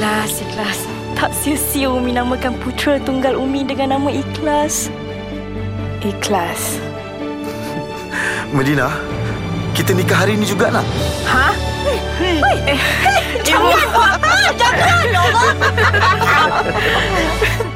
Ikhlas, 0.00 0.40
ikhlas. 0.40 0.78
Tak 1.12 1.28
sia-sia 1.28 1.92
Umi 1.92 2.16
namakan 2.16 2.56
putera 2.64 2.96
tunggal 3.04 3.36
Umi 3.36 3.68
dengan 3.68 4.00
nama 4.00 4.08
Ikhlas. 4.08 4.88
Ikhlas. 6.00 6.80
Medina, 8.56 8.96
kita 9.76 9.92
nikah 9.92 10.24
hari 10.24 10.40
ini 10.40 10.48
juga 10.48 10.72
nak? 10.72 10.88
Hah? 11.28 11.52
Hei, 11.84 12.00
hei, 12.16 12.80
hei, 12.80 13.44
jangan, 13.44 13.76
jangan, 13.76 14.48
jangan, 14.56 14.56
jangan, 14.56 15.04
jangan, 15.12 16.16
jangan, 16.16 17.69